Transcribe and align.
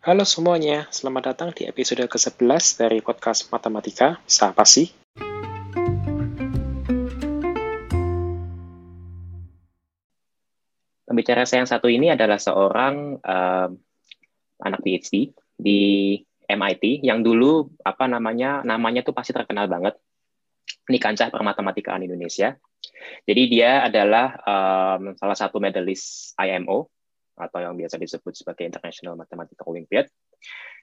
Halo 0.00 0.24
semuanya, 0.24 0.88
selamat 0.88 1.22
datang 1.28 1.52
di 1.52 1.68
episode 1.68 2.00
ke-11 2.08 2.80
dari 2.80 3.04
podcast 3.04 3.52
Matematika. 3.52 4.16
Siapa 4.24 4.64
sih? 4.64 4.88
Pembicara 11.04 11.44
saya 11.44 11.60
yang 11.60 11.68
satu 11.68 11.92
ini 11.92 12.08
adalah 12.08 12.40
seorang 12.40 13.20
uh, 13.20 13.68
anak 14.64 14.80
PhD 14.80 15.36
di 15.60 16.16
MIT 16.48 17.04
yang 17.04 17.20
dulu 17.20 17.68
apa 17.84 18.08
namanya 18.08 18.64
namanya 18.64 19.04
tuh 19.04 19.12
pasti 19.12 19.36
terkenal 19.36 19.68
banget. 19.68 20.00
Ini 20.88 20.96
kancah 20.96 21.28
permatematikaan 21.28 22.08
Indonesia. 22.08 22.56
Jadi 23.28 23.42
dia 23.52 23.84
adalah 23.84 24.32
um, 24.48 25.12
salah 25.20 25.36
satu 25.36 25.60
medalis 25.60 26.32
IMO 26.40 26.88
atau 27.40 27.64
yang 27.64 27.74
biasa 27.74 27.96
disebut 27.96 28.36
sebagai 28.36 28.68
International 28.68 29.16
Mathematical 29.16 29.72
Olympiad. 29.72 30.06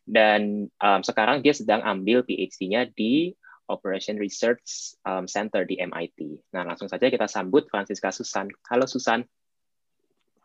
Dan 0.07 0.71
um, 0.79 1.01
sekarang 1.03 1.43
dia 1.43 1.51
sedang 1.51 1.83
ambil 1.83 2.23
PhD-nya 2.23 2.87
di 2.89 3.35
Operation 3.67 4.15
Research 4.15 4.95
um, 5.03 5.27
Center 5.27 5.67
di 5.67 5.77
MIT. 5.77 6.39
Nah, 6.55 6.63
langsung 6.63 6.87
saja 6.87 7.11
kita 7.11 7.27
sambut 7.27 7.67
Francisca 7.67 8.15
Susan. 8.15 8.47
Halo 8.71 8.87
Susan. 8.87 9.27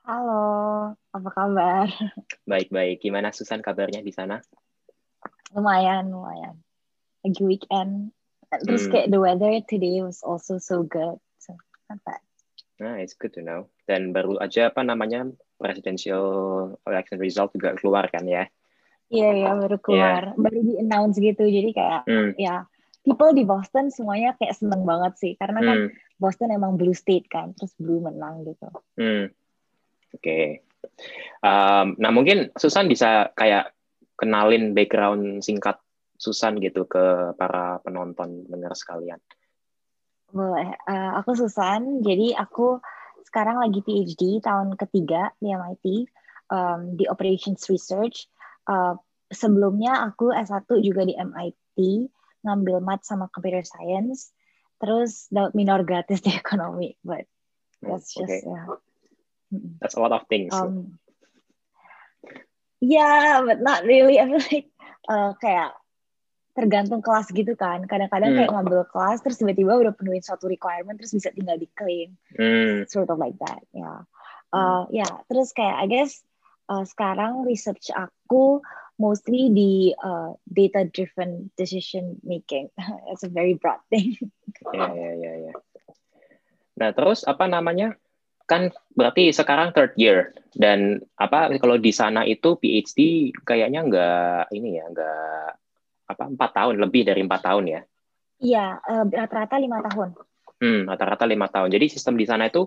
Halo, 0.03 0.43
apa 1.15 1.29
kabar? 1.31 1.87
Baik-baik. 2.51 3.07
Gimana 3.07 3.31
Susan 3.31 3.63
kabarnya 3.63 4.03
di 4.03 4.11
sana? 4.11 4.43
Lumayan, 5.55 6.11
lumayan. 6.11 6.59
Lagi 7.23 7.43
weekend. 7.47 8.11
Terus 8.67 8.91
hmm. 8.91 8.93
kayak 8.93 9.09
the 9.15 9.23
weather 9.23 9.63
today 9.71 10.03
was 10.03 10.27
also 10.27 10.59
so 10.59 10.83
good. 10.83 11.23
So, 11.39 11.55
not 11.87 12.03
bad. 12.03 12.19
Nah, 12.83 12.99
it's 12.99 13.15
good 13.15 13.31
to 13.39 13.47
know. 13.47 13.71
Dan 13.87 14.11
baru 14.11 14.43
aja 14.43 14.75
apa 14.75 14.83
namanya 14.83 15.31
presidential 15.63 16.27
election 16.83 17.23
result 17.23 17.55
juga 17.55 17.79
keluar 17.79 18.11
kan 18.11 18.27
ya? 18.27 18.51
Iya 19.13 19.31
ya 19.45 19.51
baru 19.55 19.77
keluar, 19.79 20.23
yeah. 20.33 20.41
baru 20.41 20.59
di 20.65 20.75
announce 20.81 21.21
gitu. 21.21 21.45
Jadi 21.45 21.71
kayak 21.77 22.03
mm. 22.09 22.31
ya 22.41 22.65
people 23.07 23.31
di 23.37 23.47
Boston 23.47 23.93
semuanya 23.93 24.35
kayak 24.41 24.57
seneng 24.57 24.83
banget 24.89 25.13
sih 25.21 25.33
karena 25.39 25.61
kan 25.63 25.79
mm. 25.87 26.19
Boston 26.19 26.51
emang 26.51 26.75
blue 26.81 26.97
state 26.97 27.29
kan, 27.29 27.53
terus 27.55 27.77
blue 27.77 28.01
menang 28.01 28.43
gitu. 28.49 28.67
Mm. 28.99 29.31
Oke. 30.17 30.19
Okay. 30.19 30.47
Um, 31.45 31.95
nah 32.01 32.11
mungkin 32.11 32.51
Susan 32.59 32.91
bisa 32.91 33.31
kayak 33.39 33.71
kenalin 34.19 34.75
background 34.75 35.45
singkat 35.45 35.79
Susan 36.17 36.57
gitu 36.63 36.87
ke 36.87 37.35
para 37.35 37.83
penonton 37.83 38.47
dengar 38.47 38.73
sekalian. 38.79 39.19
Boleh. 40.33 40.73
Uh, 40.89 41.21
aku 41.21 41.37
Susan. 41.37 42.01
Jadi 42.01 42.33
aku 42.33 42.81
sekarang 43.27 43.59
lagi 43.59 43.81
PhD 43.83 44.43
tahun 44.43 44.75
ketiga 44.77 45.33
di 45.39 45.55
MIT 45.55 45.87
um, 46.53 46.95
di 46.99 47.09
Operations 47.09 47.67
Research. 47.73 48.29
Uh, 48.69 48.95
sebelumnya 49.33 50.07
aku 50.07 50.31
S1 50.31 50.69
juga 50.85 51.09
di 51.09 51.17
MIT 51.17 52.09
ngambil 52.45 52.83
math 52.85 53.07
sama 53.09 53.33
computer 53.33 53.65
science. 53.65 54.31
Terus 54.83 55.31
dapat 55.31 55.55
minor 55.55 55.83
gratis 55.87 56.21
di 56.21 56.35
ekonomi, 56.43 56.99
but 57.07 57.25
that's 57.81 58.13
just 58.13 58.29
okay. 58.29 58.43
yeah. 58.45 58.67
That's 59.85 59.95
a 59.97 60.03
lot 60.03 60.17
of 60.17 60.25
things. 60.33 60.53
Um, 60.53 60.97
yeah, 62.81 63.45
but 63.45 63.61
not 63.61 63.85
really. 63.85 64.17
I 64.21 64.27
feel 64.27 64.41
like 64.41 64.69
uh, 65.07 65.37
kayak 65.39 65.77
tergantung 66.53 67.01
kelas 67.01 67.33
gitu 67.33 67.57
kan. 67.57 67.85
Kadang-kadang 67.89 68.37
hmm. 68.37 68.39
kayak 68.45 68.53
ngambil 68.53 68.81
kelas 68.93 69.19
terus 69.25 69.41
tiba-tiba 69.41 69.73
udah 69.73 69.93
penuhin 69.97 70.21
suatu 70.21 70.49
requirement 70.49 70.97
terus 71.01 71.13
bisa 71.13 71.33
tinggal 71.33 71.57
diklaim. 71.57 72.17
Hmm. 72.37 72.85
Sort 72.89 73.09
of 73.09 73.17
like 73.17 73.37
that, 73.41 73.65
ya. 73.73 73.81
Yeah. 73.85 73.99
Uh, 74.53 74.61
hmm. 74.61 74.85
ya, 74.93 75.01
yeah. 75.05 75.13
terus 75.33 75.57
kayak 75.57 75.77
I 75.81 75.87
guess 75.89 76.21
uh, 76.69 76.85
sekarang 76.85 77.49
research 77.49 77.89
aku 77.97 78.61
mostly 79.01 79.49
di 79.49 79.97
uh, 79.97 80.37
data 80.45 80.85
driven 80.87 81.49
decision 81.57 82.21
making. 82.21 82.69
It's 83.11 83.25
a 83.25 83.33
very 83.33 83.57
broad 83.57 83.81
thing. 83.89 84.15
Ya, 84.77 84.93
ya, 84.93 85.11
ya, 85.17 85.33
ya. 85.51 85.55
Nah, 86.77 86.91
terus 86.93 87.25
apa 87.25 87.49
namanya? 87.49 87.97
Kan 88.45 88.75
berarti 88.93 89.33
sekarang 89.33 89.73
third 89.73 89.97
year 89.97 90.37
dan 90.53 91.01
apa 91.17 91.57
kalau 91.57 91.81
di 91.81 91.95
sana 91.95 92.27
itu 92.27 92.59
PhD 92.59 93.33
kayaknya 93.49 93.81
nggak 93.87 94.53
ini 94.53 94.77
ya, 94.77 94.85
nggak 94.93 95.49
apa 96.13 96.29
empat 96.29 96.51
tahun 96.53 96.77
lebih 96.79 97.09
dari 97.09 97.21
empat 97.25 97.41
tahun 97.43 97.65
ya? 97.69 97.81
Iya, 98.43 98.67
uh, 98.83 99.05
rata-rata 99.07 99.57
lima 99.57 99.79
tahun. 99.87 100.19
Hmm, 100.63 100.87
rata-rata 100.91 101.25
lima 101.27 101.47
tahun. 101.51 101.71
Jadi 101.71 101.87
sistem 101.91 102.19
di 102.19 102.27
sana 102.27 102.51
itu 102.51 102.67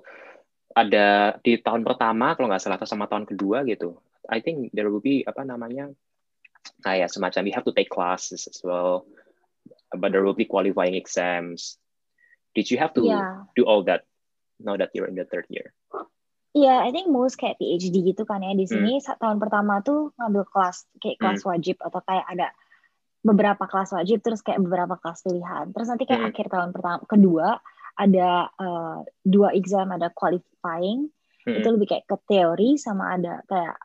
ada 0.75 1.39
di 1.39 1.55
tahun 1.59 1.87
pertama 1.87 2.35
kalau 2.35 2.51
nggak 2.51 2.59
salah 2.59 2.75
atau 2.75 2.87
sama 2.87 3.07
tahun 3.07 3.23
kedua 3.23 3.63
gitu. 3.63 3.95
I 4.27 4.43
think 4.43 4.75
there 4.75 4.91
will 4.91 5.03
be 5.03 5.23
apa 5.23 5.47
namanya 5.47 5.91
kayak 6.83 7.07
semacam 7.13 7.47
you 7.47 7.55
have 7.55 7.67
to 7.67 7.75
take 7.75 7.87
classes 7.87 8.49
as 8.49 8.59
well, 8.65 9.05
but 9.95 10.11
there 10.11 10.25
will 10.25 10.35
be 10.35 10.47
qualifying 10.47 10.97
exams. 10.97 11.79
Did 12.55 12.71
you 12.71 12.79
have 12.79 12.95
to 12.95 13.03
yeah. 13.03 13.47
do 13.55 13.67
all 13.67 13.83
that 13.87 14.07
now 14.59 14.79
that 14.79 14.95
you're 14.95 15.07
in 15.07 15.19
the 15.19 15.27
third 15.27 15.47
year? 15.51 15.75
Iya, 16.55 16.71
yeah, 16.71 16.77
I 16.87 16.95
think 16.95 17.11
most 17.11 17.35
kayak 17.35 17.59
PhD 17.59 18.15
gitu 18.15 18.23
kan 18.23 18.39
ya 18.39 18.55
di 18.55 18.63
sini 18.63 19.03
hmm. 19.03 19.19
tahun 19.19 19.43
pertama 19.43 19.83
tuh 19.83 20.15
ngambil 20.15 20.47
kelas 20.47 20.87
kayak 21.03 21.19
kelas 21.19 21.43
hmm. 21.43 21.51
wajib 21.51 21.75
atau 21.83 21.99
kayak 21.99 22.23
ada 22.31 22.47
beberapa 23.25 23.65
kelas 23.65 23.97
wajib 23.97 24.21
terus 24.21 24.45
kayak 24.45 24.61
beberapa 24.61 25.01
kelas 25.01 25.25
pilihan 25.25 25.73
terus 25.73 25.89
nanti 25.89 26.05
kayak 26.05 26.21
hmm. 26.21 26.29
akhir 26.29 26.47
tahun 26.53 26.69
pertama 26.69 27.01
kedua 27.09 27.47
ada 27.97 28.53
uh, 28.53 29.01
dua 29.25 29.49
exam 29.57 29.89
ada 29.89 30.13
qualifying 30.13 31.09
hmm. 31.49 31.57
itu 31.57 31.67
lebih 31.73 31.89
kayak 31.89 32.05
ke 32.05 32.17
teori 32.29 32.77
sama 32.77 33.17
ada 33.17 33.41
kayak 33.49 33.81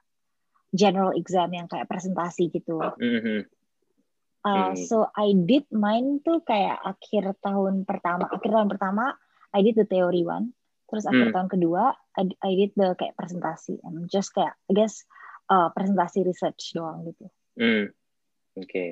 general 0.77 1.17
exam 1.17 1.49
yang 1.57 1.65
kayak 1.73 1.89
presentasi 1.89 2.53
gitu 2.53 2.77
hmm. 2.79 3.49
Uh, 4.41 4.73
so 4.73 5.05
I 5.21 5.37
did 5.37 5.69
mine 5.69 6.25
tuh 6.25 6.41
kayak 6.41 6.81
akhir 6.81 7.37
tahun 7.45 7.85
pertama 7.85 8.25
akhir 8.25 8.49
tahun 8.49 8.73
pertama 8.73 9.13
I 9.53 9.61
did 9.61 9.77
the 9.77 9.85
theory 9.85 10.25
one 10.25 10.57
terus 10.89 11.05
akhir 11.05 11.29
hmm. 11.29 11.37
tahun 11.37 11.49
kedua 11.53 11.93
I, 12.17 12.25
I 12.41 12.53
did 12.57 12.73
the 12.73 12.97
kayak 12.97 13.21
presentasi 13.21 13.85
and 13.85 14.09
just 14.09 14.33
kayak 14.33 14.57
I 14.69 14.73
guess 14.73 15.05
uh, 15.53 15.69
presentasi 15.77 16.25
research 16.25 16.73
doang 16.73 17.05
gitu. 17.05 17.29
Hmm. 17.61 17.93
Oke. 18.57 18.65
Okay. 18.65 18.91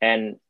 And 0.00 0.40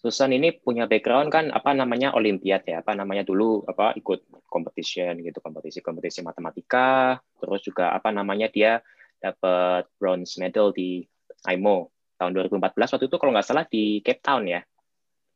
Susan 0.00 0.32
ini 0.32 0.56
punya 0.56 0.88
background 0.88 1.28
kan 1.28 1.52
apa 1.52 1.76
namanya 1.76 2.16
olimpiad 2.16 2.64
ya, 2.64 2.80
apa 2.80 2.96
namanya 2.96 3.20
dulu 3.20 3.68
apa 3.68 3.92
ikut 4.00 4.48
competition 4.48 5.20
gitu, 5.20 5.44
kompetisi-kompetisi 5.44 6.24
matematika, 6.24 7.20
terus 7.36 7.60
juga 7.60 7.92
apa 7.92 8.08
namanya 8.08 8.48
dia 8.48 8.80
dapat 9.20 9.84
bronze 10.00 10.40
medal 10.40 10.72
di 10.72 11.04
IMO 11.52 11.92
tahun 12.16 12.32
2014 12.32 12.96
waktu 12.96 13.06
itu 13.12 13.16
kalau 13.20 13.32
nggak 13.36 13.44
salah 13.44 13.68
di 13.68 14.00
Cape 14.00 14.24
Town 14.24 14.48
ya. 14.48 14.64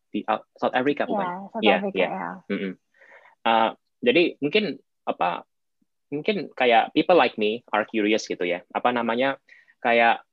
Di 0.09 0.25
uh, 0.25 0.41
South 0.57 0.73
Africa 0.73 1.05
bukan? 1.05 1.25
Yeah, 1.29 1.41
South 1.53 1.65
yeah, 1.65 1.77
Africa, 1.77 1.99
yeah. 2.01 2.11
yeah. 2.13 2.35
Mm 2.49 2.59
-hmm. 2.59 2.73
uh, 3.45 3.71
jadi 4.01 4.23
mungkin 4.41 4.65
apa 5.05 5.45
mungkin 6.09 6.49
kayak 6.57 6.93
people 6.97 7.17
like 7.17 7.37
me 7.37 7.61
are 7.69 7.85
curious 7.85 8.25
gitu 8.25 8.49
ya. 8.49 8.65
Apa 8.73 8.97
namanya 8.97 9.37
kayak 9.85 10.25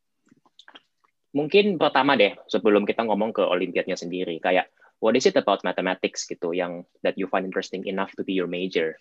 mungkin 1.31 1.79
pertama 1.79 2.19
deh 2.19 2.35
sebelum 2.51 2.83
kita 2.83 3.07
ngomong 3.07 3.31
ke 3.31 3.43
olimpiadnya 3.43 3.95
sendiri 3.95 4.39
kayak 4.43 4.67
what 5.01 5.17
is 5.17 5.25
it 5.25 5.35
about 5.35 5.65
mathematics 5.65 6.23
gitu 6.29 6.53
yang 6.53 6.85
that 7.01 7.17
you 7.17 7.25
find 7.27 7.43
interesting 7.43 7.83
enough 7.89 8.13
to 8.15 8.23
be 8.23 8.37
your 8.37 8.47
major? 8.47 8.95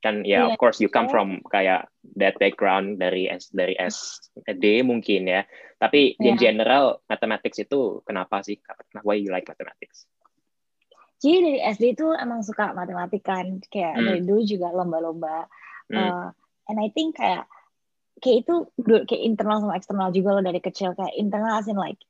Kan 0.00 0.24
ya 0.24 0.28
yeah, 0.28 0.42
yeah, 0.42 0.48
of 0.48 0.56
course 0.58 0.80
you 0.80 0.88
come 0.88 1.06
from 1.12 1.44
kayak 1.52 1.86
that 2.16 2.34
background 2.40 2.98
dari 2.98 3.28
S 3.28 3.52
dari 3.52 3.76
SD 3.76 4.82
mungkin 4.82 5.28
ya. 5.28 5.44
Tapi 5.76 6.16
yeah. 6.16 6.32
in 6.32 6.34
general 6.40 7.04
mathematics 7.06 7.60
itu 7.60 8.00
kenapa 8.02 8.40
sih? 8.42 8.56
Why 9.04 9.20
you 9.20 9.28
like 9.28 9.46
mathematics? 9.46 10.08
Jadi 11.20 11.36
dari 11.44 11.60
SD 11.60 11.84
itu 11.96 12.08
emang 12.16 12.40
suka 12.40 12.72
matematik 12.72 13.24
kan. 13.24 13.60
Kayak 13.68 14.00
hmm. 14.00 14.04
dari 14.08 14.20
dulu 14.24 14.40
juga 14.42 14.68
lomba-lomba. 14.72 15.48
Hmm. 15.86 15.96
uh, 15.96 16.28
and 16.66 16.82
I 16.82 16.90
think 16.90 17.14
kayak 17.20 17.46
kayak 18.20 18.46
itu 18.46 18.54
kayak 19.06 19.22
internal 19.22 19.60
sama 19.60 19.76
eksternal 19.76 20.08
juga 20.12 20.28
loh 20.38 20.44
dari 20.44 20.60
kecil 20.60 20.96
kayak 20.96 21.14
internal 21.16 21.60
as 21.60 21.68
in 21.68 21.76
like 21.76 22.00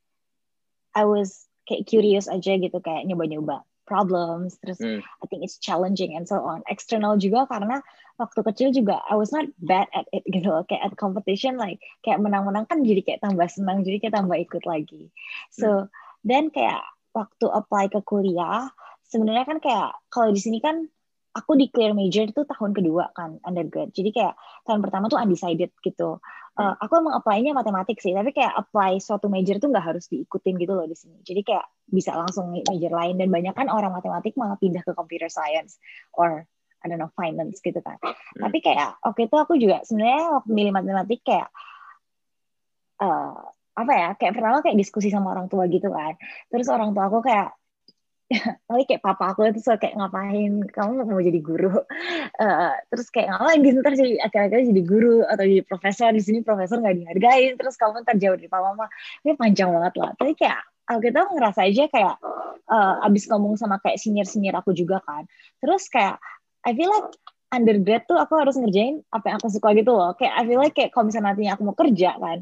I 0.94 1.04
was 1.04 1.46
kayak 1.66 1.84
curious 1.90 2.30
aja 2.30 2.56
gitu 2.56 2.78
kayak 2.78 3.04
nyoba-nyoba 3.10 3.66
problems 3.86 4.58
terus 4.58 4.82
mm. 4.82 5.02
I 5.02 5.24
think 5.30 5.46
it's 5.46 5.58
challenging 5.62 6.18
and 6.18 6.26
so 6.26 6.42
on 6.42 6.66
external 6.66 7.18
juga 7.18 7.46
karena 7.46 7.82
waktu 8.18 8.42
kecil 8.42 8.68
juga 8.74 9.02
I 9.06 9.14
was 9.14 9.30
not 9.30 9.46
bad 9.62 9.86
at 9.94 10.10
it 10.10 10.26
gitu 10.34 10.50
loh 10.50 10.66
kayak 10.66 10.90
at 10.90 10.94
competition 10.98 11.58
like 11.58 11.82
kayak 12.02 12.22
menang-menang 12.22 12.66
kan 12.66 12.82
jadi 12.82 13.02
kayak 13.02 13.22
tambah 13.22 13.46
senang 13.50 13.86
jadi 13.86 14.02
kayak 14.02 14.14
tambah 14.14 14.36
ikut 14.38 14.64
lagi 14.66 15.10
so 15.54 15.86
mm. 15.86 16.26
dan 16.26 16.50
kayak 16.50 16.82
waktu 17.14 17.46
apply 17.48 17.88
ke 17.88 18.02
kuliah 18.02 18.70
sebenarnya 19.06 19.46
kan 19.46 19.58
kayak 19.62 19.90
kalau 20.10 20.34
di 20.34 20.42
sini 20.42 20.58
kan 20.58 20.90
aku 21.36 21.52
di 21.60 21.68
clear 21.68 21.92
major 21.92 22.24
itu 22.24 22.48
tahun 22.48 22.72
kedua 22.72 23.12
kan 23.12 23.36
undergrad. 23.44 23.92
Jadi 23.92 24.16
kayak 24.16 24.34
tahun 24.64 24.80
pertama 24.80 25.12
tuh 25.12 25.20
undecided 25.20 25.68
gitu. 25.84 26.16
Uh, 26.56 26.72
aku 26.80 27.04
emang 27.04 27.20
apply-nya 27.20 27.52
matematik 27.52 28.00
sih, 28.00 28.16
tapi 28.16 28.32
kayak 28.32 28.56
apply 28.56 28.96
suatu 28.96 29.28
major 29.28 29.60
tuh 29.60 29.68
nggak 29.68 29.92
harus 29.92 30.08
diikutin 30.08 30.56
gitu 30.56 30.72
loh 30.72 30.88
di 30.88 30.96
sini. 30.96 31.20
Jadi 31.20 31.44
kayak 31.44 31.68
bisa 31.84 32.16
langsung 32.16 32.56
major 32.56 32.92
lain 32.96 33.20
dan 33.20 33.28
banyak 33.28 33.52
kan 33.52 33.68
orang 33.68 33.92
matematik 33.92 34.32
malah 34.40 34.56
pindah 34.56 34.80
ke 34.80 34.96
computer 34.96 35.28
science 35.28 35.76
or 36.16 36.48
I 36.80 36.88
don't 36.88 36.96
know 36.96 37.12
finance 37.12 37.60
gitu 37.60 37.84
kan. 37.84 38.00
Hmm. 38.00 38.48
Tapi 38.48 38.64
kayak 38.64 39.04
oke 39.04 39.20
okay, 39.20 39.28
itu 39.28 39.36
aku 39.36 39.60
juga 39.60 39.84
sebenarnya 39.84 40.40
waktu 40.40 40.50
milih 40.56 40.72
matematik 40.72 41.20
kayak 41.20 41.52
uh, 43.04 43.36
apa 43.76 43.92
ya 43.92 44.08
kayak 44.16 44.32
pertama 44.32 44.64
kayak 44.64 44.80
diskusi 44.80 45.12
sama 45.12 45.36
orang 45.36 45.52
tua 45.52 45.68
gitu 45.68 45.92
kan 45.92 46.16
terus 46.48 46.64
orang 46.72 46.96
tua 46.96 47.12
aku 47.12 47.20
kayak 47.20 47.52
tapi 48.66 48.82
kayak 48.90 49.02
papa 49.06 49.30
aku 49.30 49.46
itu 49.46 49.62
suka 49.62 49.78
kayak 49.78 49.94
ngapain 50.02 50.66
kamu 50.74 51.06
mau 51.06 51.22
jadi 51.22 51.38
guru? 51.38 51.78
Uh, 52.42 52.74
terus 52.90 53.06
kayak 53.14 53.30
ngapain 53.30 53.58
gitu 53.62 53.78
ntar 53.86 53.94
jadi 53.94 54.12
akhir-akhirnya 54.26 54.66
jadi 54.74 54.82
guru 54.82 55.16
atau 55.22 55.44
jadi 55.46 55.62
profesor 55.62 56.10
di 56.10 56.22
sini 56.22 56.42
profesor 56.42 56.82
nggak 56.82 56.96
dihargain 56.98 57.54
terus 57.54 57.78
kamu 57.78 58.02
ntar 58.02 58.18
jauh 58.18 58.34
dari 58.34 58.50
papa 58.50 58.74
mama. 58.74 58.90
Ini 59.22 59.38
panjang 59.38 59.70
banget 59.70 59.94
lah. 59.94 60.10
Tapi 60.18 60.32
kayak 60.34 60.60
kita 60.86 61.20
ngerasa 61.34 61.60
aja 61.66 61.84
kayak 61.86 62.14
uh, 62.70 63.06
abis 63.06 63.30
ngomong 63.30 63.54
sama 63.58 63.78
kayak 63.82 63.98
senior 63.98 64.26
senior 64.26 64.54
aku 64.54 64.70
juga 64.70 65.02
kan 65.02 65.26
terus 65.58 65.90
kayak 65.90 66.22
I 66.62 66.74
feel 66.74 66.90
like 66.90 67.10
undergrad 67.54 68.06
tuh 68.10 68.18
aku 68.18 68.38
harus 68.42 68.58
ngerjain 68.58 69.06
apa 69.14 69.30
yang 69.30 69.36
aku 69.38 69.48
suka 69.54 69.70
gitu 69.78 69.94
loh. 69.94 70.18
Kayak 70.18 70.34
I 70.34 70.42
feel 70.50 70.58
like 70.58 70.74
kayak 70.74 70.90
kalau 70.90 71.10
misalnya 71.10 71.30
nantinya 71.30 71.52
aku 71.54 71.62
mau 71.62 71.76
kerja 71.78 72.10
kan 72.18 72.38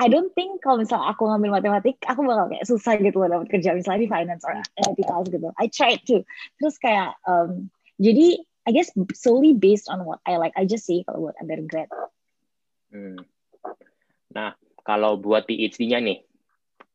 I 0.00 0.08
don't 0.08 0.32
think 0.32 0.64
kalau 0.64 0.80
misalnya 0.80 1.12
aku 1.12 1.28
ngambil 1.28 1.60
matematik, 1.60 2.00
aku 2.08 2.24
bakal 2.24 2.48
kayak 2.48 2.64
susah 2.64 2.96
gitu 2.96 3.20
loh 3.20 3.28
dapat 3.28 3.52
kerja 3.52 3.76
misalnya 3.76 4.00
di 4.00 4.08
finance 4.08 4.42
or 4.48 4.56
ethical 4.80 5.20
gitu. 5.28 5.52
I 5.60 5.68
tried 5.68 6.00
to. 6.08 6.24
Terus 6.56 6.80
kayak 6.80 7.20
um, 7.28 7.68
jadi 8.00 8.40
I 8.64 8.70
guess 8.72 8.88
solely 9.12 9.52
based 9.52 9.92
on 9.92 10.08
what 10.08 10.24
I 10.24 10.40
like 10.40 10.56
I 10.56 10.64
just 10.64 10.88
say 10.88 11.04
kalau 11.04 11.28
buat 11.28 11.36
undergrad. 11.36 11.92
Hmm. 12.88 13.20
Nah, 14.32 14.56
kalau 14.88 15.20
buat 15.20 15.44
PhD-nya 15.44 16.00
nih, 16.00 16.24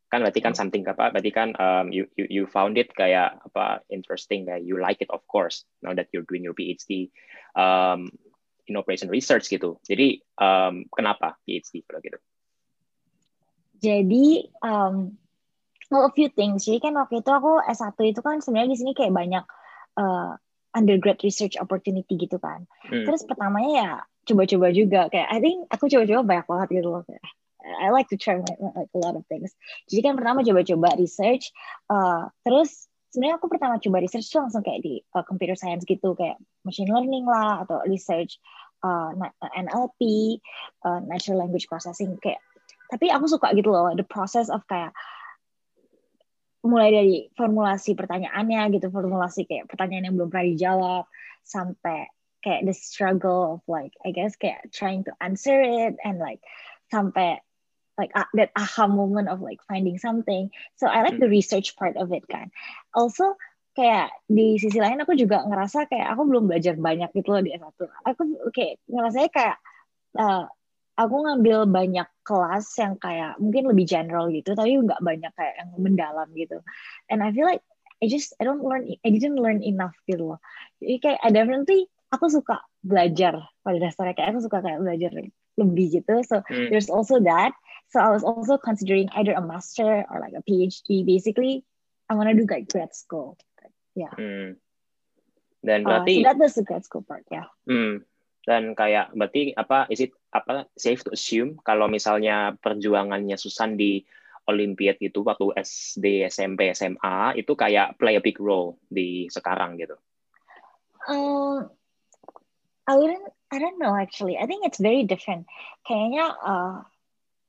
kan 0.09 0.25
berarti 0.25 0.41
kan 0.41 0.57
hmm. 0.57 0.61
something 0.65 0.81
apa? 0.89 1.13
Berarti 1.13 1.29
kan 1.29 1.53
um, 1.61 1.93
you, 1.93 2.09
you 2.17 2.25
you 2.25 2.43
found 2.49 2.73
it 2.81 2.89
kayak 2.97 3.37
apa 3.53 3.85
interesting 3.93 4.49
kayak 4.49 4.65
you 4.65 4.81
like 4.81 4.97
it 5.05 5.13
of 5.13 5.21
course 5.29 5.61
now 5.85 5.93
that 5.93 6.09
you're 6.09 6.25
doing 6.25 6.41
your 6.41 6.57
PhD 6.57 7.13
um, 7.53 8.09
in 8.65 8.81
operation 8.81 9.13
research 9.13 9.45
gitu. 9.45 9.77
Jadi 9.85 10.25
um, 10.41 10.89
kenapa 10.89 11.37
PhD 11.45 11.85
kalau 11.85 12.01
gitu? 12.01 12.17
Jadi 13.85 14.49
um, 14.65 15.13
well, 15.93 16.09
a 16.09 16.11
few 16.11 16.33
things. 16.33 16.65
Jadi 16.65 16.81
kan 16.81 16.97
waktu 16.97 17.21
itu 17.21 17.29
aku 17.29 17.61
S1 17.69 17.93
itu 18.01 18.21
kan 18.25 18.41
sebenarnya 18.41 18.73
di 18.73 18.77
sini 18.81 18.91
kayak 18.97 19.13
banyak 19.13 19.45
uh, 20.01 20.33
undergrad 20.73 21.21
research 21.21 21.55
opportunity 21.61 22.17
gitu 22.17 22.41
kan. 22.41 22.65
Hmm. 22.89 23.05
Terus 23.05 23.21
pertamanya 23.29 23.71
ya 23.71 23.91
coba-coba 24.25 24.73
juga 24.73 25.07
kayak 25.13 25.29
I 25.29 25.37
think 25.37 25.69
aku 25.69 25.85
coba-coba 25.85 26.21
banyak 26.25 26.45
banget 26.49 26.67
gitu 26.81 26.89
loh 26.89 27.05
I 27.65 27.89
like 27.89 28.09
to 28.13 28.17
try 28.17 28.37
like 28.37 28.93
a 28.93 28.99
lot 29.01 29.17
of 29.17 29.25
things. 29.25 29.53
Jadi 29.89 30.05
kan 30.05 30.13
pertama 30.13 30.45
coba-coba 30.45 31.01
research, 31.01 31.49
uh, 31.89 32.29
terus 32.45 32.85
sebenarnya 33.09 33.41
aku 33.41 33.49
pertama 33.49 33.81
coba 33.81 34.05
research 34.05 34.29
tuh 34.29 34.45
langsung 34.45 34.61
kayak 34.61 34.85
di 34.85 35.01
uh, 35.17 35.25
computer 35.25 35.57
science 35.57 35.81
gitu 35.81 36.13
kayak 36.13 36.37
machine 36.61 36.93
learning 36.93 37.25
lah 37.25 37.65
atau 37.65 37.81
research 37.89 38.37
uh, 38.85 39.09
NLP, 39.57 39.99
uh, 40.85 41.01
natural 41.09 41.41
language 41.41 41.65
processing 41.65 42.13
kayak 42.21 42.37
tapi 42.91 43.09
aku 43.09 43.25
suka 43.29 43.51
gitu 43.57 43.73
loh 43.73 43.91
the 43.97 44.05
process 44.05 44.47
of 44.51 44.61
kayak 44.69 44.93
mulai 46.65 46.89
dari 46.89 47.17
formulasi 47.37 47.93
pertanyaannya 47.93 48.73
gitu 48.73 48.89
formulasi 48.89 49.45
kayak 49.45 49.69
pertanyaan 49.69 50.09
yang 50.09 50.15
belum 50.17 50.33
pernah 50.33 50.49
dijawab 50.49 51.03
sampai 51.45 52.09
kayak 52.41 52.65
the 52.65 52.73
struggle 52.73 53.57
of 53.57 53.59
like 53.69 53.93
I 54.01 54.09
guess 54.09 54.33
kayak 54.37 54.73
trying 54.73 55.05
to 55.05 55.13
answer 55.21 55.61
it 55.61 55.97
and 56.01 56.17
like 56.17 56.41
sampai 56.89 57.41
like 57.97 58.11
uh, 58.17 58.27
that 58.35 58.51
aha 58.57 58.89
moment 58.89 59.29
of 59.29 59.39
like 59.41 59.61
finding 59.65 59.97
something. 59.97 60.51
So 60.75 60.89
I 60.89 61.01
like 61.05 61.17
the 61.17 61.29
hmm. 61.29 61.37
research 61.37 61.77
part 61.77 61.95
of 61.95 62.11
it 62.11 62.27
kan. 62.27 62.51
Also 62.91 63.37
kayak 63.75 64.11
di 64.31 64.55
sisi 64.55 64.79
lain 64.79 65.03
aku 65.03 65.19
juga 65.19 65.43
ngerasa 65.43 65.91
kayak 65.91 66.15
aku 66.15 66.21
belum 66.27 66.47
belajar 66.47 66.79
banyak 66.79 67.11
gitu 67.11 67.27
loh 67.27 67.43
di 67.43 67.51
S1 67.51 67.75
aku 68.07 68.21
kayak 68.55 68.79
ngerasanya 68.87 69.29
kayak 69.35 69.57
uh, 70.15 70.47
aku 70.95 71.15
ngambil 71.27 71.67
banyak 71.67 72.07
kelas 72.23 72.67
yang 72.79 72.95
kayak 72.97 73.35
mungkin 73.37 73.67
lebih 73.67 73.85
general 73.85 74.31
gitu 74.31 74.55
tapi 74.55 74.79
nggak 74.79 75.03
banyak 75.03 75.31
kayak 75.35 75.55
yang 75.59 75.69
mendalam 75.77 76.27
gitu. 76.33 76.63
And 77.11 77.21
I 77.21 77.35
feel 77.35 77.47
like 77.47 77.63
I 77.99 78.07
just 78.07 78.35
I 78.39 78.47
don't 78.47 78.63
learn 78.63 78.87
I 79.03 79.09
didn't 79.11 79.39
learn 79.39 79.63
enough 79.63 79.95
gitu 80.07 80.35
loh. 80.35 80.39
Jadi 80.79 80.95
kayak 81.03 81.19
I 81.23 81.29
definitely 81.35 81.87
aku 82.11 82.31
suka 82.31 82.63
belajar 82.81 83.43
pada 83.61 83.77
dasarnya. 83.79 84.15
Kayak 84.15 84.29
aku 84.35 84.41
suka 84.47 84.57
kayak 84.63 84.79
belajar 84.81 85.11
lebih 85.55 85.87
gitu. 86.01 86.15
So 86.23 86.43
hmm. 86.47 86.71
there's 86.71 86.91
also 86.91 87.19
that. 87.23 87.51
So 87.91 88.01
I 88.01 88.09
was 88.09 88.25
also 88.25 88.57
considering 88.57 89.11
either 89.13 89.35
a 89.35 89.43
master 89.43 90.03
or 90.07 90.17
like 90.23 90.35
a 90.35 90.43
PhD 90.43 91.03
basically 91.05 91.67
I 92.07 92.15
wanna 92.15 92.35
do 92.35 92.47
like 92.47 92.71
grad 92.71 92.95
school. 92.95 93.35
Yeah. 93.95 94.11
Hmm. 94.11 94.59
dan 95.65 95.81
berarti 95.81 96.21
uh, 96.21 96.21
so 96.21 96.25
that 96.29 96.37
was 96.37 96.53
the 96.53 96.61
grad 96.61 96.85
school 96.85 97.01
part 97.01 97.25
yeah. 97.33 97.49
Hmm 97.65 98.05
dan 98.45 98.77
kayak 98.77 99.09
berarti 99.17 99.51
apa 99.57 99.89
is 99.89 100.05
it 100.05 100.13
apa 100.29 100.69
safe 100.77 101.01
to 101.01 101.11
assume 101.11 101.57
kalau 101.65 101.89
misalnya 101.89 102.53
perjuangannya 102.61 103.35
Susan 103.35 103.73
di 103.73 104.05
Olimpiade 104.45 105.01
itu 105.01 105.25
waktu 105.25 105.57
SD, 105.57 106.29
SMP, 106.29 106.69
SMA 106.77 107.33
itu 107.33 107.57
kayak 107.57 107.97
play 107.97 108.13
a 108.13 108.21
big 108.21 108.37
role 108.37 108.77
di 108.85 109.25
sekarang 109.33 109.81
gitu. 109.81 109.97
Um, 111.09 111.69
I 112.85 112.93
wouldn't, 112.93 113.25
I 113.49 113.57
don't 113.57 113.81
know 113.81 113.97
actually. 113.97 114.37
I 114.37 114.45
think 114.45 114.69
it's 114.69 114.77
very 114.77 115.01
different. 115.01 115.49
Kayaknya, 115.81 116.29
uh, 116.37 116.85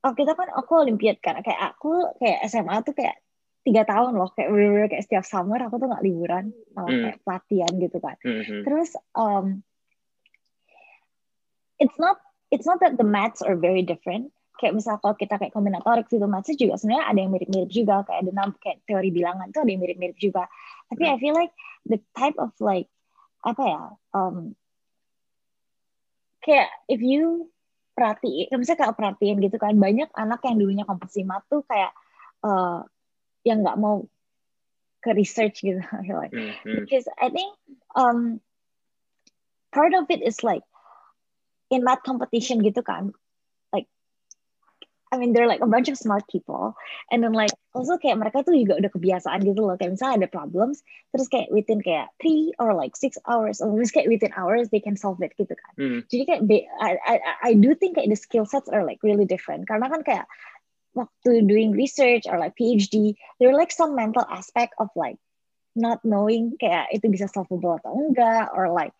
oh 0.09 0.13
kita 0.17 0.33
kan 0.33 0.49
aku 0.57 0.89
Olimpiade 0.89 1.21
kan, 1.21 1.37
kayak 1.45 1.77
aku 1.77 2.17
kayak 2.17 2.49
SMA 2.49 2.81
tuh 2.81 2.97
kayak 2.97 3.21
tiga 3.61 3.85
tahun 3.85 4.17
loh, 4.17 4.33
kayak 4.33 4.49
bener, 4.49 4.69
-bener 4.73 4.87
kayak 4.89 5.05
setiap 5.05 5.25
summer 5.27 5.61
aku 5.61 5.77
tuh 5.77 5.93
nggak 5.93 6.01
liburan, 6.05 6.49
uh, 6.73 6.87
mm. 6.89 7.01
kayak 7.05 7.17
pelatihan 7.21 7.71
gitu 7.77 7.97
kan. 8.01 8.17
Mm 8.25 8.41
-hmm. 8.41 8.61
Terus 8.65 8.89
um, 9.13 9.61
it's 11.79 11.97
not 11.97 12.17
it's 12.51 12.65
not 12.65 12.79
that 12.81 12.97
the 12.97 13.07
maths 13.07 13.41
are 13.41 13.55
very 13.55 13.81
different. 13.81 14.33
Kayak 14.57 14.73
misal 14.73 14.97
kalau 14.97 15.13
kita 15.13 15.37
kayak 15.37 15.53
kombinatorik 15.53 16.09
gitu 16.09 16.25
maths 16.25 16.49
juga 16.57 16.81
sebenarnya 16.81 17.05
ada 17.05 17.19
yang 17.21 17.31
mirip-mirip 17.31 17.69
juga. 17.69 18.01
Kayak 18.09 18.19
ada 18.25 18.31
kayak 18.57 18.77
teori 18.89 19.09
bilangan 19.13 19.47
tuh 19.53 19.61
ada 19.61 19.71
yang 19.71 19.81
mirip-mirip 19.81 20.17
juga. 20.17 20.49
Tapi 20.89 21.03
I 21.05 21.17
feel 21.21 21.37
like 21.37 21.53
the 21.85 22.01
type 22.17 22.35
of 22.41 22.51
like 22.57 22.89
apa 23.45 23.63
ya 23.63 23.81
um, 24.17 24.57
kayak 26.41 26.73
if 26.89 26.99
you 26.99 27.47
perhati 27.93 28.49
misalnya 28.53 28.89
kayak 28.89 28.97
perhatian 28.97 29.37
gitu 29.41 29.57
kan 29.61 29.77
banyak 29.77 30.09
anak 30.17 30.41
yang 30.45 30.57
dulunya 30.57 30.85
kompetisi 30.85 31.21
mat 31.25 31.45
tuh 31.49 31.61
kayak 31.69 31.93
uh, 32.41 32.81
yang 33.45 33.61
nggak 33.61 33.77
mau 33.77 34.05
ke 35.01 35.13
research 35.13 35.61
gitu 35.61 35.81
I 35.97 36.01
feel 36.01 36.17
like. 36.17 36.33
Mm 36.33 36.53
-hmm. 36.53 36.75
because 36.85 37.05
I 37.21 37.29
think 37.29 37.53
um, 37.93 38.41
part 39.69 39.93
of 39.93 40.09
it 40.09 40.25
is 40.25 40.41
like 40.41 40.65
in 41.69 41.83
math 41.83 42.03
competition 42.03 42.63
gitu 42.63 42.83
kan. 42.83 43.11
Like 43.71 43.87
I 45.11 45.19
mean 45.19 45.31
they're 45.31 45.47
like 45.47 45.63
a 45.63 45.69
bunch 45.69 45.87
of 45.87 45.97
smart 45.99 46.27
people. 46.27 46.75
And 47.11 47.23
then 47.23 47.33
like 47.33 47.51
also 47.75 47.99
kayak 47.99 48.19
mereka 48.19 48.43
tuh 48.43 48.55
juga 48.55 48.79
udah 48.79 48.91
kebiasaan 48.91 49.43
gitu 49.43 49.61
loh. 49.63 49.75
Kayak 49.75 49.99
misalnya 49.99 50.25
ada 50.25 50.29
problems 50.31 50.83
terus 51.15 51.27
kayak 51.31 51.51
within 51.51 51.79
kayak 51.83 52.11
three 52.19 52.51
or 52.59 52.75
like 52.75 52.95
six 52.95 53.15
hours 53.27 53.59
or 53.59 53.71
just 53.79 53.95
kayak 53.95 54.11
within 54.11 54.31
hours 54.35 54.67
they 54.69 54.83
can 54.83 54.95
solve 54.95 55.19
it 55.23 55.35
gitu 55.35 55.55
kan. 55.55 55.73
Hmm. 55.75 55.99
jadi 56.11 56.23
kayak 56.27 56.41
I, 56.79 56.91
I 56.99 57.15
I 57.39 57.51
do 57.55 57.75
think 57.75 57.99
kayak 57.99 58.11
the 58.11 58.19
skill 58.19 58.47
sets 58.47 58.71
are 58.71 58.83
like 58.83 59.03
really 59.03 59.27
different. 59.27 59.67
Karena 59.67 59.91
kan 59.91 60.03
kayak 60.03 60.27
waktu 60.97 61.45
doing 61.45 61.77
research 61.77 62.25
or 62.25 62.41
like 62.41 62.57
PhD 62.57 63.13
there 63.37 63.53
are 63.53 63.59
like 63.59 63.69
some 63.69 63.93
mental 63.93 64.25
aspect 64.25 64.73
of 64.81 64.89
like 64.97 65.21
not 65.77 66.01
knowing 66.01 66.57
kayak 66.57 66.89
itu 66.89 67.05
bisa 67.05 67.29
solvable 67.29 67.77
atau 67.77 67.93
enggak 67.93 68.49
or 68.57 68.73
like 68.73 68.97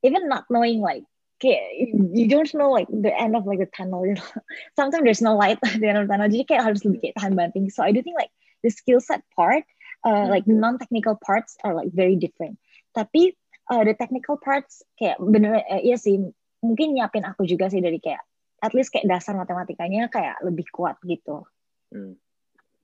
even 0.00 0.24
not 0.24 0.48
knowing 0.48 0.80
like 0.80 1.04
kayak 1.40 1.64
you 2.12 2.28
don't 2.28 2.52
know 2.52 2.68
like 2.68 2.86
the 2.92 3.10
end 3.10 3.32
of 3.32 3.48
like 3.48 3.58
the 3.58 3.66
tunnel 3.72 4.04
you 4.04 4.14
know. 4.14 4.30
Sometimes 4.78 5.02
there's 5.02 5.24
no 5.24 5.34
light 5.34 5.58
at 5.64 5.80
the 5.80 5.88
end 5.88 5.98
of 5.98 6.04
the 6.06 6.12
tunnel 6.12 6.28
jadi 6.28 6.44
kayak 6.46 6.62
harus 6.68 6.84
lebih 6.84 7.00
kayak 7.00 7.16
tahan 7.16 7.34
banting. 7.34 7.72
So 7.72 7.80
I 7.80 7.90
do 7.90 8.04
think 8.04 8.20
like 8.20 8.30
the 8.60 8.70
skill 8.70 9.00
set 9.00 9.24
part 9.32 9.64
uh, 10.04 10.28
like 10.28 10.44
non 10.46 10.76
technical 10.76 11.16
parts 11.16 11.56
are 11.64 11.72
like 11.72 11.90
very 11.90 12.14
different. 12.14 12.60
Tapi 12.92 13.34
uh, 13.72 13.82
the 13.82 13.96
technical 13.96 14.36
parts 14.36 14.84
kayak 15.00 15.16
bener 15.18 15.64
uh, 15.64 15.80
iya 15.80 15.96
sih 15.96 16.20
mungkin 16.60 16.92
nyiapin 16.92 17.24
aku 17.24 17.48
juga 17.48 17.72
sih 17.72 17.80
dari 17.80 17.96
kayak 17.98 18.20
at 18.60 18.76
least 18.76 18.92
kayak 18.92 19.08
dasar 19.08 19.32
matematikanya 19.32 20.12
kayak 20.12 20.36
lebih 20.44 20.68
kuat 20.70 21.00
gitu. 21.08 21.48
Hmm. 21.90 22.14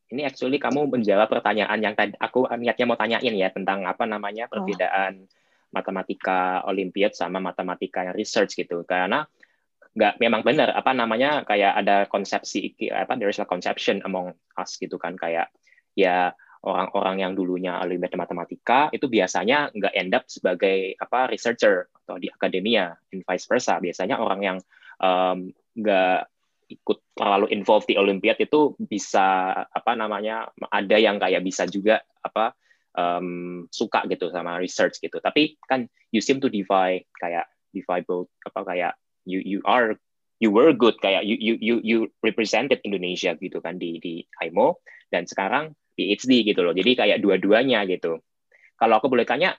ini 0.06 0.22
actually 0.22 0.62
kamu 0.62 0.86
menjawab 0.86 1.26
pertanyaan 1.26 1.82
yang 1.82 1.94
tadi 1.98 2.14
aku 2.18 2.46
niatnya 2.62 2.86
mau 2.86 2.94
tanyain 2.94 3.34
ya 3.34 3.50
tentang 3.50 3.82
apa 3.86 4.06
namanya 4.06 4.46
oh. 4.46 4.50
perbedaan 4.54 5.26
oh 5.26 5.45
matematika 5.76 6.64
olimpiad 6.64 7.12
sama 7.12 7.36
matematika 7.36 8.08
yang 8.08 8.16
research 8.16 8.56
gitu. 8.56 8.80
Karena 8.88 9.28
nggak 9.96 10.20
memang 10.20 10.44
benar 10.44 10.76
apa 10.76 10.92
namanya 10.92 11.44
kayak 11.44 11.72
ada 11.72 12.04
konsepsi 12.08 12.76
apa 12.92 13.16
there 13.16 13.32
is 13.32 13.40
a 13.40 13.48
conception 13.48 14.00
among 14.08 14.32
us 14.56 14.80
gitu 14.80 14.96
kan. 14.96 15.20
Kayak 15.20 15.52
ya 15.92 16.32
orang-orang 16.64 17.22
yang 17.22 17.32
dulunya 17.36 17.76
olimpiade 17.78 18.16
matematika 18.16 18.88
itu 18.90 19.06
biasanya 19.06 19.70
nggak 19.76 19.94
end 19.94 20.12
up 20.16 20.24
sebagai 20.26 20.96
apa 20.96 21.28
researcher 21.28 21.92
atau 21.92 22.16
di 22.16 22.32
akademia 22.32 22.96
and 23.12 23.22
vice 23.28 23.44
versa. 23.44 23.76
Biasanya 23.76 24.16
orang 24.16 24.40
yang 24.40 24.58
nggak 25.76 26.20
um, 26.24 26.34
ikut 26.66 26.98
terlalu 27.14 27.46
involved 27.54 27.86
di 27.86 27.94
olimpiade 27.94 28.50
itu 28.50 28.74
bisa 28.76 29.54
apa 29.62 29.92
namanya 29.94 30.50
ada 30.68 30.96
yang 30.98 31.22
kayak 31.22 31.46
bisa 31.46 31.62
juga 31.70 32.02
apa 32.20 32.58
um, 32.96 33.64
suka 33.70 34.02
gitu 34.10 34.32
sama 34.32 34.58
research 34.58 34.98
gitu. 34.98 35.20
Tapi 35.22 35.60
kan 35.68 35.86
you 36.10 36.24
seem 36.24 36.42
to 36.42 36.50
divide 36.50 37.04
kayak 37.20 37.46
divide 37.70 38.08
both 38.08 38.32
apa 38.48 38.60
kayak 38.64 38.92
you 39.28 39.38
you 39.44 39.60
are 39.68 39.94
you 40.40 40.52
were 40.52 40.72
good 40.72 40.96
kayak 41.00 41.24
you 41.24 41.36
you 41.38 41.54
you 41.60 41.76
you 41.84 41.98
represented 42.24 42.80
Indonesia 42.82 43.36
gitu 43.36 43.60
kan 43.60 43.76
di 43.76 44.00
di 44.00 44.24
IMO 44.42 44.80
dan 45.12 45.28
sekarang 45.28 45.76
PhD 45.96 46.44
gitu 46.44 46.60
loh. 46.60 46.76
Jadi 46.76 46.92
kayak 46.92 47.18
dua-duanya 47.24 47.88
gitu. 47.88 48.20
Kalau 48.76 49.00
aku 49.00 49.08
boleh 49.08 49.24
tanya, 49.24 49.56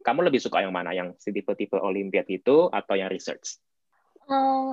kamu 0.00 0.32
lebih 0.32 0.40
suka 0.40 0.64
yang 0.64 0.72
mana? 0.72 0.96
Yang 0.96 1.20
tipe-tipe 1.20 1.76
Olimpiad 1.76 2.24
itu 2.32 2.72
atau 2.72 2.94
yang 2.96 3.12
research? 3.12 3.60
Uh, 4.24 4.72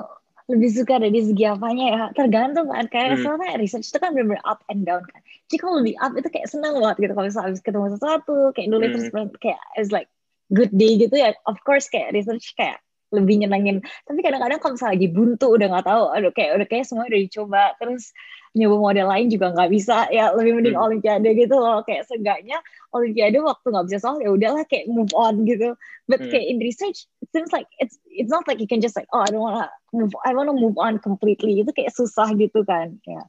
lebih 0.51 0.69
suka 0.75 0.99
dari 0.99 1.19
segi 1.23 1.43
apanya 1.47 1.85
ya 1.87 2.01
tergantung 2.11 2.67
kan 2.67 2.85
kayak 2.91 3.17
hmm. 3.17 3.23
soalnya 3.23 3.57
research 3.57 3.87
itu 3.89 3.99
kan 3.99 4.11
benar 4.11 4.39
up 4.43 4.61
and 4.67 4.83
down 4.83 5.01
kan 5.07 5.23
jadi 5.47 5.57
kalau 5.63 5.75
lebih 5.79 5.95
up 6.03 6.13
itu 6.13 6.27
kayak 6.27 6.47
senang 6.51 6.77
banget 6.77 7.07
gitu 7.07 7.13
kalau 7.15 7.27
misalnya 7.27 7.47
habis 7.49 7.63
ketemu 7.63 7.87
sesuatu 7.95 8.37
kayak 8.51 8.67
nulis 8.67 8.87
hmm. 8.91 8.95
terus 8.95 9.07
kayak 9.39 9.61
it's 9.79 9.91
like 9.95 10.11
good 10.51 10.71
day 10.75 10.99
gitu 10.99 11.15
ya 11.15 11.31
of 11.47 11.57
course 11.63 11.87
kayak 11.87 12.11
research 12.11 12.51
kayak 12.59 12.83
lebih 13.11 13.43
nyenengin. 13.43 13.83
Tapi 14.07 14.19
kadang-kadang 14.23 14.59
kalau 14.63 14.73
misalnya 14.79 14.95
lagi 14.95 15.07
buntu 15.11 15.47
udah 15.51 15.67
nggak 15.67 15.85
tahu 15.87 16.03
aduh 16.15 16.31
kayak 16.31 16.51
udah 16.57 16.67
kayak 16.67 16.85
semua 16.87 17.05
udah 17.05 17.21
dicoba 17.21 17.63
terus 17.77 18.15
nyoba 18.51 18.75
model 18.91 19.07
lain 19.07 19.27
juga 19.31 19.47
nggak 19.55 19.69
bisa 19.71 19.97
ya 20.11 20.35
lebih 20.35 20.59
mending 20.59 20.75
hmm. 20.75 20.85
olimpiade 20.87 21.29
gitu 21.35 21.55
loh. 21.59 21.83
Kayak 21.83 22.07
seenggaknya 22.07 22.57
olimpiade 22.95 23.37
waktu 23.43 23.67
nggak 23.67 23.85
bisa 23.91 23.97
soal 23.99 24.17
ya 24.23 24.29
udahlah 24.31 24.63
kayak 24.67 24.87
move 24.87 25.11
on 25.11 25.43
gitu. 25.43 25.75
But 26.07 26.23
hmm. 26.23 26.31
kayak 26.31 26.45
in 26.47 26.57
research 26.63 27.05
it 27.19 27.29
seems 27.35 27.51
like 27.51 27.67
it's 27.83 27.99
it's 28.07 28.31
not 28.31 28.47
like 28.47 28.63
you 28.63 28.67
can 28.67 28.79
just 28.79 28.95
like 28.95 29.07
oh 29.11 29.23
I 29.23 29.29
don't 29.29 29.43
wanna 29.43 29.67
move 29.91 30.15
I 30.23 30.31
wanna 30.31 30.55
move 30.55 30.79
on 30.79 31.03
completely. 31.03 31.59
Itu 31.59 31.75
kayak 31.75 31.91
susah 31.91 32.31
gitu 32.39 32.63
kan 32.63 32.95
ya. 33.03 33.23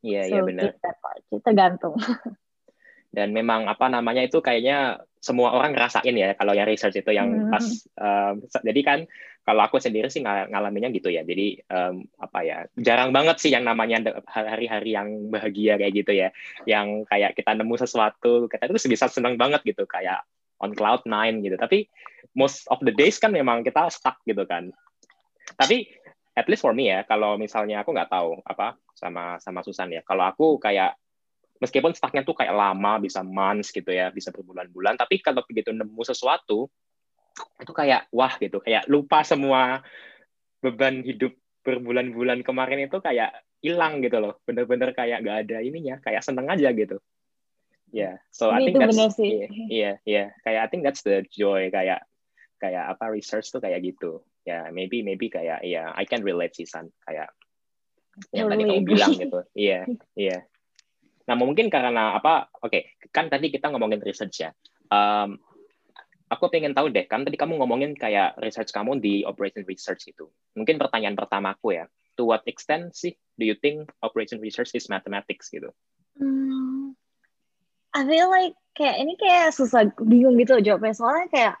Iya 0.00 0.22
iya 0.32 0.40
benar. 0.40 0.72
tergantung 1.44 1.92
dan 3.10 3.34
memang 3.34 3.66
apa 3.66 3.90
namanya 3.90 4.22
itu 4.22 4.38
kayaknya 4.38 5.02
semua 5.20 5.52
orang 5.52 5.76
ngerasain 5.76 6.14
ya 6.14 6.32
kalau 6.38 6.56
yang 6.56 6.64
research 6.64 6.96
itu 6.96 7.10
yang 7.12 7.28
hmm. 7.28 7.50
pas 7.52 7.64
um, 8.00 8.34
jadi 8.62 8.80
kan 8.86 8.98
kalau 9.40 9.66
aku 9.66 9.80
sendiri 9.80 10.06
sih 10.12 10.20
ng 10.20 10.52
ngalaminnya 10.52 10.92
gitu 10.92 11.08
ya. 11.08 11.24
Jadi 11.24 11.58
um, 11.72 12.04
apa 12.20 12.38
ya 12.44 12.58
jarang 12.76 13.10
banget 13.10 13.40
sih 13.40 13.50
yang 13.50 13.64
namanya 13.64 14.22
hari-hari 14.28 14.94
yang 14.94 15.32
bahagia 15.32 15.80
kayak 15.80 15.92
gitu 15.96 16.12
ya. 16.12 16.28
Yang 16.68 17.08
kayak 17.08 17.34
kita 17.34 17.56
nemu 17.56 17.74
sesuatu 17.80 18.46
kita 18.46 18.68
itu 18.68 18.76
bisa 18.86 19.08
senang 19.08 19.40
banget 19.40 19.64
gitu 19.64 19.88
kayak 19.88 20.22
on 20.60 20.76
cloud 20.76 21.02
nine 21.08 21.40
gitu. 21.40 21.56
Tapi 21.56 21.88
most 22.36 22.68
of 22.68 22.78
the 22.84 22.92
days 22.92 23.16
kan 23.16 23.32
memang 23.32 23.64
kita 23.64 23.88
stuck 23.88 24.20
gitu 24.28 24.44
kan. 24.44 24.70
Tapi 25.56 25.88
at 26.36 26.46
least 26.46 26.62
for 26.62 26.76
me 26.76 26.92
ya 26.92 27.02
kalau 27.08 27.34
misalnya 27.34 27.82
aku 27.82 27.90
nggak 27.90 28.12
tahu 28.12 28.38
apa 28.44 28.76
sama 28.92 29.40
sama 29.40 29.64
Susan 29.64 29.90
ya. 29.90 30.04
Kalau 30.04 30.28
aku 30.28 30.60
kayak 30.60 30.94
meskipun 31.60 31.92
stucknya 31.92 32.24
tuh 32.24 32.34
kayak 32.34 32.56
lama 32.56 32.98
bisa 32.98 33.20
months 33.20 33.70
gitu 33.70 33.92
ya 33.92 34.08
bisa 34.08 34.32
berbulan-bulan 34.32 34.96
tapi 34.96 35.20
kalau 35.20 35.44
begitu 35.44 35.70
nemu 35.70 36.02
sesuatu 36.02 36.66
itu 37.60 37.72
kayak 37.72 38.08
wah 38.10 38.32
gitu 38.40 38.58
kayak 38.64 38.88
lupa 38.88 39.22
semua 39.22 39.84
beban 40.60 41.04
hidup 41.04 41.32
berbulan-bulan 41.64 42.40
kemarin 42.40 42.88
itu 42.88 42.98
kayak 43.00 43.36
hilang 43.60 44.00
gitu 44.00 44.18
loh. 44.20 44.40
Bener-bener 44.48 44.96
kayak 44.96 45.24
gak 45.24 45.38
ada 45.48 45.56
ininya 45.60 46.00
kayak 46.00 46.24
seneng 46.24 46.48
aja 46.48 46.72
gitu. 46.72 47.00
Ya 47.90 48.14
yeah. 48.14 48.16
so 48.30 48.54
I 48.54 48.62
think 48.62 48.78
that's 48.78 49.18
iya 49.18 49.18
iya 49.18 49.46
yeah, 49.66 49.94
yeah. 50.06 50.28
kayak 50.46 50.60
I 50.62 50.68
think 50.70 50.86
that's 50.86 51.02
the 51.02 51.26
joy 51.26 51.74
kayak 51.74 52.06
kayak 52.62 52.84
apa 52.86 53.10
research 53.10 53.50
tuh 53.50 53.58
kayak 53.58 53.82
gitu. 53.82 54.22
Ya 54.46 54.48
yeah, 54.48 54.64
maybe 54.70 55.02
maybe 55.02 55.26
kayak 55.26 55.66
ya 55.66 55.84
yeah, 55.84 55.86
I 55.98 56.06
can 56.06 56.22
relate 56.22 56.54
sih 56.54 56.70
San. 56.70 56.88
Kayak 57.02 57.34
yang 58.30 58.46
tadi 58.46 58.62
kamu 58.62 58.86
bilang 58.86 59.12
gitu. 59.26 59.42
Iya 59.58 59.90
iya 60.14 60.46
Nah, 61.30 61.38
mungkin 61.38 61.70
karena 61.70 62.18
apa? 62.18 62.50
Oke, 62.58 62.98
okay, 62.98 63.10
kan 63.14 63.30
tadi 63.30 63.54
kita 63.54 63.70
ngomongin 63.70 64.02
research 64.02 64.42
ya. 64.42 64.50
Um, 64.90 65.38
aku 66.26 66.50
pengen 66.50 66.74
tahu 66.74 66.90
deh, 66.90 67.06
kan 67.06 67.22
tadi 67.22 67.38
kamu 67.38 67.62
ngomongin 67.62 67.94
kayak 67.94 68.34
research 68.42 68.74
kamu 68.74 68.98
di 68.98 69.22
operation 69.22 69.62
research 69.62 70.10
itu. 70.10 70.26
Mungkin 70.58 70.82
pertanyaan 70.82 71.14
pertamaku 71.14 71.78
ya, 71.78 71.86
to 72.18 72.26
what 72.26 72.42
extent 72.50 72.98
sih 72.98 73.14
do 73.38 73.46
you 73.46 73.54
think 73.54 73.94
operation 74.02 74.42
research 74.42 74.74
is 74.74 74.90
mathematics 74.90 75.46
gitu? 75.54 75.70
Hmm, 76.18 76.98
I 77.94 78.02
feel 78.02 78.26
like 78.26 78.58
kayak 78.74 78.98
ini 78.98 79.14
kayak 79.14 79.54
susah 79.54 79.86
bingung 80.02 80.34
gitu 80.34 80.58
jawabnya 80.58 80.98
soalnya 80.98 81.30
kayak 81.30 81.54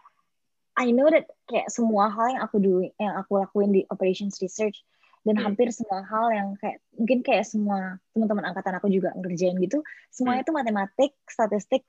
I 0.74 0.90
know 0.90 1.06
that 1.10 1.30
kayak 1.46 1.70
semua 1.70 2.10
hal 2.10 2.34
yang 2.34 2.42
aku 2.42 2.56
do 2.58 2.74
yang 2.98 3.14
aku 3.14 3.38
lakuin 3.38 3.70
di 3.70 3.82
operations 3.86 4.42
research 4.42 4.82
dan 5.24 5.36
hmm. 5.36 5.44
hampir 5.44 5.68
semua 5.70 6.00
hal 6.08 6.32
yang 6.32 6.48
kayak 6.56 6.80
mungkin 6.96 7.20
kayak 7.20 7.44
semua 7.44 8.00
teman-teman 8.16 8.44
angkatan 8.52 8.74
aku 8.80 8.88
juga 8.88 9.12
ngerjain 9.16 9.56
gitu 9.60 9.84
semuanya 10.08 10.42
itu 10.44 10.52
hmm. 10.52 10.60
matematik 10.64 11.12
statistik 11.28 11.84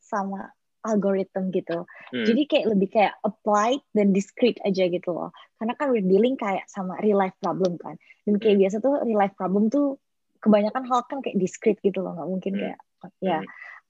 sama 0.00 0.52
algoritma 0.82 1.46
gitu 1.52 1.84
hmm. 2.10 2.26
jadi 2.26 2.42
kayak 2.48 2.66
lebih 2.72 2.88
kayak 2.90 3.14
applied 3.22 3.80
dan 3.92 4.10
discrete 4.10 4.58
aja 4.64 4.88
gitu 4.88 5.12
loh 5.12 5.30
karena 5.60 5.72
kan 5.78 5.92
we're 5.92 6.04
dealing 6.04 6.34
kayak 6.34 6.64
sama 6.66 6.98
real 7.04 7.20
life 7.20 7.36
problem 7.38 7.76
kan 7.78 8.00
dan 8.24 8.34
kayak 8.40 8.56
hmm. 8.58 8.62
biasa 8.66 8.76
tuh 8.80 8.94
real 9.04 9.20
life 9.20 9.36
problem 9.36 9.68
tuh 9.68 10.00
kebanyakan 10.42 10.82
hal 10.88 11.06
kan 11.06 11.22
kayak 11.22 11.38
discrete 11.38 11.78
gitu 11.84 12.02
loh 12.02 12.16
nggak 12.18 12.28
mungkin 12.28 12.52
hmm. 12.56 12.60
kayak 12.60 12.78
ya 13.20 13.28
yeah. 13.28 13.42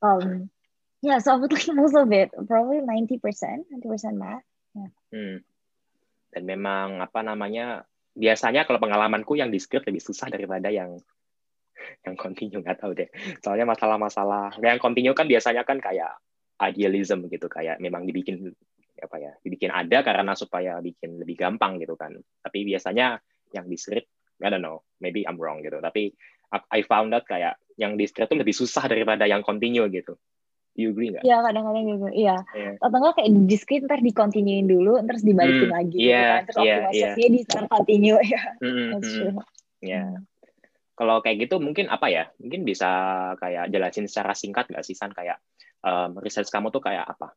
um, 0.03 0.51
yeah 1.01 1.19
so 1.23 1.33
I 1.33 1.41
would 1.41 1.55
like 1.55 1.71
most 1.73 1.97
of 1.97 2.11
it 2.11 2.35
probably 2.35 2.83
90% 2.85 3.23
90% 3.23 4.19
math 4.19 4.45
yeah. 4.75 4.91
hmm. 5.15 5.37
dan 6.35 6.43
memang 6.45 7.01
apa 7.01 7.25
namanya 7.25 7.89
biasanya 8.13 8.69
kalau 8.69 8.79
pengalamanku 8.79 9.37
yang 9.41 9.49
discrete 9.49 9.89
lebih 9.89 10.05
susah 10.05 10.29
daripada 10.29 10.69
yang 10.69 11.01
yang 12.07 12.15
continue 12.15 12.63
nggak 12.63 12.79
tahu 12.79 12.93
deh. 12.95 13.09
Soalnya 13.43 13.67
masalah-masalah 13.67 14.61
yang 14.63 14.79
continue 14.79 15.17
kan 15.17 15.27
biasanya 15.27 15.67
kan 15.67 15.83
kayak 15.83 16.15
idealism 16.63 17.27
gitu 17.27 17.51
kayak 17.51 17.83
memang 17.83 18.07
dibikin 18.07 18.53
apa 19.03 19.17
ya 19.19 19.33
dibikin 19.43 19.75
ada 19.75 20.07
karena 20.07 20.33
supaya 20.39 20.79
bikin 20.79 21.19
lebih 21.19 21.35
gampang 21.35 21.81
gitu 21.83 21.99
kan. 21.99 22.15
Tapi 22.45 22.63
biasanya 22.63 23.19
yang 23.51 23.67
discrete 23.67 24.09
I 24.43 24.51
don't 24.51 24.63
know 24.63 24.87
maybe 25.03 25.27
I'm 25.27 25.41
wrong 25.41 25.65
gitu. 25.65 25.83
Tapi 25.83 26.13
I 26.53 26.85
found 26.85 27.17
out 27.17 27.25
kayak 27.25 27.57
yang 27.81 27.97
discrete 27.97 28.29
itu 28.31 28.37
lebih 28.37 28.55
susah 28.55 28.85
daripada 28.85 29.25
yang 29.25 29.41
continue 29.41 29.89
gitu 29.89 30.21
You 30.73 30.97
agree 30.97 31.13
nggak? 31.13 31.25
Iya 31.25 31.37
kadang-kadang 31.45 31.85
gitu. 31.85 32.09
Iya. 32.17 32.37
Yeah. 32.57 32.75
Atau 32.81 32.97
enggak 32.97 33.15
kayak 33.21 33.31
di 33.45 33.57
screen 33.61 33.83
ntar 33.85 34.01
dikontinuin 34.01 34.67
dulu, 34.69 34.95
terus 35.05 35.21
dibalikin 35.21 35.69
hmm, 35.69 35.77
lagi. 35.77 35.99
Iya. 36.01 36.09
Yeah, 36.09 36.17
gitu 36.17 36.33
kan. 36.33 36.43
Terus 36.43 36.57
yeah, 36.57 36.65
optimalisasinya 36.65 37.29
yeah. 37.29 37.33
di 37.33 37.41
start 37.45 37.67
continue 37.69 38.19
ya. 38.25 38.43
Mm 38.65 38.73
-hmm. 38.73 38.89
True. 39.05 39.33
Yeah. 39.85 40.11
Kalau 40.97 41.17
kayak 41.21 41.37
gitu 41.45 41.57
mungkin 41.61 41.93
apa 41.93 42.07
ya? 42.09 42.25
Mungkin 42.41 42.61
bisa 42.65 42.89
kayak 43.37 43.69
jelasin 43.69 44.09
secara 44.09 44.33
singkat 44.33 44.65
nggak 44.73 44.85
sih 44.85 44.97
San 44.97 45.13
kayak 45.13 45.45
um, 45.85 46.17
research 46.25 46.49
kamu 46.49 46.73
tuh 46.73 46.81
kayak 46.81 47.05
apa? 47.05 47.37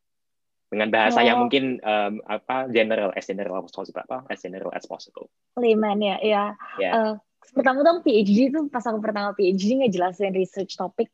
Dengan 0.66 0.88
bahasa 0.88 1.20
oh. 1.20 1.26
yang 1.28 1.38
mungkin 1.44 1.76
um, 1.84 2.24
apa 2.24 2.72
general 2.72 3.12
as 3.12 3.28
general 3.28 3.62
as 3.62 3.70
possible 3.70 4.00
apa 4.00 4.24
as 4.32 4.40
general 4.40 4.72
as 4.72 4.88
possible. 4.88 5.28
Layman 5.60 6.00
ya, 6.00 6.16
ya. 6.24 6.44
Yeah. 6.80 6.92
Uh, 6.96 7.14
pertama 7.52 7.84
dong 7.84 8.00
PhD 8.00 8.48
tuh 8.48 8.66
pas 8.72 8.82
aku 8.82 8.98
pertama 8.98 9.36
PhD 9.36 9.84
ngejelasin 9.84 10.32
research 10.32 10.80
topik 10.80 11.12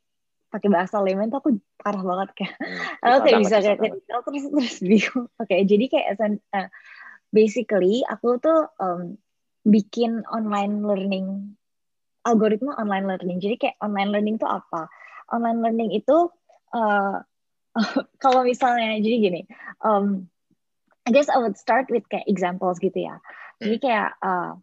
pakai 0.52 0.68
bahasa 0.68 1.00
layman 1.00 1.32
tuh 1.32 1.40
aku 1.40 1.50
parah 1.80 2.04
banget 2.04 2.28
kayak 2.36 2.54
hmm, 2.60 3.00
aku 3.08 3.18
kayak 3.24 3.40
bisa 3.40 3.56
kayak 3.64 3.78
terus 3.80 4.44
terus 4.52 4.76
bingung. 4.84 5.26
Oke 5.40 5.48
okay, 5.48 5.60
jadi 5.64 5.84
kayak 5.88 6.08
uh, 6.52 6.68
basically 7.32 8.04
aku 8.04 8.36
tuh 8.36 8.68
um, 8.76 9.16
bikin 9.64 10.20
online 10.28 10.84
learning 10.84 11.56
algoritma 12.28 12.76
online 12.76 13.08
learning. 13.08 13.40
Jadi 13.40 13.56
kayak 13.56 13.76
online 13.80 14.12
learning 14.12 14.36
tuh 14.36 14.52
apa? 14.52 14.92
Online 15.32 15.58
learning 15.64 15.90
itu 15.96 16.28
uh, 16.76 17.16
kalau 18.22 18.44
misalnya 18.44 19.00
jadi 19.00 19.16
gini 19.16 19.42
um, 19.80 20.28
I 21.08 21.10
guess 21.10 21.32
I 21.32 21.40
would 21.40 21.56
start 21.56 21.88
with 21.88 22.04
kayak 22.12 22.28
examples 22.28 22.78
gitu 22.78 23.08
ya. 23.08 23.18
Jadi 23.58 23.80
hmm. 23.80 23.84
kayak 23.88 24.10
uh, 24.20 24.54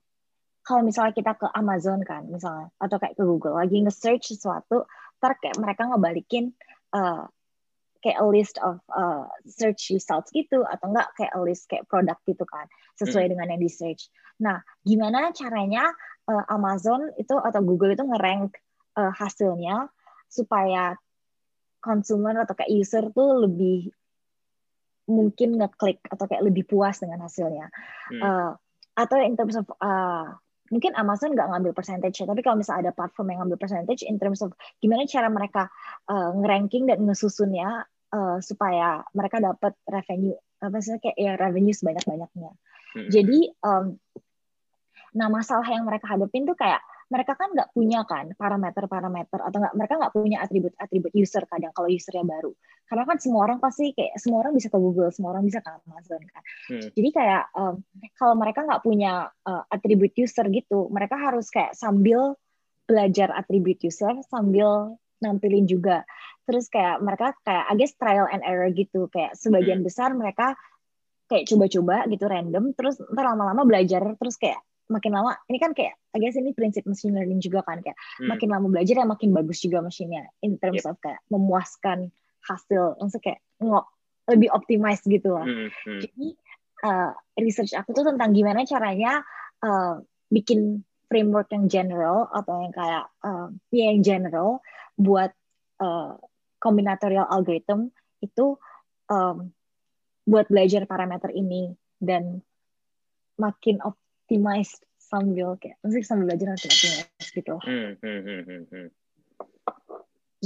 kalau 0.63 0.85
misalnya 0.85 1.17
kita 1.17 1.33
ke 1.33 1.49
Amazon 1.57 2.05
kan 2.05 2.29
misalnya 2.29 2.69
atau 2.77 3.01
kayak 3.01 3.17
ke 3.17 3.23
Google 3.25 3.57
lagi 3.57 3.81
nge-search 3.81 4.29
sesuatu 4.37 4.85
ntar 5.19 5.35
kayak 5.37 5.59
mereka 5.59 5.85
ngebalikin 5.85 6.55
uh, 6.95 7.27
kayak 7.99 8.19
a 8.23 8.27
list 8.27 8.55
of 8.63 8.79
uh, 8.95 9.27
search 9.43 9.91
results 9.91 10.31
gitu 10.31 10.63
atau 10.63 10.87
enggak 10.87 11.11
kayak 11.19 11.35
a 11.35 11.41
list 11.43 11.67
kayak 11.67 11.83
produk 11.91 12.15
gitu 12.23 12.47
kan 12.47 12.65
sesuai 12.95 13.27
hmm. 13.27 13.31
dengan 13.35 13.47
yang 13.55 13.61
di 13.61 13.71
search. 13.71 14.07
Nah, 14.39 14.63
gimana 14.87 15.35
caranya 15.35 15.91
uh, 16.31 16.43
Amazon 16.47 17.11
itu 17.19 17.35
atau 17.35 17.59
Google 17.59 17.99
itu 17.99 18.03
ngerank 18.07 18.55
uh, 18.95 19.11
hasilnya 19.11 19.91
supaya 20.31 20.95
konsumen 21.83 22.39
atau 22.39 22.55
kayak 22.55 22.71
user 22.71 23.11
tuh 23.11 23.43
lebih 23.47 23.91
mungkin 25.09 25.57
ngeklik 25.59 25.99
atau 26.07 26.29
kayak 26.29 26.45
lebih 26.45 26.63
puas 26.63 27.03
dengan 27.03 27.27
hasilnya. 27.27 27.67
Hmm. 28.15 28.21
Uh, 28.23 28.51
atau 28.95 29.15
in 29.19 29.35
terms 29.35 29.59
of 29.59 29.67
uh, 29.83 30.39
mungkin 30.69 30.93
Amazon 30.97 31.33
nggak 31.33 31.49
ngambil 31.49 31.71
percentage 31.73 32.21
tapi 32.21 32.41
kalau 32.41 32.57
misalnya 32.57 32.89
ada 32.89 32.93
platform 32.95 33.33
yang 33.33 33.39
ngambil 33.45 33.59
percentage 33.61 34.01
in 34.05 34.17
terms 34.21 34.41
of 34.45 34.53
gimana 34.81 35.05
cara 35.09 35.27
mereka 35.29 35.69
uh, 36.09 36.33
ngeranking 36.37 36.85
dan 36.89 37.05
ngesusunnya 37.05 37.85
uh, 38.13 38.37
supaya 38.41 39.05
mereka 39.13 39.41
dapat 39.41 39.73
revenue 39.85 40.37
apa 40.59 40.77
sih 40.83 40.99
kayak 40.99 41.15
ya 41.15 41.33
revenue 41.39 41.71
sebanyak 41.71 42.03
banyaknya. 42.03 42.51
Hmm. 42.91 43.07
Jadi 43.07 43.39
um, 43.63 43.95
nah 45.15 45.31
masalah 45.31 45.65
yang 45.65 45.87
mereka 45.87 46.05
hadapin 46.11 46.45
tuh 46.45 46.53
kayak 46.53 46.83
mereka 47.09 47.33
kan 47.33 47.49
nggak 47.51 47.73
punya 47.73 48.05
kan 48.05 48.29
parameter-parameter 48.37 49.39
atau 49.41 49.57
nggak 49.57 49.73
mereka 49.73 49.93
nggak 49.97 50.13
punya 50.13 50.37
atribut-atribut 50.45 51.13
user 51.17 51.43
kadang 51.49 51.73
kalau 51.73 51.89
usernya 51.89 52.21
baru 52.21 52.53
karena 52.85 53.03
kan 53.09 53.17
semua 53.17 53.41
orang 53.49 53.57
pasti 53.57 53.97
kayak 53.97 54.13
semua 54.21 54.45
orang 54.45 54.53
bisa 54.53 54.69
ke 54.69 54.77
Google 54.77 55.09
semua 55.09 55.33
orang 55.33 55.43
bisa 55.49 55.59
ke 55.65 55.69
Amazon 55.73 56.21
kan 56.29 56.43
hmm. 56.69 56.89
jadi 56.93 57.09
kayak 57.09 57.43
um, 57.57 57.75
kalau 58.13 58.35
mereka 58.37 58.61
nggak 58.61 58.81
punya 58.85 59.25
uh, 59.25 59.63
atribut 59.73 60.13
user 60.13 60.45
gitu 60.53 60.85
mereka 60.93 61.17
harus 61.17 61.49
kayak 61.49 61.73
sambil 61.73 62.37
belajar 62.85 63.33
atribut 63.33 63.81
user 63.81 64.13
sambil 64.29 64.93
nampilin 65.17 65.65
juga 65.65 66.05
terus 66.45 66.69
kayak 66.69 67.01
mereka 67.01 67.33
kayak 67.41 67.65
I 67.69 67.75
guess 67.77 67.93
trial 67.97 68.29
and 68.29 68.45
error 68.45 68.69
gitu 68.69 69.09
kayak 69.09 69.33
sebagian 69.33 69.81
hmm. 69.81 69.87
besar 69.89 70.13
mereka 70.13 70.53
kayak 71.29 71.45
coba-coba 71.45 72.09
gitu 72.09 72.25
random 72.25 72.73
terus 72.73 72.97
ntar 73.01 73.33
lama-lama 73.33 73.65
belajar 73.65 74.01
terus 74.17 74.37
kayak 74.37 74.61
makin 74.89 75.13
lama 75.13 75.37
ini 75.47 75.61
kan 75.61 75.71
kayak 75.77 75.95
I 76.11 76.17
guess 76.17 76.35
ini 76.35 76.51
prinsip 76.57 76.83
machine 76.89 77.13
learning 77.13 77.39
juga 77.39 77.61
kan 77.61 77.79
kayak 77.79 77.95
hmm. 77.95 78.29
makin 78.33 78.49
lama 78.49 78.67
belajar 78.73 78.99
ya 78.99 79.05
makin 79.05 79.29
bagus 79.31 79.61
juga 79.61 79.85
mesinnya 79.85 80.25
in 80.41 80.57
terms 80.57 80.81
yep. 80.83 80.89
of 80.89 80.97
kayak 80.99 81.21
memuaskan 81.29 82.09
hasil 82.43 82.97
maksudnya 82.97 83.23
kayak 83.23 83.39
ngok 83.61 83.85
lebih 84.29 84.49
optimize 84.49 85.03
gitu 85.05 85.37
lah 85.37 85.45
hmm. 85.45 85.69
Hmm. 85.69 86.01
jadi 86.01 86.27
uh, 86.83 87.11
research 87.37 87.77
aku 87.77 87.93
tuh 87.93 88.09
tentang 88.09 88.33
gimana 88.33 88.65
caranya 88.65 89.21
uh, 89.61 90.01
bikin 90.33 90.81
framework 91.09 91.49
yang 91.53 91.65
general 91.69 92.29
atau 92.33 92.65
yang 92.65 92.73
kayak 92.73 93.05
uh, 93.25 93.49
ya 93.73 93.93
yang 93.93 94.01
general 94.01 94.61
buat 94.97 95.33
uh, 95.81 96.17
combinatorial 96.61 97.25
algorithm 97.29 97.93
itu 98.21 98.57
um, 99.09 99.49
buat 100.29 100.45
belajar 100.49 100.85
parameter 100.85 101.33
ini 101.33 101.73
dan 101.97 102.45
makin 103.39 103.81
optimize 104.29 104.77
sambil 105.01 105.57
kayak 105.57 105.81
mesti 105.81 106.05
sambil 106.05 106.29
belajar 106.29 106.53
makin 106.53 106.69
optimize 106.69 107.29
gitu. 107.33 107.55
Hmm, 107.65 107.89
hmm, 107.97 108.19
hmm, 108.21 108.41
hmm, 108.45 108.63
hmm. 108.69 108.87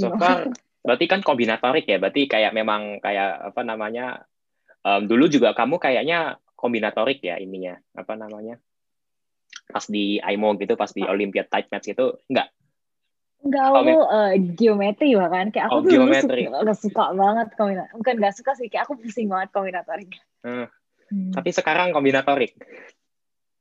So 0.00 0.16
far, 0.16 0.48
berarti 0.88 1.04
kan 1.04 1.20
kombinatorik 1.20 1.84
ya, 1.84 2.00
berarti 2.00 2.24
kayak 2.24 2.56
memang 2.56 3.04
kayak 3.04 3.52
apa 3.52 3.60
namanya, 3.60 4.24
um, 4.80 5.04
dulu 5.04 5.28
juga 5.28 5.52
kamu 5.52 5.76
kayaknya 5.76 6.40
kombinatorik 6.56 7.20
ya 7.20 7.36
ininya, 7.36 7.76
apa 7.92 8.16
namanya, 8.16 8.56
pas 9.68 9.84
di 9.84 10.16
IMO 10.16 10.56
gitu, 10.56 10.80
pas 10.80 10.88
di 10.88 11.04
Olympiad 11.04 11.52
Type 11.52 11.68
Match 11.68 11.92
itu, 11.92 12.16
enggak? 12.32 12.48
Enggak, 13.44 13.64
aku 13.68 13.92
oh, 14.00 14.08
uh, 14.08 14.32
geometri 14.56 15.12
bahkan 15.20 15.52
kayak 15.52 15.68
aku 15.68 15.76
oh, 15.76 15.80
tuh 15.84 15.92
geometri. 15.92 16.48
suka, 16.48 16.72
suka 16.72 17.04
banget 17.12 17.48
kombinatorik. 17.60 17.92
Bukan 18.00 18.14
gak 18.16 18.34
suka 18.40 18.50
sih, 18.56 18.72
kayak 18.72 18.88
aku 18.88 18.96
pusing 18.96 19.28
banget 19.28 19.52
kombinatorik. 19.52 20.08
Hmm. 20.40 20.72
Hmm. 21.12 21.36
Tapi 21.36 21.52
sekarang 21.52 21.92
kombinatorik. 21.92 22.56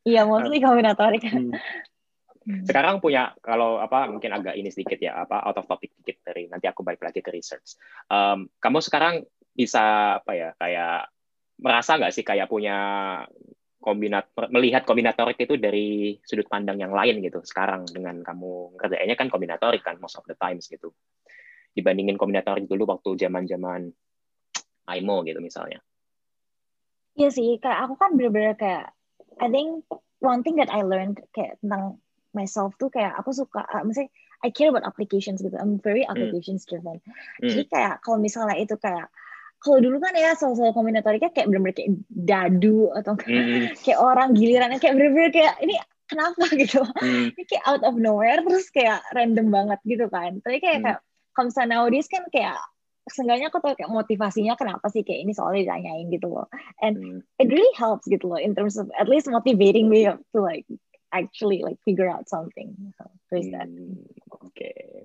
Iya, 0.03 0.27
mostly 0.27 0.59
kombinatorik. 0.59 1.23
Hmm. 1.23 1.55
hmm. 2.43 2.67
Sekarang 2.67 2.99
punya 2.99 3.31
kalau 3.39 3.79
apa 3.79 4.11
mungkin 4.11 4.35
agak 4.35 4.59
ini 4.59 4.67
sedikit 4.67 4.99
ya 4.99 5.23
apa 5.23 5.47
out 5.47 5.55
of 5.59 5.67
topic 5.67 5.95
sedikit 5.95 6.27
dari 6.27 6.51
nanti 6.51 6.67
aku 6.67 6.83
balik 6.83 6.99
lagi 6.99 7.23
ke 7.23 7.31
research. 7.31 7.79
Um, 8.11 8.51
kamu 8.59 8.83
sekarang 8.83 9.23
bisa 9.55 10.17
apa 10.19 10.31
ya 10.35 10.49
kayak 10.59 11.07
merasa 11.63 11.95
nggak 11.95 12.11
sih 12.11 12.25
kayak 12.25 12.51
punya 12.51 12.77
kombinat 13.83 14.31
melihat 14.49 14.87
kombinatorik 14.87 15.35
itu 15.35 15.59
dari 15.59 16.15
sudut 16.23 16.47
pandang 16.47 16.79
yang 16.79 16.95
lain 16.95 17.19
gitu 17.19 17.43
sekarang 17.43 17.83
dengan 17.91 18.23
kamu 18.23 18.79
kerjanya 18.79 19.15
kan 19.19 19.27
kombinatorik 19.27 19.83
kan 19.83 19.99
most 19.99 20.15
of 20.15 20.23
the 20.23 20.39
times 20.39 20.71
gitu 20.71 20.95
dibandingin 21.75 22.15
kombinatorik 22.15 22.63
dulu 22.63 22.87
waktu 22.87 23.27
zaman 23.27 23.43
zaman 23.43 23.91
IMO 24.87 25.27
gitu 25.27 25.43
misalnya 25.43 25.83
Iya 27.13 27.29
sih 27.29 27.61
kayak 27.61 27.85
aku 27.85 27.93
kan 27.99 28.17
bener-bener 28.17 28.57
kayak 28.57 28.89
I 29.39 29.47
think 29.49 29.85
one 30.23 30.41
thing 30.41 30.57
that 30.59 30.71
I 30.71 30.85
learned 30.85 31.21
kayak 31.35 31.59
tentang 31.59 31.99
myself 32.33 32.73
tuh 32.81 32.89
kayak 32.89 33.13
aku 33.19 33.33
suka 33.33 33.61
uh, 33.63 33.83
maksudnya 33.85 34.09
I 34.43 34.49
care 34.51 34.73
about 34.73 34.83
applications 34.83 35.39
gitu 35.39 35.53
I'm 35.55 35.79
very 35.79 36.03
hmm. 36.03 36.11
applications 36.11 36.65
driven 36.65 36.99
hmm. 36.99 37.47
jadi 37.47 37.63
kayak 37.69 37.93
kalau 38.01 38.17
misalnya 38.17 38.57
itu 38.57 38.75
kayak 38.75 39.07
kalau 39.63 39.79
dulu 39.79 39.97
kan 40.03 40.11
ya 40.11 40.35
soal-soal 40.35 40.75
kombinatoriknya 40.75 41.31
kayak 41.31 41.47
bener-bener 41.47 41.71
kayak 41.71 41.95
dadu 42.11 42.91
atau 42.99 43.15
mm. 43.15 43.71
kayak 43.87 43.95
orang 43.95 44.35
gilirannya 44.35 44.75
kayak 44.75 44.99
bener-bener 44.99 45.31
kayak 45.31 45.55
ini 45.63 45.79
kenapa 46.03 46.43
gitu 46.61 46.83
mm. 46.83 47.31
ini 47.31 47.43
kayak 47.47 47.63
out 47.63 47.79
of 47.87 47.95
nowhere 47.95 48.43
terus 48.43 48.67
kayak 48.75 48.99
random 49.15 49.47
banget 49.55 49.79
gitu 49.87 50.11
kan 50.11 50.43
tapi 50.43 50.59
kayak 50.59 50.83
mm. 50.83 50.85
kayak 50.85 50.99
kalau 51.31 51.47
misalnya 51.47 51.79
nowadays 51.79 52.11
kan 52.11 52.27
kayak 52.27 52.59
seenggaknya 53.09 53.51
aku 53.51 53.59
tahu 53.59 53.75
kayak 53.75 53.91
motivasinya 53.91 54.55
kenapa 54.55 54.87
sih 54.87 55.03
kayak 55.03 55.27
ini 55.27 55.31
soalnya 55.35 55.67
ditanyain 55.67 56.07
gitu 56.07 56.31
loh 56.31 56.47
and 56.79 56.95
mm. 56.95 57.19
it 57.39 57.51
really 57.51 57.73
helps 57.75 58.07
gitu 58.07 58.31
loh 58.31 58.39
in 58.39 58.55
terms 58.55 58.79
of 58.79 58.87
at 58.95 59.11
least 59.11 59.27
motivating 59.27 59.91
me 59.91 60.07
to 60.07 60.39
like 60.39 60.63
actually 61.11 61.59
like 61.59 61.77
figure 61.83 62.07
out 62.07 62.25
something 62.31 62.71
so, 62.95 63.03
there's 63.27 63.51
that 63.51 63.67
mm. 63.67 63.99
oke 64.31 64.47
okay. 64.51 65.03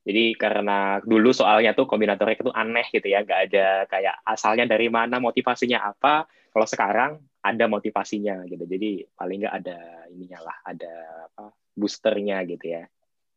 Jadi 0.00 0.32
karena 0.32 0.96
dulu 1.04 1.28
soalnya 1.28 1.76
tuh 1.76 1.84
kombinatorik 1.84 2.40
itu 2.40 2.48
aneh 2.56 2.88
gitu 2.88 3.04
ya, 3.04 3.20
nggak 3.20 3.40
ada 3.52 3.84
kayak 3.84 4.16
asalnya 4.24 4.64
dari 4.64 4.88
mana, 4.88 5.20
motivasinya 5.20 5.84
apa. 5.84 6.24
Kalau 6.50 6.66
sekarang 6.66 7.20
ada 7.44 7.68
motivasinya 7.68 8.48
gitu. 8.48 8.64
Jadi 8.64 9.04
paling 9.12 9.44
nggak 9.44 9.56
ada 9.60 9.78
ininya 10.08 10.40
lah, 10.40 10.56
ada 10.64 10.94
apa 11.28 11.52
boosternya 11.76 12.42
gitu 12.48 12.80
ya. 12.80 12.88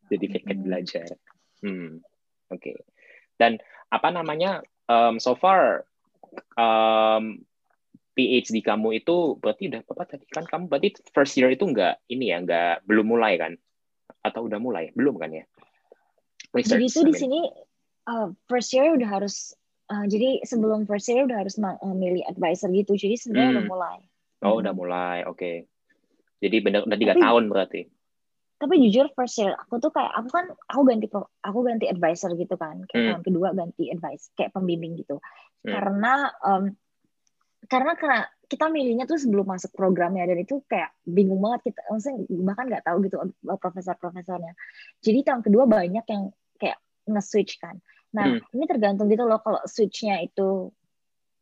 Jadi 0.08 0.24
kayak 0.24 0.56
hmm. 0.56 0.64
belajar. 0.64 1.08
Hmm, 1.60 2.00
oke. 2.48 2.60
Okay. 2.60 2.76
Dan 3.40 3.58
apa 3.90 4.08
namanya? 4.10 4.62
Um, 4.84 5.16
so 5.16 5.32
far 5.32 5.88
um, 6.60 7.40
PhD 8.14 8.62
kamu 8.62 9.02
itu 9.02 9.40
berarti 9.42 9.72
udah 9.72 9.80
apa 9.82 10.04
tadi 10.06 10.24
kan 10.30 10.46
kamu 10.46 10.70
berarti 10.70 10.94
first 11.10 11.34
year 11.34 11.50
itu 11.50 11.66
nggak 11.66 12.04
ini 12.12 12.30
ya 12.30 12.38
nggak 12.44 12.86
belum 12.86 13.10
mulai 13.10 13.34
kan 13.40 13.58
atau 14.22 14.46
udah 14.46 14.60
mulai 14.62 14.94
belum 14.94 15.18
kan 15.18 15.34
ya 15.34 15.44
research. 16.54 16.78
Jadi 16.78 16.86
itu 16.86 17.00
di 17.10 17.14
sini 17.18 17.40
uh, 18.06 18.30
first 18.46 18.70
year 18.70 18.94
udah 18.94 19.08
harus 19.08 19.52
uh, 19.90 20.06
jadi 20.06 20.46
sebelum 20.46 20.86
first 20.86 21.10
year 21.10 21.26
udah 21.26 21.42
harus 21.42 21.58
memilih 21.58 22.22
uh, 22.24 22.30
advisor 22.30 22.70
gitu. 22.70 22.94
Jadi 22.94 23.14
sebenarnya 23.18 23.50
hmm. 23.50 23.56
udah 23.58 23.66
mulai. 23.66 23.98
Oh, 24.46 24.50
hmm. 24.54 24.60
udah 24.62 24.72
mulai. 24.72 25.18
Oke. 25.26 25.36
Okay. 25.36 25.56
Jadi 26.44 26.56
benar 26.62 26.80
udah 26.86 26.98
tiga 26.98 27.14
tahun 27.18 27.50
berarti. 27.50 27.88
Tapi 28.64 28.80
jujur 28.88 29.12
first 29.12 29.36
year 29.36 29.52
aku 29.52 29.76
tuh 29.76 29.92
kayak 29.92 30.08
aku 30.16 30.28
kan 30.32 30.46
aku 30.72 30.82
ganti 30.88 31.06
aku 31.44 31.58
ganti 31.60 31.84
advisor 31.84 32.32
gitu 32.32 32.56
kan. 32.56 32.80
Kayak 32.88 32.96
hmm. 32.96 33.08
tahun 33.12 33.22
kedua 33.28 33.48
ganti 33.52 33.84
advice 33.92 34.32
kayak 34.32 34.56
pembimbing 34.56 34.96
gitu. 34.96 35.20
Hmm. 35.68 35.72
Karena 35.76 36.32
um, 36.40 36.64
karena 37.68 37.92
karena 37.96 38.24
kita 38.48 38.68
milihnya 38.72 39.04
tuh 39.04 39.20
sebelum 39.20 39.44
masuk 39.44 39.72
programnya 39.72 40.24
dan 40.24 40.40
itu 40.40 40.64
kayak 40.68 40.92
bingung 41.04 41.40
banget 41.40 41.72
kita 41.72 41.80
maksudnya 41.88 42.16
bahkan 42.44 42.68
nggak 42.68 42.84
tahu 42.84 42.96
gitu 43.08 43.16
profesor-profesornya 43.56 44.52
jadi 45.00 45.24
tahun 45.24 45.40
kedua 45.40 45.64
banyak 45.64 46.04
yang 46.04 46.28
nge-switch 47.08 47.60
kan. 47.60 47.78
Nah, 48.14 48.38
hmm. 48.38 48.54
ini 48.56 48.64
tergantung 48.64 49.06
gitu 49.10 49.26
loh 49.26 49.40
kalau 49.42 49.60
switchnya 49.68 50.22
itu 50.24 50.72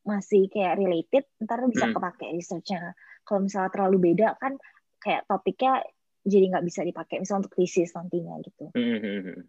masih 0.03 0.51
kayak 0.51 0.83
related, 0.83 1.25
ntar 1.39 1.63
bisa 1.71 1.87
hmm. 1.87 1.95
kepake 1.95 2.27
researchnya. 2.35 2.97
Kalau 3.23 3.47
misalnya 3.47 3.71
terlalu 3.71 4.13
beda 4.13 4.35
kan 4.41 4.59
kayak 4.99 5.27
topiknya 5.31 5.83
jadi 6.23 6.45
nggak 6.55 6.65
bisa 6.67 6.87
dipakai 6.87 7.19
misalnya 7.19 7.47
untuk 7.47 7.55
thesis 7.59 7.91
nantinya 7.95 8.39
gitu. 8.43 8.71
Hmm. 8.73 8.83
hmm, 8.83 9.01
hmm, 9.03 9.23
hmm. 9.27 9.41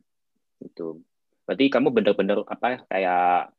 Itu. 0.66 0.88
Berarti 1.46 1.66
kamu 1.70 1.88
bener-bener 1.94 2.38
apa 2.48 2.88
kayak 2.88 3.54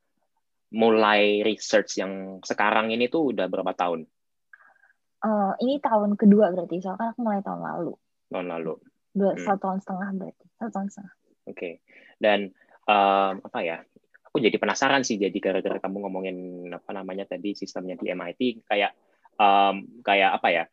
mulai 0.75 1.47
research 1.47 2.03
yang 2.03 2.43
sekarang 2.43 2.91
ini 2.91 3.07
tuh 3.07 3.31
udah 3.31 3.47
berapa 3.47 3.71
tahun? 3.77 4.11
Uh, 5.25 5.57
ini 5.63 5.81
tahun 5.81 6.21
kedua 6.21 6.53
berarti, 6.53 6.85
soalnya 6.85 7.01
kan 7.01 7.09
aku 7.17 7.21
mulai 7.25 7.41
tahun 7.41 7.61
lalu. 7.65 7.93
Tahun 8.29 8.49
lalu. 8.51 8.75
Dua, 9.15 9.33
hmm. 9.33 9.41
Satu 9.41 9.61
tahun 9.63 9.79
setengah 9.81 10.09
berarti, 10.21 10.45
satu 10.59 10.71
tahun 10.75 10.89
setengah. 10.91 11.15
Oke. 11.15 11.55
Okay. 11.55 11.75
Dan 12.19 12.39
um, 12.91 13.35
apa 13.41 13.61
ya? 13.65 13.79
Aku 14.29 14.43
jadi 14.43 14.59
penasaran 14.59 15.07
sih 15.07 15.15
jadi 15.15 15.39
gara-gara 15.39 15.79
kamu 15.79 15.97
ngomongin 16.05 16.37
apa 16.75 16.91
namanya 16.91 17.23
tadi 17.23 17.55
sistemnya 17.55 17.95
di 17.95 18.11
MIT 18.11 18.67
kayak 18.67 18.93
um, 19.39 20.03
kayak 20.03 20.43
apa 20.43 20.49
ya? 20.51 20.65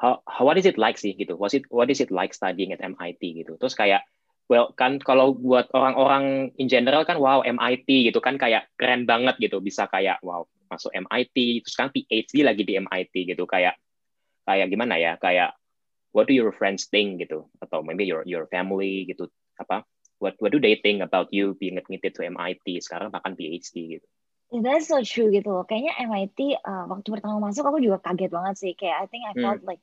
How, 0.00 0.24
how 0.24 0.48
what 0.48 0.56
is 0.56 0.64
it 0.64 0.80
like 0.80 0.96
sih 0.96 1.12
gitu? 1.12 1.36
What 1.36 1.52
it 1.52 1.68
what 1.68 1.92
is 1.92 2.00
it 2.00 2.08
like 2.08 2.32
studying 2.32 2.72
at 2.72 2.80
MIT 2.80 3.20
gitu? 3.20 3.60
Terus 3.60 3.76
kayak 3.76 4.08
well 4.50 4.74
kan 4.74 4.98
kalau 4.98 5.30
buat 5.38 5.70
orang-orang 5.70 6.50
in 6.58 6.66
general 6.66 7.06
kan 7.06 7.22
wow 7.22 7.46
MIT 7.46 8.10
gitu 8.10 8.18
kan 8.18 8.34
kayak 8.34 8.66
keren 8.74 9.06
banget 9.06 9.38
gitu 9.38 9.62
bisa 9.62 9.86
kayak 9.86 10.18
wow 10.26 10.42
masuk 10.66 10.90
MIT 10.90 11.62
terus 11.62 11.78
kan 11.78 11.94
PhD 11.94 12.42
lagi 12.42 12.66
di 12.66 12.74
MIT 12.74 13.14
gitu 13.30 13.46
kayak 13.46 13.78
kayak 14.42 14.66
gimana 14.66 14.98
ya 14.98 15.14
kayak 15.22 15.54
what 16.10 16.26
do 16.26 16.34
your 16.34 16.50
friends 16.50 16.90
think 16.90 17.22
gitu 17.22 17.46
atau 17.62 17.86
maybe 17.86 18.02
your 18.02 18.26
your 18.26 18.50
family 18.50 19.06
gitu 19.06 19.30
apa 19.54 19.86
what 20.18 20.34
what 20.42 20.50
do 20.50 20.58
they 20.58 20.74
think 20.82 20.98
about 20.98 21.30
you 21.30 21.54
being 21.62 21.78
admitted 21.78 22.10
to 22.10 22.26
MIT 22.26 22.66
sekarang 22.82 23.14
bahkan 23.14 23.38
PhD 23.38 24.02
gitu 24.02 24.06
that's 24.50 24.90
so 24.90 24.98
true 25.06 25.30
gitu 25.30 25.46
loh. 25.46 25.62
Kayaknya 25.62 25.94
MIT 26.10 26.58
uh, 26.58 26.90
waktu 26.90 27.06
pertama 27.06 27.38
masuk 27.38 27.62
aku 27.62 27.78
juga 27.78 28.02
kaget 28.02 28.34
banget 28.34 28.54
sih. 28.58 28.72
Kayak 28.74 28.96
I 28.98 29.06
think 29.06 29.22
I 29.30 29.32
felt 29.38 29.62
hmm. 29.62 29.70
like 29.70 29.78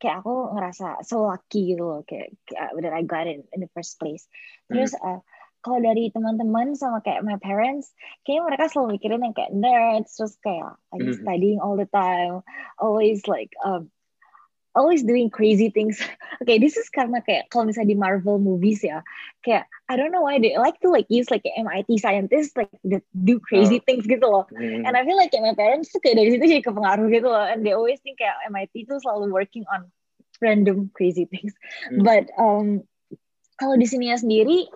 kayak 0.00 0.24
aku 0.24 0.56
ngerasa 0.56 1.04
so 1.04 1.28
lucky 1.28 1.76
gitu 1.76 1.84
loh 1.84 2.00
kayak, 2.08 2.32
kayak 2.48 2.72
that 2.80 2.96
I 2.96 3.04
got 3.04 3.28
it 3.28 3.44
in 3.52 3.60
the 3.60 3.70
first 3.76 4.00
place. 4.00 4.24
Terus 4.72 4.96
hmm. 4.96 5.04
uh, 5.04 5.20
kalau 5.60 5.78
dari 5.84 6.08
teman-teman 6.08 6.72
sama 6.72 7.04
kayak 7.04 7.20
my 7.20 7.36
parents, 7.36 7.92
kayaknya 8.24 8.48
mereka 8.48 8.64
selalu 8.72 8.96
mikirin 8.96 9.24
yang 9.28 9.36
kayak 9.36 9.52
nerds, 9.52 10.16
terus 10.16 10.34
kayak 10.40 10.72
like 10.88 11.04
hmm. 11.04 11.20
studying 11.20 11.60
all 11.60 11.76
the 11.76 11.88
time, 11.92 12.40
always 12.80 13.20
like 13.28 13.52
um, 13.60 13.92
always 14.74 15.02
doing 15.02 15.30
crazy 15.30 15.70
things. 15.70 15.98
okay, 16.42 16.58
this 16.58 16.76
is 16.76 16.88
karena 16.90 17.22
kayak 17.22 17.50
kalau 17.50 17.66
misalnya 17.68 17.94
di 17.94 17.98
Marvel 17.98 18.38
movies 18.38 18.82
ya, 18.84 19.02
kayak 19.42 19.66
I 19.90 19.98
don't 19.98 20.14
know 20.14 20.22
why 20.22 20.38
they 20.38 20.54
like 20.58 20.78
to 20.82 20.90
like 20.90 21.06
use 21.10 21.30
like 21.30 21.42
MIT 21.44 21.98
scientists 21.98 22.54
like 22.54 22.70
that 22.90 23.02
do 23.12 23.40
crazy 23.42 23.82
oh. 23.82 23.84
things 23.86 24.06
gitu 24.06 24.22
loh. 24.22 24.46
Mm. 24.54 24.86
And 24.86 24.94
I 24.94 25.02
feel 25.02 25.18
like 25.18 25.34
my 25.34 25.54
parents 25.54 25.90
tuh 25.90 26.02
kayak 26.02 26.22
dari 26.22 26.30
situ 26.34 26.44
jadi 26.46 26.62
kepengaruh 26.62 27.08
gitu 27.10 27.28
loh. 27.28 27.44
And 27.44 27.66
they 27.66 27.74
always 27.74 27.98
think 28.02 28.22
kayak 28.22 28.38
MIT 28.50 28.86
tuh 28.86 29.02
selalu 29.02 29.34
working 29.34 29.66
on 29.70 29.90
random 30.38 30.94
crazy 30.94 31.26
things. 31.26 31.52
Mm. 31.90 32.06
But 32.06 32.30
um, 32.38 32.86
kalau 33.58 33.74
di 33.76 33.86
sini 33.90 34.14
ya 34.14 34.16
sendiri, 34.16 34.70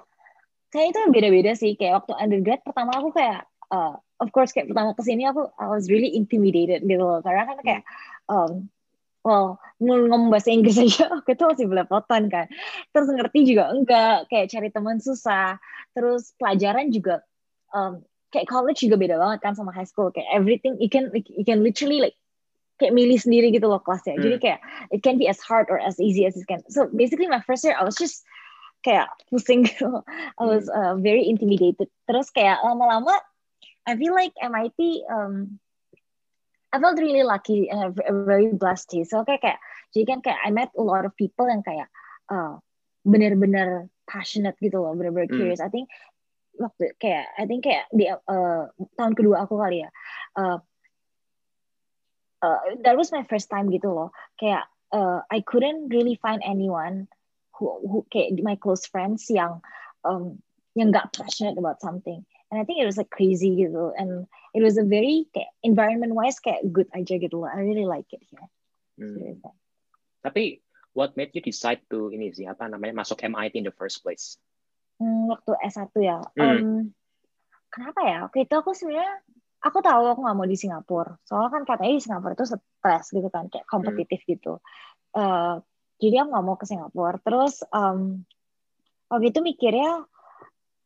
kayak 0.75 0.93
itu 0.93 0.99
beda-beda 1.15 1.53
sih. 1.55 1.79
Kayak 1.79 2.05
waktu 2.05 2.13
undergrad 2.19 2.61
pertama 2.67 2.99
aku 2.99 3.15
kayak 3.15 3.47
uh, 3.71 3.97
of 4.21 4.29
course 4.31 4.51
kayak 4.51 4.71
pertama 4.71 4.95
ke 4.95 5.03
sini 5.03 5.27
aku 5.27 5.51
I 5.59 5.71
was 5.71 5.91
really 5.91 6.15
intimidated 6.15 6.87
gitu 6.87 7.03
loh 7.03 7.21
karena 7.25 7.49
kan 7.49 7.59
kayak 7.63 7.83
um, 8.31 8.71
well 9.25 9.59
ngomong 9.81 10.31
bahasa 10.31 10.53
Inggris 10.53 10.79
aja 10.85 11.11
aku 11.11 11.35
itu 11.35 11.45
masih 11.45 11.67
belepotan 11.67 12.31
kan. 12.31 12.47
Terus 12.93 13.09
ngerti 13.11 13.41
juga 13.49 13.73
enggak 13.73 14.31
kayak 14.31 14.47
cari 14.53 14.69
teman 14.71 15.01
susah. 15.01 15.59
Terus 15.97 16.37
pelajaran 16.39 16.93
juga 16.95 17.25
um, 17.75 18.05
kayak 18.31 18.47
college 18.47 18.85
juga 18.85 19.01
beda 19.01 19.17
banget 19.19 19.39
kan 19.43 19.57
sama 19.57 19.75
high 19.75 19.89
school. 19.89 20.13
Kayak 20.15 20.31
everything 20.31 20.79
you 20.79 20.93
can 20.93 21.11
you 21.15 21.43
can 21.43 21.65
literally 21.65 21.99
like 21.99 22.17
kayak 22.79 22.95
milih 22.95 23.19
sendiri 23.19 23.51
gitu 23.51 23.67
loh 23.67 23.81
kelasnya. 23.81 24.19
Hmm. 24.19 24.25
jadi 24.29 24.37
kayak 24.39 24.61
it 24.91 25.01
can 25.03 25.17
be 25.17 25.31
as 25.31 25.39
hard 25.43 25.71
or 25.71 25.79
as 25.79 25.99
easy 25.99 26.27
as 26.29 26.37
it 26.37 26.47
can. 26.47 26.63
So 26.71 26.91
basically 26.91 27.27
my 27.27 27.43
first 27.43 27.63
year 27.63 27.75
I 27.75 27.87
was 27.87 27.97
just 27.97 28.23
kayak 28.85 29.09
pusing 29.31 29.65
gitu. 29.69 30.05
I 30.39 30.45
was 30.45 30.69
hmm. 30.69 30.77
uh, 30.77 30.95
very 31.01 31.27
intimidated. 31.27 31.89
Terus 32.07 32.29
kayak 32.35 32.61
lama-lama 32.63 33.15
I 33.85 34.01
feel 34.01 34.17
like 34.17 34.33
MIT 34.41 35.05
um, 35.13 35.61
I 36.75 36.83
felt 36.83 36.99
really 36.99 37.23
lucky 37.23 37.71
and 37.71 37.95
very 38.27 38.51
blessed 38.51 38.91
too. 38.91 39.07
So 39.07 39.23
kayak 39.23 39.47
kayak 39.47 39.59
jadi 39.95 40.05
kan 40.11 40.19
kayak 40.27 40.43
I 40.43 40.51
met 40.51 40.75
a 40.75 40.83
lot 40.83 41.07
of 41.07 41.15
people 41.15 41.47
yang 41.47 41.63
kayak 41.63 41.87
uh, 42.27 42.59
bener-bener 43.07 43.87
passionate 44.11 44.59
gitu 44.59 44.83
loh, 44.83 44.99
bener-bener 44.99 45.31
hmm. 45.31 45.39
curious. 45.39 45.63
I 45.63 45.71
think 45.71 45.87
waktu 46.59 46.99
kayak 46.99 47.31
I 47.39 47.47
think 47.47 47.71
kayak 47.71 47.87
di 47.95 48.11
uh, 48.11 48.75
tahun 48.99 49.15
kedua 49.15 49.47
aku 49.47 49.55
kali 49.55 49.87
ya. 49.87 49.91
Uh, 50.35 50.59
uh, 52.43 52.59
that 52.83 52.99
was 52.99 53.15
my 53.15 53.23
first 53.31 53.47
time 53.47 53.71
gitu 53.71 53.95
loh. 53.95 54.11
Kayak 54.43 54.67
uh, 54.91 55.23
I 55.31 55.47
couldn't 55.47 55.95
really 55.95 56.19
find 56.19 56.43
anyone 56.43 57.07
who 57.55 57.71
who 57.87 58.03
kayak 58.11 58.35
my 58.43 58.59
close 58.59 58.83
friends 58.91 59.31
yang 59.31 59.63
um, 60.03 60.43
yang 60.75 60.91
gak 60.91 61.15
passionate 61.15 61.55
about 61.55 61.79
something 61.79 62.27
and 62.55 62.63
I 62.63 62.65
think 62.65 62.79
it 62.79 62.87
was 62.87 62.95
like 62.95 63.11
crazy 63.11 63.67
gitu 63.67 63.91
and 63.99 64.31
it 64.55 64.63
was 64.63 64.79
a 64.79 64.87
very 64.87 65.27
environment 65.67 66.15
wise 66.15 66.39
kayak 66.39 66.63
good 66.71 66.87
aja 66.95 67.19
gitu 67.19 67.43
loh. 67.43 67.51
I 67.51 67.67
really 67.67 67.83
like 67.83 68.07
it 68.15 68.23
here. 68.31 68.47
Hmm. 68.95 69.43
tapi 70.23 70.63
what 70.95 71.19
made 71.19 71.35
you 71.35 71.43
decide 71.43 71.83
to 71.91 72.15
ini 72.15 72.31
sih 72.31 72.47
apa 72.47 72.71
namanya 72.71 73.03
masuk 73.03 73.27
MIT 73.27 73.59
in 73.59 73.67
the 73.67 73.75
first 73.75 74.07
place? 74.07 74.39
Hmm, 75.03 75.27
waktu 75.27 75.59
S1 75.59 75.91
ya. 75.99 76.23
Hmm. 76.39 76.47
um, 76.47 76.95
kenapa 77.75 78.01
ya? 78.07 78.19
Waktu 78.31 78.47
itu 78.47 78.55
aku 78.55 78.71
sebenarnya 78.71 79.19
aku 79.59 79.83
tahu 79.83 80.15
aku 80.15 80.21
nggak 80.23 80.37
mau 80.39 80.47
di 80.47 80.55
Singapura. 80.55 81.19
Soalnya 81.27 81.51
kan 81.51 81.63
katanya 81.67 81.93
di 81.99 82.03
Singapura 82.07 82.39
itu 82.39 82.47
stres 82.47 83.05
gitu 83.11 83.29
kan 83.35 83.51
kayak 83.51 83.67
kompetitif 83.67 84.23
hmm. 84.23 84.31
gitu. 84.39 84.63
Uh, 85.11 85.59
jadi 85.99 86.23
aku 86.23 86.29
nggak 86.31 86.47
mau 86.47 86.55
ke 86.55 86.67
Singapura. 86.71 87.19
Terus 87.19 87.67
um, 87.75 88.23
waktu 89.11 89.35
itu 89.35 89.43
mikirnya 89.43 90.07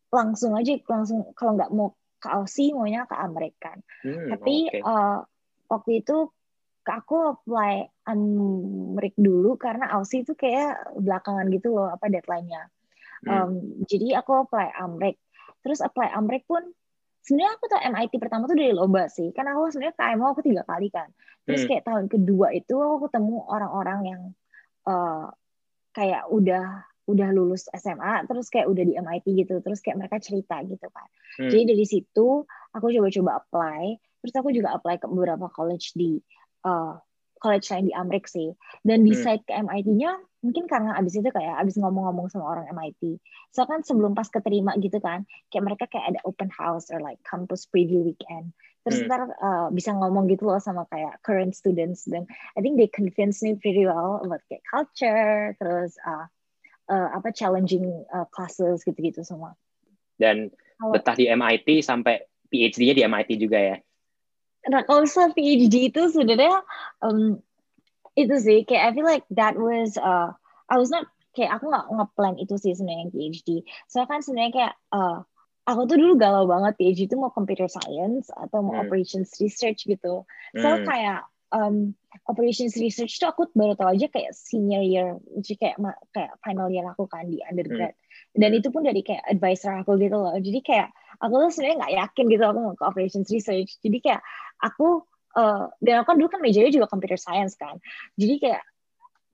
langsung 0.09 0.57
aja 0.57 0.73
langsung 0.89 1.33
kalau 1.37 1.57
nggak 1.57 1.73
mau 1.73 1.93
ke 2.19 2.29
Aussie 2.33 2.75
maunya 2.75 3.05
ke 3.05 3.15
Amerika 3.15 3.73
hmm, 4.03 4.29
tapi 4.35 4.69
okay. 4.73 4.83
uh, 4.83 4.91
eh, 4.91 5.19
waktu 5.69 5.91
itu 6.03 6.17
aku 6.89 7.37
apply 7.37 7.85
Amerik 8.09 9.13
dulu 9.21 9.61
karena 9.61 9.93
Aussie 9.93 10.25
itu 10.25 10.33
kayak 10.33 10.97
belakangan 10.97 11.47
gitu 11.53 11.77
loh 11.77 11.93
apa 11.93 12.09
deadline-nya 12.09 12.73
hmm. 13.25 13.29
um, 13.29 13.53
jadi 13.85 14.25
aku 14.25 14.49
apply 14.49 14.73
Amerik 14.81 15.21
terus 15.61 15.85
apply 15.85 16.09
Amerik 16.17 16.49
pun 16.49 16.65
sebenarnya 17.21 17.53
aku 17.61 17.65
tuh 17.69 17.81
MIT 17.85 18.13
pertama 18.17 18.49
tuh 18.49 18.57
dari 18.57 18.73
lomba 18.73 19.05
sih 19.13 19.29
karena 19.37 19.53
aku 19.53 19.69
sebenarnya 19.69 19.97
KMO 20.01 20.27
aku 20.33 20.41
tiga 20.41 20.65
kali 20.65 20.89
kan 20.89 21.13
terus 21.45 21.65
hmm. 21.65 21.69
kayak 21.69 21.85
tahun 21.85 22.07
kedua 22.09 22.57
itu 22.57 22.75
aku 22.81 23.13
ketemu 23.13 23.37
orang-orang 23.45 24.01
yang 24.09 24.23
uh, 24.89 25.29
kayak 25.93 26.25
udah 26.33 26.88
udah 27.09 27.29
lulus 27.33 27.73
SMA 27.73 28.29
terus 28.29 28.53
kayak 28.53 28.69
udah 28.69 28.85
di 28.85 28.95
MIT 29.01 29.27
gitu 29.33 29.65
terus 29.65 29.81
kayak 29.81 30.05
mereka 30.05 30.21
cerita 30.21 30.61
gitu 30.61 30.87
kan 30.93 31.09
hmm. 31.41 31.49
jadi 31.49 31.63
dari 31.73 31.87
situ 31.89 32.45
aku 32.77 32.87
coba-coba 32.93 33.31
apply 33.41 33.97
terus 34.21 34.35
aku 34.37 34.53
juga 34.53 34.77
apply 34.77 35.01
ke 35.01 35.09
beberapa 35.09 35.49
college 35.49 35.97
di 35.97 36.21
uh, 36.69 37.01
college 37.41 37.71
lain 37.73 37.89
di 37.89 37.95
Amerika 37.97 38.29
sih 38.29 38.53
dan 38.85 39.03
hmm. 39.03 39.09
decide 39.09 39.41
hmm. 39.41 39.49
ke 39.49 39.53
MIT-nya 39.57 40.13
mungkin 40.39 40.71
karena 40.71 40.95
abis 40.95 41.19
itu 41.19 41.31
kayak 41.35 41.59
abis 41.59 41.81
ngomong-ngomong 41.81 42.31
sama 42.31 42.47
orang 42.47 42.71
MIT 42.71 43.19
so 43.51 43.65
kan 43.65 43.83
sebelum 43.83 44.13
pas 44.13 44.29
keterima 44.29 44.77
gitu 44.79 45.01
kan 45.01 45.25
kayak 45.51 45.65
mereka 45.65 45.85
kayak 45.91 46.15
ada 46.15 46.21
open 46.29 46.53
house 46.53 46.93
or 46.93 47.01
like 47.01 47.19
campus 47.27 47.67
preview 47.67 48.05
weekend 48.05 48.53
terus 48.87 49.03
hmm. 49.03 49.09
ntar 49.11 49.23
uh, 49.33 49.69
bisa 49.75 49.91
ngomong 49.97 50.31
gitu 50.31 50.47
loh 50.47 50.63
sama 50.63 50.87
kayak 50.93 51.19
current 51.27 51.57
students 51.57 52.07
dan 52.07 52.29
I 52.55 52.63
think 52.63 52.79
they 52.79 52.87
convince 52.87 53.43
me 53.43 53.59
pretty 53.59 53.89
well 53.89 54.23
about 54.23 54.45
kayak 54.47 54.63
culture 54.69 55.59
terus 55.59 55.99
uh, 56.07 56.31
uh, 56.89 57.09
apa 57.15 57.31
challenging 57.31 57.85
uh, 58.11 58.27
classes 58.33 58.83
gitu-gitu 58.83 59.23
semua. 59.23 59.55
Dan 60.19 60.51
kalau, 60.81 60.97
betah 60.97 61.15
di 61.15 61.31
MIT 61.31 61.85
sampai 61.85 62.25
PhD-nya 62.49 62.95
di 62.97 63.03
MIT 63.05 63.31
juga 63.39 63.59
ya? 63.61 63.77
Nah 64.67 64.83
kalau 64.83 65.07
misalnya 65.07 65.37
PhD 65.37 65.93
itu 65.95 66.03
sebenarnya 66.11 66.65
um, 67.05 67.39
itu 68.19 68.35
sih 68.43 68.67
kayak 68.67 68.83
I 68.83 68.91
feel 68.97 69.07
like 69.07 69.25
that 69.39 69.55
was 69.55 69.95
uh, 69.95 70.35
I 70.67 70.77
was 70.77 70.91
not 70.91 71.07
kayak 71.37 71.55
aku 71.61 71.71
nggak 71.71 71.87
ngeplan 71.95 72.35
itu 72.43 72.55
sih 72.59 72.75
sebenarnya 72.75 73.15
PhD. 73.15 73.49
Soalnya 73.87 74.09
kan 74.11 74.21
sebenarnya 74.27 74.53
kayak 74.53 74.75
uh, 74.91 75.19
aku 75.69 75.81
tuh 75.87 75.97
dulu 76.01 76.19
galau 76.19 76.49
banget 76.49 76.75
PhD 76.81 77.07
itu 77.07 77.17
mau 77.21 77.31
computer 77.31 77.71
science 77.71 78.33
atau 78.35 78.65
mau 78.65 78.75
hmm. 78.75 78.83
operations 78.89 79.37
research 79.39 79.87
gitu. 79.87 80.27
So 80.59 80.69
hmm. 80.69 80.85
kayak 80.89 81.21
um, 81.53 81.95
operations 82.29 82.77
research 82.81 83.21
tuh 83.21 83.29
aku 83.29 83.49
baru 83.53 83.77
tahu 83.77 83.93
aja 83.97 84.09
kayak 84.09 84.33
senior 84.33 84.81
year, 84.81 85.21
jadi 85.45 85.55
kayak 85.61 85.77
kayak 86.13 86.33
final 86.41 86.69
year 86.73 86.85
aku 86.89 87.05
kan 87.09 87.29
di 87.29 87.41
undergrad. 87.45 87.93
Hmm. 87.93 88.39
Dan 88.39 88.51
itu 88.57 88.69
pun 88.73 88.85
dari 88.85 89.05
kayak 89.05 89.25
advisor 89.29 89.77
aku 89.77 89.97
gitu 90.01 90.17
loh. 90.17 90.35
Jadi 90.37 90.61
kayak 90.65 90.89
aku 91.21 91.35
tuh 91.37 91.51
sebenarnya 91.53 91.77
nggak 91.85 91.95
yakin 92.01 92.25
gitu 92.33 92.45
aku 92.45 92.59
mau 92.61 92.75
ke 92.77 92.85
operations 92.85 93.29
research. 93.29 93.77
Jadi 93.85 93.99
kayak 94.01 94.23
aku 94.61 95.05
uh, 95.37 95.69
dan 95.85 96.03
aku 96.03 96.07
kan 96.15 96.17
dulu 96.17 96.29
kan 96.33 96.41
majornya 96.41 96.73
juga 96.73 96.89
computer 96.89 97.19
science 97.21 97.55
kan. 97.57 97.77
Jadi 98.17 98.35
kayak 98.41 98.63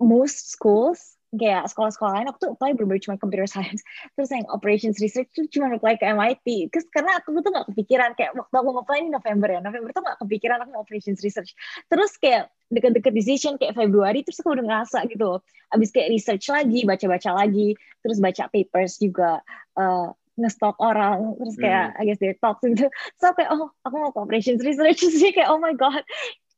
most 0.02 0.50
schools 0.50 1.13
kayak 1.36 1.68
sekolah-sekolah 1.70 2.12
lain 2.20 2.28
aku 2.30 2.38
tuh 2.40 2.50
apply 2.54 2.74
bener 2.74 2.98
cuma 3.02 3.18
computer 3.18 3.46
science. 3.48 3.82
Terus 4.18 4.30
yang 4.30 4.46
operations 4.50 4.98
research 4.98 5.30
tuh 5.34 5.46
cuma 5.50 5.74
apply 5.74 5.98
ke 5.98 6.06
MIT 6.06 6.72
terus 6.72 6.86
karena 6.90 7.18
aku 7.18 7.36
tuh 7.42 7.50
gak 7.52 7.66
kepikiran 7.72 8.10
kayak 8.18 8.32
waktu 8.34 8.54
aku 8.54 8.70
apply 8.80 8.98
ini 9.02 9.10
November 9.10 9.48
ya 9.50 9.60
November 9.60 9.90
tuh 9.92 10.02
gak 10.02 10.18
kepikiran 10.22 10.58
aku 10.62 10.70
operations 10.78 11.20
research. 11.20 11.52
Terus 11.90 12.16
kayak 12.18 12.50
deket-deket 12.72 13.12
decision 13.12 13.54
kayak 13.60 13.76
Februari 13.76 14.24
terus 14.24 14.40
aku 14.40 14.56
udah 14.56 14.64
ngerasa 14.64 15.06
gitu 15.06 15.38
abis 15.70 15.90
kayak 15.94 16.10
research 16.10 16.48
lagi 16.50 16.82
baca-baca 16.82 17.30
lagi 17.34 17.76
terus 18.00 18.18
baca 18.18 18.50
papers 18.50 18.98
juga 18.98 19.42
uh, 19.78 20.10
ngestok 20.34 20.74
orang 20.82 21.38
terus 21.38 21.54
kayak 21.60 21.94
hmm. 21.94 22.00
I 22.00 22.02
guess 22.08 22.18
they 22.18 22.34
talk 22.42 22.58
gitu 22.64 22.90
so 23.20 23.30
kayak 23.36 23.50
oh 23.54 23.70
aku 23.86 23.94
mau 23.94 24.10
operations 24.14 24.64
research. 24.64 25.06
Sih 25.20 25.30
kayak 25.30 25.50
oh 25.52 25.60
my 25.62 25.76
god 25.76 26.02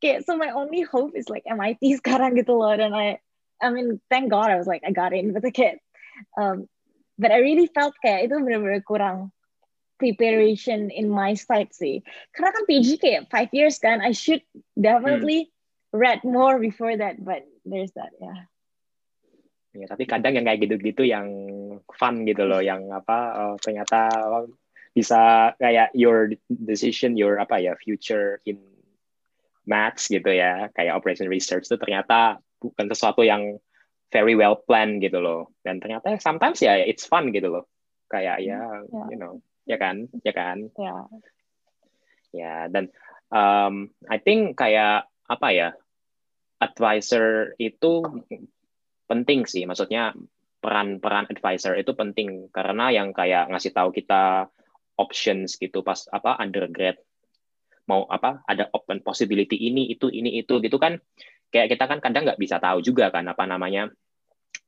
kayak 0.00 0.28
so 0.28 0.36
my 0.36 0.52
only 0.52 0.84
hope 0.84 1.16
is 1.16 1.28
like 1.32 1.44
MIT 1.48 1.80
sekarang 2.00 2.36
gitu 2.36 2.56
loh. 2.56 2.72
Dan 2.76 2.92
I 2.92 3.20
I 3.62 3.70
mean, 3.70 4.00
thank 4.10 4.30
God 4.30 4.50
I 4.50 4.56
was 4.56 4.66
like 4.66 4.82
I 4.86 4.92
got 4.92 5.12
in 5.12 5.32
with 5.32 5.42
the 5.42 5.50
kid. 5.50 5.78
Um, 6.36 6.68
but 7.18 7.32
I 7.32 7.40
really 7.40 7.68
felt 7.68 7.96
kayak 8.04 8.28
itu 8.28 8.36
benar-benar 8.40 8.84
kurang 8.84 9.32
preparation 9.96 10.92
in 10.92 11.08
my 11.08 11.32
side 11.34 11.72
sih. 11.72 12.04
Karena 12.36 12.52
kan 12.52 12.64
PG 12.68 12.88
kayak 13.00 13.22
five 13.32 13.48
years 13.56 13.80
kan, 13.80 14.04
I 14.04 14.12
should 14.12 14.44
definitely 14.76 15.48
hmm. 15.48 15.96
read 15.96 16.20
more 16.24 16.60
before 16.60 16.92
that. 16.96 17.16
But 17.20 17.48
there's 17.64 17.92
that. 17.96 18.12
Yeah. 18.20 18.48
Ya, 19.76 19.86
tapi 19.92 20.08
kadang 20.08 20.40
yang 20.40 20.48
kayak 20.48 20.64
gitu-gitu 20.64 21.04
yang 21.04 21.28
fun 21.92 22.24
gitu 22.24 22.48
loh, 22.48 22.64
yang 22.64 22.88
apa 22.88 23.18
uh, 23.36 23.54
ternyata 23.60 24.08
bisa 24.96 25.52
kayak 25.60 25.92
your 25.92 26.32
decision, 26.48 27.12
your 27.12 27.36
apa 27.36 27.60
ya 27.60 27.76
future 27.76 28.40
in 28.48 28.56
maths 29.66 30.08
gitu 30.08 30.30
ya, 30.30 30.70
kayak 30.72 30.96
operation 30.96 31.26
research 31.26 31.66
itu 31.66 31.76
ternyata 31.76 32.38
bukan 32.62 32.86
sesuatu 32.88 33.26
yang 33.26 33.58
very 34.14 34.38
well 34.38 34.56
planned 34.56 35.02
gitu 35.02 35.18
loh. 35.18 35.52
Dan 35.60 35.82
ternyata 35.82 36.14
sometimes 36.22 36.62
ya 36.62 36.78
it's 36.78 37.04
fun 37.04 37.34
gitu 37.34 37.50
loh. 37.50 37.64
Kayak 38.06 38.40
ya 38.46 38.62
yeah. 38.62 39.06
you 39.10 39.18
know 39.18 39.42
ya 39.66 39.76
kan 39.76 40.06
ya 40.22 40.32
kan? 40.32 40.70
Ya. 40.78 40.86
Yeah. 40.86 41.02
ya 42.36 42.54
dan 42.70 42.92
um, 43.34 43.90
I 44.06 44.22
think 44.22 44.54
kayak 44.54 45.10
apa 45.26 45.48
ya 45.50 45.68
advisor 46.62 47.58
itu 47.58 48.06
penting 49.10 49.44
sih. 49.44 49.66
Maksudnya 49.66 50.14
peran-peran 50.62 51.26
advisor 51.30 51.74
itu 51.74 51.92
penting. 51.92 52.48
Karena 52.54 52.94
yang 52.94 53.10
kayak 53.10 53.50
ngasih 53.50 53.74
tahu 53.74 53.90
kita 53.90 54.46
options 54.96 55.60
gitu 55.60 55.84
pas 55.84 56.08
apa 56.08 56.40
undergrad 56.40 56.96
mau 57.86 58.04
apa 58.10 58.42
ada 58.46 58.66
open 58.74 59.02
possibility 59.02 59.56
ini 59.70 59.90
itu 59.90 60.10
ini 60.10 60.42
itu 60.42 60.58
gitu 60.62 60.76
kan. 60.78 60.98
Kayak 61.50 61.78
kita 61.78 61.84
kan 61.86 61.98
kadang 62.02 62.26
nggak 62.26 62.40
bisa 62.42 62.58
tahu 62.58 62.82
juga 62.82 63.08
kan 63.14 63.26
apa 63.30 63.46
namanya 63.46 63.88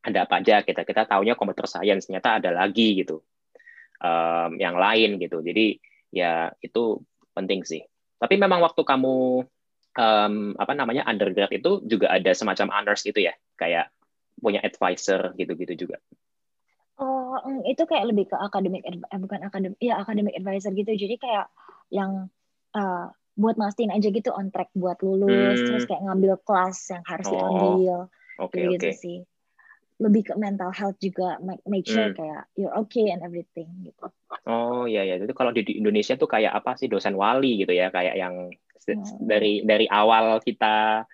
ada 0.07 0.25
apa 0.25 0.39
aja 0.39 0.63
kita 0.63 0.87
kita 0.87 1.05
taunya 1.11 1.35
computer 1.35 1.67
science 1.67 2.07
ternyata 2.07 2.39
ada 2.39 2.51
lagi 2.55 3.03
gitu. 3.03 3.21
Um, 3.99 4.55
yang 4.63 4.79
lain 4.79 5.19
gitu. 5.19 5.43
Jadi 5.43 5.83
ya 6.15 6.55
itu 6.63 7.03
penting 7.35 7.67
sih. 7.67 7.83
Tapi 8.19 8.35
memang 8.39 8.63
waktu 8.63 8.83
kamu 8.83 9.43
um, 9.99 10.35
apa 10.55 10.73
namanya 10.75 11.03
undergrad 11.07 11.51
itu 11.51 11.83
juga 11.87 12.15
ada 12.15 12.31
semacam 12.35 12.71
honors 12.71 13.03
gitu 13.03 13.19
ya? 13.19 13.35
Kayak 13.59 13.91
punya 14.39 14.63
advisor 14.63 15.35
gitu-gitu 15.35 15.87
juga. 15.87 15.99
Oh, 16.99 17.39
itu 17.67 17.83
kayak 17.87 18.11
lebih 18.11 18.27
ke 18.27 18.35
akademik, 18.39 18.83
eh, 18.87 18.99
bukan 19.19 19.47
akademik, 19.47 19.79
ya 19.79 20.03
akademik 20.03 20.35
advisor 20.35 20.75
gitu. 20.75 20.91
Jadi 20.99 21.15
kayak 21.19 21.47
yang 21.95 22.27
uh, 22.75 23.09
buat 23.39 23.55
mastiin 23.55 23.95
aja 23.95 24.11
gitu 24.11 24.35
on 24.35 24.51
track 24.51 24.75
buat 24.75 24.99
lulus, 24.99 25.63
hmm. 25.63 25.67
terus 25.71 25.85
kayak 25.87 26.03
ngambil 26.03 26.43
kelas 26.43 26.79
yang 26.91 27.05
harus 27.07 27.27
oh. 27.31 27.33
diambil, 27.33 27.97
okay, 28.43 28.63
gitu, 28.75 28.89
okay. 28.91 28.95
sih. 28.99 29.19
Lebih 29.99 30.31
ke 30.31 30.35
mental 30.39 30.71
health 30.71 30.99
juga, 31.03 31.39
make, 31.43 31.63
make 31.67 31.87
sure 31.87 32.11
hmm. 32.11 32.19
kayak 32.19 32.43
you're 32.59 32.75
okay 32.83 33.15
and 33.15 33.23
everything 33.23 33.71
gitu. 33.87 34.11
Oh 34.47 34.91
iya 34.91 35.07
ya, 35.07 35.23
itu 35.23 35.35
kalau 35.35 35.55
di 35.55 35.63
Indonesia 35.79 36.19
tuh 36.19 36.27
kayak 36.27 36.51
apa 36.51 36.75
sih 36.75 36.91
dosen 36.91 37.15
wali 37.15 37.63
gitu 37.63 37.71
ya, 37.71 37.95
kayak 37.95 38.19
yang 38.19 38.51
hmm. 38.51 39.23
dari 39.23 39.63
dari 39.63 39.87
awal 39.87 40.43
kita 40.43 41.07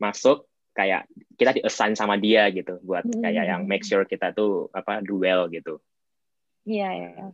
masuk 0.00 0.48
kayak 0.76 1.04
kita 1.36 1.56
di 1.56 1.60
assign 1.64 1.92
sama 1.98 2.16
dia 2.16 2.48
gitu 2.48 2.80
buat 2.80 3.04
hmm. 3.04 3.20
kayak 3.20 3.44
yang 3.44 3.62
make 3.68 3.84
sure 3.84 4.04
kita 4.04 4.32
tuh 4.32 4.68
apa 4.72 5.04
duel 5.04 5.48
gitu. 5.52 5.80
Iya 6.68 6.88
yeah. 6.92 7.12
Yeah. 7.16 7.30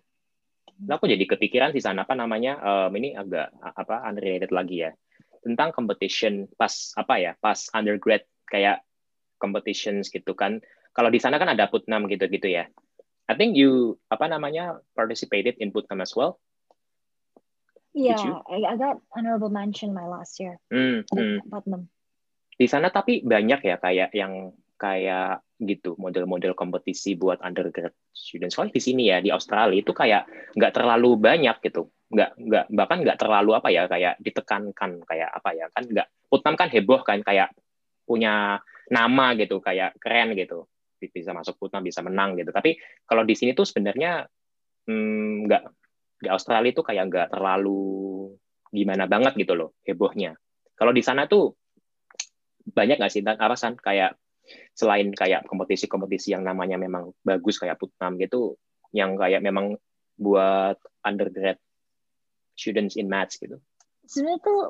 Nah, 0.85 1.01
aku 1.01 1.09
jadi 1.09 1.25
kepikiran 1.25 1.73
di 1.73 1.81
sana 1.81 2.05
apa 2.05 2.13
namanya 2.13 2.61
um, 2.61 2.93
ini 2.93 3.17
agak 3.17 3.49
apa 3.65 4.05
unrelated 4.05 4.53
lagi 4.53 4.85
ya 4.85 4.93
tentang 5.41 5.73
competition 5.73 6.51
pas 6.59 6.93
apa 6.99 7.15
ya 7.17 7.33
pas 7.41 7.71
undergrad 7.73 8.27
kayak 8.51 8.85
competitions 9.41 10.13
gitu 10.13 10.37
kan. 10.37 10.61
Kalau 10.93 11.09
di 11.09 11.21
sana 11.21 11.41
kan 11.41 11.49
ada 11.49 11.69
putnam 11.69 12.09
gitu-gitu 12.09 12.49
ya. 12.53 12.69
I 13.27 13.35
think 13.35 13.57
you 13.57 13.97
apa 14.13 14.29
namanya 14.29 14.81
participated 14.93 15.57
in 15.61 15.73
putnam 15.73 16.05
as 16.05 16.13
well. 16.13 16.41
Yeah, 17.97 18.45
I 18.45 18.77
got 18.77 19.01
honorable 19.17 19.49
mention 19.49 19.97
my 19.97 20.05
last 20.05 20.37
year. 20.37 20.61
Mm, 20.69 21.09
mm. 21.09 21.49
Putnam 21.49 21.89
di 22.57 22.67
sana 22.67 22.89
tapi 22.89 23.21
banyak 23.21 23.61
ya 23.61 23.77
kayak 23.77 24.11
yang 24.17 24.57
kayak 24.81 25.45
gitu 25.57 25.97
model-model 25.97 26.53
kompetisi 26.53 27.17
buat 27.17 27.41
undergrad 27.41 27.93
students. 28.13 28.57
Soalnya 28.57 28.77
di 28.77 28.83
sini 28.85 29.03
ya 29.09 29.25
di 29.25 29.33
Australia 29.33 29.81
itu 29.81 29.93
kayak 29.97 30.29
nggak 30.53 30.73
terlalu 30.77 31.17
banyak 31.17 31.57
gitu, 31.65 31.89
nggak 32.13 32.31
nggak 32.37 32.65
bahkan 32.77 32.99
nggak 33.01 33.19
terlalu 33.19 33.57
apa 33.57 33.69
ya 33.73 33.89
kayak 33.89 34.21
ditekankan 34.21 35.01
kayak 35.09 35.31
apa 35.33 35.51
ya 35.57 35.67
kan 35.73 35.85
nggak 35.89 36.09
Putnam 36.27 36.55
kan 36.59 36.69
heboh 36.69 37.01
kan 37.07 37.23
kayak 37.23 37.55
punya 38.05 38.61
nama 38.93 39.33
gitu 39.39 39.63
kayak 39.63 39.97
keren 39.99 40.35
gitu 40.37 40.69
bisa 40.97 41.33
masuk 41.33 41.57
Putnam 41.57 41.85
bisa 41.85 42.05
menang 42.05 42.37
gitu. 42.37 42.53
Tapi 42.53 42.77
kalau 43.09 43.25
di 43.25 43.33
sini 43.33 43.57
tuh 43.57 43.65
sebenarnya 43.65 44.27
hmm, 44.89 45.49
nggak 45.49 45.63
di 46.21 46.29
Australia 46.33 46.73
itu 46.73 46.83
kayak 46.85 47.05
nggak 47.09 47.29
terlalu 47.33 48.33
gimana 48.73 49.09
banget 49.09 49.37
gitu 49.41 49.57
loh 49.57 49.71
hebohnya. 49.89 50.37
Kalau 50.77 50.93
di 50.93 51.01
sana 51.01 51.25
tuh 51.25 51.57
banyak 52.67 52.99
nggak 52.99 53.13
sih 53.13 53.23
alasan 53.23 53.79
kayak 53.79 54.19
selain 54.77 55.11
kayak 55.13 55.45
kompetisi-kompetisi 55.49 56.35
yang 56.35 56.47
namanya 56.47 56.77
memang 56.81 57.15
bagus 57.23 57.59
kayak 57.59 57.79
Putnam 57.81 58.19
gitu, 58.21 58.57
yang 58.93 59.15
kayak 59.19 59.43
memang 59.43 59.77
buat 60.17 60.81
undergrad 61.05 61.61
students 62.57 62.97
in 62.97 63.07
maths 63.07 63.37
gitu? 63.37 63.61
Sebenarnya 64.09 64.41
tuh 64.41 64.61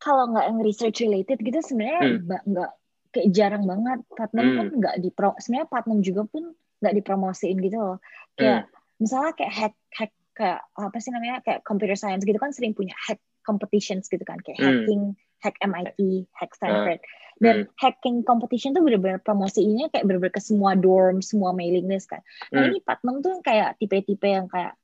kalau 0.00 0.32
nggak 0.32 0.46
yang 0.48 0.58
research 0.64 1.04
related 1.04 1.38
gitu 1.44 1.60
sebenarnya 1.60 2.00
hmm. 2.24 2.26
nggak 2.56 2.70
kayak 3.12 3.28
jarang 3.36 3.64
banget 3.68 4.00
Putnam 4.16 4.46
hmm. 4.46 4.56
pun 4.56 4.66
nggak 4.80 4.96
di 5.04 5.10
sebenarnya 5.12 5.68
Putnam 5.68 5.98
juga 6.00 6.22
pun 6.26 6.44
nggak 6.80 6.94
dipromosiin 6.96 7.58
gitu 7.60 7.76
loh 7.76 7.98
kayak 8.40 8.64
hmm. 8.64 8.70
misalnya 9.04 9.32
kayak 9.36 9.52
hack 9.52 9.74
hack 9.92 10.12
kayak 10.32 10.60
apa 10.72 10.96
sih 10.96 11.12
namanya 11.12 11.44
kayak 11.44 11.60
computer 11.68 11.96
science 11.98 12.24
gitu 12.24 12.40
kan 12.40 12.50
sering 12.56 12.72
punya 12.72 12.96
hack 12.96 13.20
competitions 13.44 14.08
gitu 14.08 14.24
kan 14.24 14.40
kayak 14.40 14.56
hmm. 14.56 14.64
hacking 14.64 15.02
hack 15.44 15.56
MIT 15.60 16.00
hack 16.32 16.56
Stanford 16.56 17.00
uh 17.00 17.28
dan 17.40 17.64
hmm. 17.64 17.72
hacking 17.80 18.20
competition 18.22 18.76
tuh 18.76 18.84
bener-bener 18.84 19.18
promosinya 19.18 19.88
kayak 19.88 20.04
bener-bener 20.04 20.30
ke 20.30 20.44
semua 20.44 20.76
dorm 20.76 21.24
semua 21.24 21.56
mailing 21.56 21.88
list 21.88 22.12
kan 22.12 22.20
nah 22.52 22.62
hmm. 22.62 22.76
ini 22.76 22.78
Putnam 22.84 23.24
tuh 23.24 23.40
kayak 23.40 23.80
tipe-tipe 23.80 24.28
yang 24.28 24.46
kayak 24.46 24.76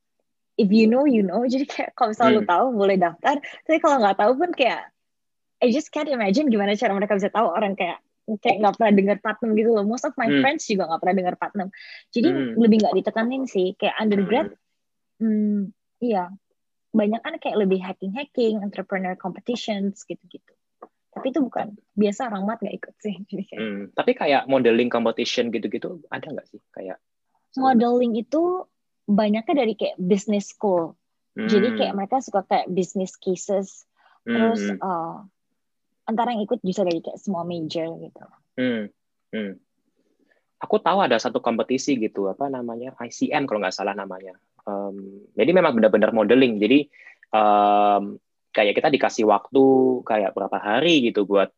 if 0.56 0.72
you 0.72 0.88
know 0.88 1.04
you 1.04 1.20
know 1.20 1.44
jadi 1.52 1.68
kayak 1.68 1.90
kalau 1.94 2.16
misalnya 2.16 2.32
hmm. 2.32 2.40
lu 2.40 2.48
tahu 2.48 2.66
boleh 2.72 2.96
daftar 2.96 3.36
tapi 3.38 3.78
kalau 3.78 3.96
nggak 4.00 4.16
tahu 4.18 4.32
pun 4.34 4.50
kayak 4.56 4.90
I 5.56 5.72
just 5.72 5.88
can't 5.88 6.08
imagine 6.08 6.52
gimana 6.52 6.76
cara 6.76 6.92
mereka 6.92 7.16
bisa 7.16 7.32
tahu 7.32 7.48
orang 7.48 7.76
kayak 7.76 8.00
kayak 8.42 8.60
nggak 8.60 8.74
pernah 8.76 8.92
dengar 8.92 9.16
Putnam 9.24 9.56
gitu 9.56 9.70
loh. 9.72 9.88
Most 9.88 10.04
of 10.04 10.12
my 10.20 10.28
hmm. 10.28 10.44
friends 10.44 10.68
juga 10.68 10.84
nggak 10.84 11.00
pernah 11.00 11.16
dengar 11.16 11.34
Putnam. 11.40 11.68
Jadi 12.12 12.28
hmm. 12.28 12.60
lebih 12.60 12.76
nggak 12.84 12.94
ditekanin 13.00 13.48
sih. 13.48 13.72
Kayak 13.80 13.96
undergrad, 13.96 14.52
hmm. 15.16 15.24
hmm, 15.24 15.60
iya 16.04 16.28
banyak 16.96 17.20
kan 17.20 17.34
kayak 17.36 17.56
lebih 17.60 17.80
hacking-hacking, 17.84 18.64
entrepreneur 18.64 19.12
competitions 19.20 20.08
gitu-gitu 20.08 20.55
tapi 21.16 21.32
itu 21.32 21.40
bukan 21.40 21.72
biasa 21.96 22.28
orang 22.28 22.44
mat 22.44 22.60
nggak 22.60 22.76
ikut 22.76 22.94
sih 23.00 23.16
Hmm, 23.56 23.88
tapi 23.96 24.12
kayak 24.12 24.44
modeling 24.52 24.92
competition 24.92 25.48
gitu-gitu 25.48 26.04
ada 26.12 26.28
nggak 26.28 26.44
sih 26.52 26.60
kayak 26.76 27.00
modeling 27.56 28.12
itu 28.20 28.68
banyaknya 29.08 29.64
dari 29.64 29.72
kayak 29.72 29.96
business 29.96 30.52
school 30.52 30.92
hmm. 31.40 31.48
jadi 31.48 31.68
kayak 31.72 31.94
mereka 31.96 32.20
suka 32.20 32.44
kayak 32.44 32.68
business 32.68 33.16
cases 33.16 33.88
terus 34.28 34.60
hmm. 34.60 34.76
uh, 34.84 35.24
antara 36.04 36.36
yang 36.36 36.44
ikut 36.44 36.60
bisa 36.60 36.84
dari 36.84 37.00
kayak 37.00 37.16
semua 37.16 37.48
major 37.48 37.96
gitu 37.96 38.24
hmm. 38.60 38.84
Hmm. 39.32 39.52
aku 40.60 40.76
tahu 40.84 41.00
ada 41.00 41.16
satu 41.16 41.40
kompetisi 41.40 41.96
gitu 41.96 42.28
apa 42.28 42.52
namanya 42.52 42.92
ICM 43.00 43.48
kalau 43.48 43.64
nggak 43.64 43.72
salah 43.72 43.96
namanya 43.96 44.36
um, 44.68 45.24
jadi 45.32 45.50
memang 45.56 45.80
benar-benar 45.80 46.12
modeling 46.12 46.60
jadi 46.60 46.92
um, 47.32 48.20
kayak 48.56 48.72
kita 48.72 48.88
dikasih 48.88 49.28
waktu 49.28 49.64
kayak 50.08 50.32
berapa 50.32 50.56
hari 50.56 51.04
gitu 51.04 51.28
buat 51.28 51.52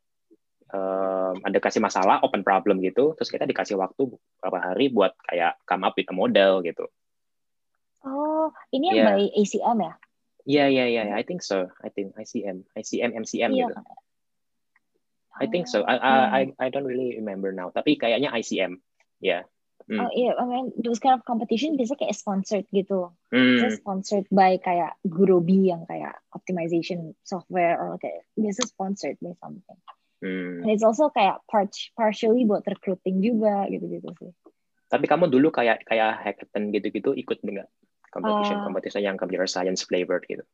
um, 0.75 1.39
ada 1.47 1.59
kasih 1.63 1.79
masalah 1.79 2.19
open 2.27 2.43
problem 2.43 2.83
gitu 2.83 3.15
terus 3.15 3.31
kita 3.31 3.47
dikasih 3.47 3.79
waktu 3.79 4.11
berapa 4.43 4.59
hari 4.59 4.91
buat 4.91 5.15
kayak 5.31 5.63
come 5.63 5.87
up 5.87 5.95
with 5.95 6.11
a 6.11 6.15
model 6.15 6.59
gitu. 6.67 6.91
Oh 8.03 8.51
ini 8.75 8.91
yang 8.91 8.99
yeah. 9.07 9.09
by 9.15 9.23
ACM 9.31 9.79
ya? 9.79 9.95
Iya 10.49 10.65
iya 10.67 10.85
iya 10.91 11.03
I 11.15 11.23
think 11.23 11.47
so. 11.47 11.71
I 11.79 11.95
think 11.95 12.19
ICM 12.19 12.67
ICM 12.75 13.15
MCM 13.23 13.51
yeah. 13.55 13.71
gitu. 13.71 13.75
I 15.39 15.47
think 15.47 15.71
so. 15.71 15.87
I, 15.87 15.95
I 16.03 16.15
I 16.27 16.43
I 16.59 16.67
don't 16.75 16.83
really 16.83 17.15
remember 17.15 17.55
now. 17.55 17.71
Tapi 17.71 17.95
kayaknya 17.95 18.35
ICM 18.35 18.83
ya 19.23 19.23
yeah. 19.23 19.43
Mm. 19.89 20.05
Oh 20.05 20.13
iya, 20.13 20.37
I 20.37 20.45
mean 20.45 20.69
those 20.77 21.01
kind 21.01 21.17
of 21.17 21.25
competition 21.25 21.81
biasa 21.81 21.97
kayak 21.97 22.13
sponsored 22.13 22.69
gitu. 22.69 23.09
Mm. 23.33 23.57
Biasa 23.57 23.81
sponsored 23.81 24.29
by 24.29 24.61
kayak 24.61 25.01
Gurobi 25.09 25.73
yang 25.73 25.89
kayak 25.89 26.21
optimization 26.37 27.17
software 27.25 27.81
or 27.81 27.97
kayak 27.97 28.29
biasa 28.37 28.69
sponsored 28.69 29.17
by 29.25 29.33
something. 29.41 29.81
Mm. 30.21 30.69
And 30.69 30.71
it's 30.77 30.85
also 30.85 31.09
kayak 31.09 31.41
part 31.49 31.73
partially 31.97 32.45
buat 32.45 32.69
recruiting 32.69 33.25
juga 33.25 33.65
gitu-gitu 33.73 34.13
sih. 34.21 34.33
Tapi 34.93 35.09
kamu 35.09 35.33
dulu 35.33 35.49
kayak 35.49 35.89
kayak 35.89 36.21
hackathon 36.21 36.69
gitu-gitu 36.69 37.17
ikut 37.17 37.41
enggak? 37.41 37.73
Competition 38.13 38.61
uh, 38.61 38.65
competition 38.69 39.03
yang 39.05 39.17
computer 39.17 39.49
science 39.49 39.89
flavored 39.89 40.25
gitu. 40.29 40.45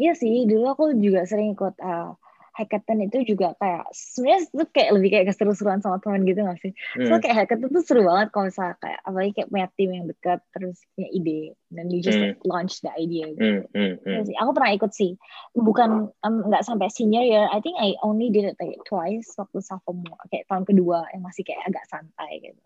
Iya 0.00 0.16
sih, 0.16 0.48
dulu 0.48 0.72
aku 0.72 0.84
juga 0.96 1.28
sering 1.28 1.52
ikut 1.52 1.76
uh, 1.84 2.16
hackathon 2.54 3.06
itu 3.06 3.34
juga 3.34 3.54
kayak 3.58 3.88
sebenarnya 3.94 4.40
itu 4.50 4.64
kayak 4.70 4.90
lebih 4.96 5.08
kayak 5.10 5.26
keseru-seruan 5.32 5.80
sama 5.80 6.02
teman 6.02 6.26
gitu 6.26 6.42
gak 6.42 6.58
sih? 6.60 6.72
Hmm. 6.98 7.06
So 7.08 7.12
kayak 7.22 7.36
hackathon 7.44 7.70
tuh 7.70 7.84
seru 7.86 8.02
banget 8.06 8.28
kalau 8.34 8.50
misalnya 8.50 8.76
kayak 8.82 9.00
apalagi 9.06 9.30
kayak 9.36 9.48
punya 9.48 9.66
tim 9.78 9.90
yang 9.94 10.06
dekat 10.10 10.40
terus 10.54 10.76
punya 10.94 11.08
ide 11.10 11.40
dan 11.70 11.84
you 11.90 12.00
just 12.02 12.18
hmm. 12.18 12.34
like, 12.34 12.40
launch 12.42 12.82
the 12.82 12.90
idea 12.94 13.30
gitu. 13.34 13.42
Hmm. 13.42 13.62
Hmm. 13.74 13.94
Hmm. 14.02 14.22
Ya 14.26 14.38
aku 14.42 14.50
pernah 14.56 14.72
ikut 14.74 14.92
sih, 14.92 15.12
bukan 15.54 16.10
nggak 16.22 16.62
um, 16.62 16.68
sampai 16.68 16.88
senior 16.90 17.24
year. 17.24 17.46
I 17.50 17.58
think 17.62 17.78
I 17.78 17.94
only 18.02 18.30
did 18.30 18.46
it 18.46 18.58
like 18.58 18.82
twice 18.86 19.30
waktu 19.38 19.58
sophomore, 19.62 20.20
kayak 20.30 20.46
tahun 20.50 20.66
kedua 20.66 21.06
yang 21.14 21.22
masih 21.22 21.42
kayak 21.46 21.64
agak 21.66 21.84
santai 21.86 22.42
gitu. 22.42 22.62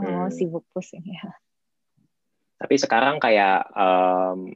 Oh 0.00 0.04
hmm. 0.04 0.32
sibuk 0.32 0.64
pusing 0.72 1.04
ya. 1.04 1.36
Tapi 2.62 2.78
sekarang 2.78 3.18
kayak 3.18 3.66
um, 3.74 4.54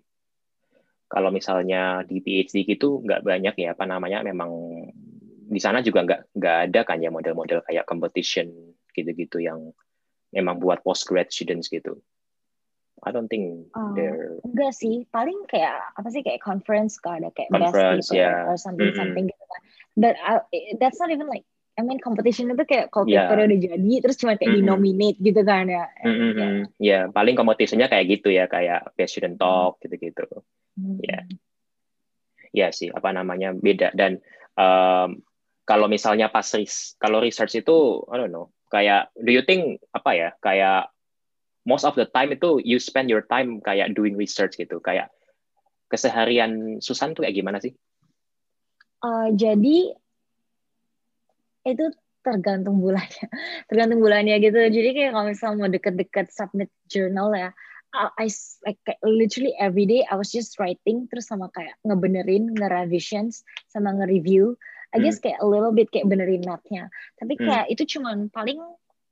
kalau 1.06 1.30
misalnya 1.30 2.02
di 2.02 2.18
PhD 2.18 2.66
gitu 2.66 3.02
nggak 3.02 3.22
banyak 3.22 3.54
ya 3.58 3.78
apa 3.78 3.86
namanya 3.86 4.26
memang 4.26 4.50
di 5.46 5.60
sana 5.62 5.78
juga 5.78 6.02
nggak 6.02 6.34
nggak 6.34 6.56
ada 6.70 6.80
kan 6.82 6.98
ya 6.98 7.14
model-model 7.14 7.62
kayak 7.62 7.86
competition 7.86 8.50
gitu-gitu 8.90 9.38
yang 9.38 9.70
memang 10.34 10.58
buat 10.58 10.82
postgrad 10.82 11.30
students 11.30 11.70
gitu. 11.70 12.02
I 13.04 13.12
don't 13.12 13.28
think 13.28 13.68
uh, 13.76 13.92
there. 13.92 14.40
Enggak 14.42 14.72
sih, 14.72 15.04
paling 15.12 15.44
kayak 15.46 15.94
apa 15.94 16.08
sih 16.08 16.24
kayak 16.24 16.40
conference 16.40 16.96
kan 16.96 17.20
ada 17.20 17.30
kayak 17.36 17.52
conference, 17.52 18.08
best 18.08 18.16
yeah. 18.16 18.48
or 18.48 18.56
something 18.56 18.88
mm 18.88 18.96
-hmm. 18.96 19.00
something 19.04 19.24
gitu 19.28 19.44
kan. 19.46 19.62
But 19.96 20.14
uh, 20.24 20.42
that's 20.80 20.98
not 20.98 21.12
even 21.12 21.28
like 21.28 21.44
I 21.76 21.84
mean 21.84 22.00
competition 22.00 22.48
itu 22.48 22.64
kayak 22.64 22.88
kalau 22.88 23.04
yeah. 23.04 23.28
paper 23.28 23.44
udah 23.44 23.60
jadi 23.60 23.94
terus 24.00 24.16
cuma 24.16 24.40
kayak 24.40 24.48
mm 24.48 24.52
-hmm. 24.56 24.64
dinominate 24.64 25.18
gitu 25.20 25.40
kan 25.44 25.64
ya. 25.68 25.84
Mm 26.00 26.16
-hmm. 26.16 26.32
Ya, 26.32 26.56
yeah, 26.80 27.02
paling 27.12 27.36
competitionnya 27.36 27.92
kayak 27.92 28.08
gitu 28.08 28.32
ya 28.32 28.48
kayak 28.48 28.96
best 28.96 29.12
student 29.12 29.36
talk 29.36 29.76
gitu-gitu. 29.84 30.24
Hmm. 30.76 31.00
Ya, 31.04 31.24
ya 32.56 32.68
sih 32.72 32.88
apa 32.88 33.12
namanya 33.12 33.52
beda 33.52 33.92
dan 33.92 34.24
um, 34.56 35.20
kalau 35.68 35.92
misalnya 35.92 36.32
pas 36.32 36.48
ris 36.56 36.96
kalau 36.96 37.20
research 37.20 37.60
itu 37.60 38.00
I 38.08 38.16
don't 38.16 38.32
know 38.32 38.48
kayak 38.72 39.12
do 39.20 39.28
you 39.28 39.44
think 39.44 39.84
apa 39.92 40.10
ya 40.16 40.28
kayak 40.40 40.88
most 41.68 41.84
of 41.84 41.92
the 41.98 42.08
time 42.08 42.32
itu 42.32 42.62
you 42.64 42.80
spend 42.80 43.12
your 43.12 43.28
time 43.28 43.60
kayak 43.60 43.92
doing 43.92 44.16
research 44.16 44.56
gitu 44.56 44.80
kayak 44.80 45.12
keseharian 45.92 46.80
Susan 46.80 47.12
tuh 47.12 47.26
kayak 47.26 47.36
gimana 47.36 47.58
sih? 47.60 47.74
Uh, 49.04 49.30
jadi 49.36 49.92
itu 51.66 51.90
tergantung 52.22 52.82
bulannya, 52.82 53.26
tergantung 53.70 54.02
bulannya 54.02 54.36
gitu. 54.42 54.58
Jadi 54.58 54.88
kayak 54.94 55.10
kalau 55.14 55.26
misalnya 55.30 55.56
mau 55.58 55.70
deket-deket 55.70 56.26
submit 56.34 56.70
journal 56.90 57.30
ya, 57.34 57.50
I 57.96 58.28
like 58.66 58.82
literally 59.00 59.56
every 59.56 59.86
day 59.88 60.04
I 60.04 60.20
was 60.20 60.28
just 60.28 60.58
writing 60.60 61.08
terus 61.08 61.30
sama 61.32 61.48
kayak 61.54 61.78
ngebenerin, 61.86 62.52
nge-revisions 62.52 63.46
sama 63.70 63.94
nge-review. 63.96 64.58
I 64.94 65.02
guess 65.02 65.18
hmm. 65.18 65.28
kayak 65.28 65.38
a 65.42 65.48
little 65.48 65.74
bit 65.74 65.88
kayak 65.90 66.08
benerin 66.08 66.44
mathnya. 66.44 66.92
Tapi 67.16 67.38
hmm. 67.38 67.42
kayak 67.46 67.64
hmm. 67.68 67.72
itu 67.74 67.82
cuman 67.96 68.28
paling 68.28 68.60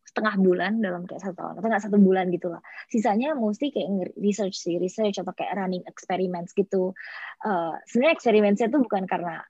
setengah 0.04 0.38
bulan 0.38 0.78
dalam 0.78 1.10
kayak 1.10 1.26
satu 1.26 1.34
tahun 1.34 1.54
atau 1.58 1.68
nggak 1.68 1.84
satu 1.90 1.98
bulan 1.98 2.30
gitu 2.30 2.52
lah. 2.52 2.62
Sisanya 2.86 3.34
mesti 3.34 3.72
kayak 3.74 4.14
research 4.20 4.54
sih, 4.60 4.78
research 4.78 5.18
atau 5.18 5.32
kayak 5.34 5.58
running 5.58 5.82
experiments 5.88 6.54
gitu. 6.54 6.94
Uh, 7.42 7.74
Sebenarnya 7.88 8.14
eksperimennya 8.14 8.66
tuh 8.70 8.80
bukan 8.84 9.10
karena 9.10 9.42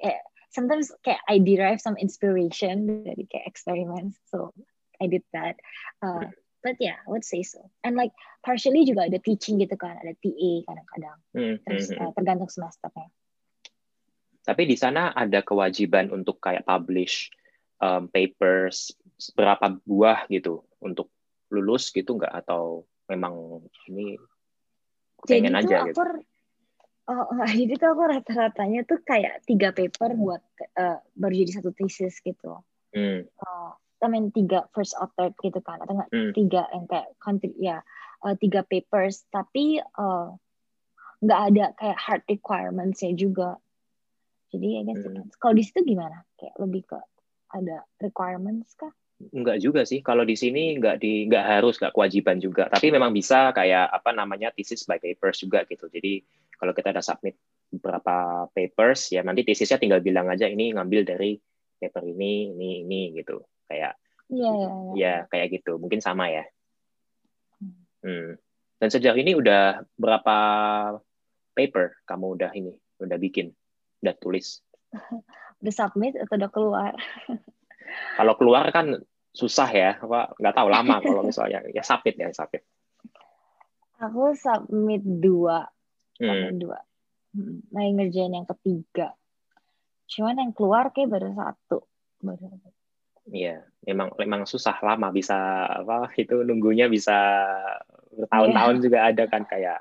eh, 0.00 0.20
sometimes 0.50 0.90
kayak 1.06 1.22
I 1.30 1.38
derive 1.38 1.80
some 1.80 1.96
inspiration 1.96 3.06
dari 3.06 3.24
kayak 3.30 3.46
experiments, 3.46 4.18
so 4.28 4.52
I 5.00 5.06
did 5.06 5.24
that. 5.32 5.56
Uh, 6.02 6.28
but 6.60 6.76
yeah, 6.82 7.00
I 7.00 7.08
would 7.08 7.24
say 7.24 7.46
so. 7.46 7.70
And 7.86 7.96
like 7.96 8.12
partially 8.44 8.84
juga 8.84 9.08
ada 9.08 9.18
teaching 9.22 9.62
gitu 9.62 9.78
kan, 9.78 9.96
ada 9.96 10.12
TA 10.18 10.52
kadang-kadang. 10.66 11.18
Hmm, 11.32 11.54
Terus 11.64 11.94
uh, 11.96 12.12
tergantung 12.12 12.50
semesternya. 12.50 13.08
Tapi 14.44 14.62
di 14.66 14.76
sana 14.76 15.14
ada 15.14 15.40
kewajiban 15.46 16.10
untuk 16.10 16.42
kayak 16.42 16.66
publish 16.66 17.30
um, 17.80 18.10
papers 18.10 18.92
berapa 19.36 19.78
buah 19.84 20.26
gitu 20.32 20.64
untuk 20.80 21.12
lulus 21.52 21.92
gitu 21.92 22.16
nggak 22.16 22.30
atau 22.46 22.88
memang 23.10 23.60
ini 23.90 24.16
pengen 25.26 25.52
jadi 25.58 25.60
aja 25.60 25.76
gitu? 25.90 26.00
Oh, 27.10 27.26
jadi 27.58 27.74
tuh 27.74 27.88
aku 27.92 28.02
rata-ratanya 28.06 28.86
tuh 28.86 29.02
kayak 29.02 29.42
tiga 29.44 29.74
paper 29.74 30.14
buat 30.14 30.42
uh, 30.78 30.98
baru 31.18 31.34
jadi 31.44 31.60
satu 31.60 31.74
thesis 31.74 32.22
gitu. 32.22 32.62
Hmm. 32.94 33.26
Uh, 33.38 33.70
I 34.00 34.08
mean 34.08 34.32
tiga 34.32 34.64
first 34.72 34.96
author 34.96 35.34
gitu 35.44 35.60
kan 35.60 35.82
atau 35.84 36.00
enggak 36.00 36.10
hmm. 36.10 36.32
tiga 36.32 36.62
yang 36.72 36.86
kayak 36.88 37.08
country 37.20 37.52
ya 37.60 37.84
uh, 38.24 38.34
tiga 38.38 38.64
papers 38.64 39.28
tapi 39.28 39.76
uh, 39.78 40.32
nggak 41.20 41.40
ada 41.52 41.64
kayak 41.76 41.98
hard 42.00 42.22
requirements 42.30 43.04
ya 43.04 43.12
juga. 43.12 43.60
Jadi 44.50 44.66
ya 44.78 44.80
guess 44.88 45.04
hmm. 45.04 45.36
kalau 45.36 45.54
di 45.54 45.62
situ 45.62 45.84
gimana? 45.84 46.24
Kayak 46.40 46.54
lebih 46.58 46.82
ke 46.88 46.98
ada 47.50 47.84
requirements 48.00 48.72
kah? 48.74 48.90
Enggak 49.20 49.60
juga 49.60 49.84
sih. 49.84 50.00
Kalau 50.00 50.24
di 50.24 50.32
sini 50.32 50.80
enggak 50.80 50.96
di 51.04 51.28
enggak 51.28 51.44
harus 51.44 51.76
enggak 51.76 51.92
kewajiban 51.92 52.40
juga. 52.40 52.72
Tapi 52.72 52.88
memang 52.88 53.12
bisa 53.12 53.52
kayak 53.52 53.92
apa 53.92 54.10
namanya 54.16 54.48
thesis 54.56 54.88
by 54.88 54.96
papers 54.96 55.44
juga 55.44 55.68
gitu. 55.68 55.92
Jadi 55.92 56.24
kalau 56.60 56.76
kita 56.76 56.92
ada 56.92 57.00
submit 57.00 57.40
beberapa 57.72 58.44
papers 58.52 59.16
ya 59.16 59.24
nanti 59.24 59.48
tesisnya 59.48 59.80
tinggal 59.80 60.04
bilang 60.04 60.28
aja 60.28 60.44
ini 60.44 60.76
ngambil 60.76 61.08
dari 61.08 61.40
paper 61.80 62.04
ini 62.04 62.52
ini 62.52 62.84
ini 62.84 63.00
gitu. 63.16 63.40
Kayak 63.64 63.96
Iya, 64.30 64.46
yeah, 64.46 64.54
yeah, 64.54 64.70
yeah. 64.70 64.94
ya 64.94 65.14
kayak 65.26 65.48
gitu. 65.58 65.76
Mungkin 65.82 65.98
sama 65.98 66.30
ya. 66.30 66.46
Hmm. 67.58 67.74
hmm. 68.06 68.28
Dan 68.80 68.88
sejauh 68.88 69.18
ini 69.18 69.34
udah 69.36 69.82
berapa 69.98 70.36
paper 71.52 72.06
kamu 72.06 72.26
udah 72.38 72.50
ini 72.54 72.72
udah 73.02 73.18
bikin, 73.18 73.50
udah 74.00 74.14
tulis? 74.16 74.62
udah 75.60 75.74
submit 75.74 76.14
atau 76.16 76.38
udah 76.38 76.50
keluar? 76.52 76.92
Kalau 78.18 78.38
keluar 78.38 78.70
kan 78.70 79.02
susah 79.34 79.68
ya, 79.74 79.90
apa 79.98 80.30
nggak 80.38 80.54
tahu 80.54 80.68
lama 80.70 81.02
kalau 81.02 81.26
misalnya 81.26 81.62
ya 81.74 81.82
submit 81.82 82.14
ya 82.18 82.30
submit. 82.30 82.62
Aku 83.98 84.30
submit 84.38 85.02
dua, 85.02 85.66
hmm. 86.28 86.60
dua. 86.60 86.78
Hmm, 87.30 87.62
lagi 87.70 87.90
ngerjain 87.94 88.34
yang 88.34 88.48
ketiga. 88.48 89.14
Cuman 90.10 90.42
yang 90.42 90.52
keluar 90.52 90.90
kayak 90.90 91.14
baru 91.14 91.30
satu. 91.32 91.78
Baru 92.20 92.42
satu. 92.42 92.68
Iya, 93.30 93.62
memang 93.86 94.10
memang 94.18 94.42
susah 94.42 94.74
lama 94.82 95.14
bisa 95.14 95.36
apa 95.70 96.10
itu 96.18 96.42
nunggunya 96.42 96.90
bisa 96.90 97.46
bertahun-tahun 98.10 98.76
yeah. 98.80 98.82
juga 98.82 98.98
ada 99.06 99.24
kan 99.30 99.42
kayak 99.46 99.78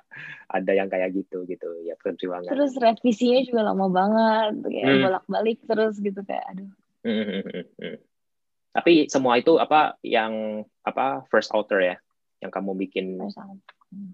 ada 0.53 0.71
yang 0.77 0.85
kayak 0.85 1.17
gitu 1.17 1.49
gitu 1.49 1.69
ya 1.81 1.97
perjuangan. 1.97 2.51
Terus 2.51 2.77
revisinya 2.77 3.41
juga 3.41 3.61
lama 3.73 3.87
banget 3.89 4.53
kayak 4.69 4.85
hmm. 4.85 5.01
bolak-balik 5.01 5.59
terus 5.65 5.97
gitu 5.97 6.21
kayak 6.21 6.45
aduh. 6.53 6.69
Hmm, 7.01 7.25
hmm, 7.25 7.43
hmm, 7.47 7.65
hmm. 7.79 7.97
Tapi 8.69 8.93
semua 9.09 9.41
itu 9.41 9.57
apa 9.57 9.97
yang 10.05 10.61
apa 10.85 11.25
first 11.33 11.49
author 11.49 11.81
ya 11.81 11.97
yang 12.45 12.53
kamu 12.53 12.77
bikin? 12.77 13.17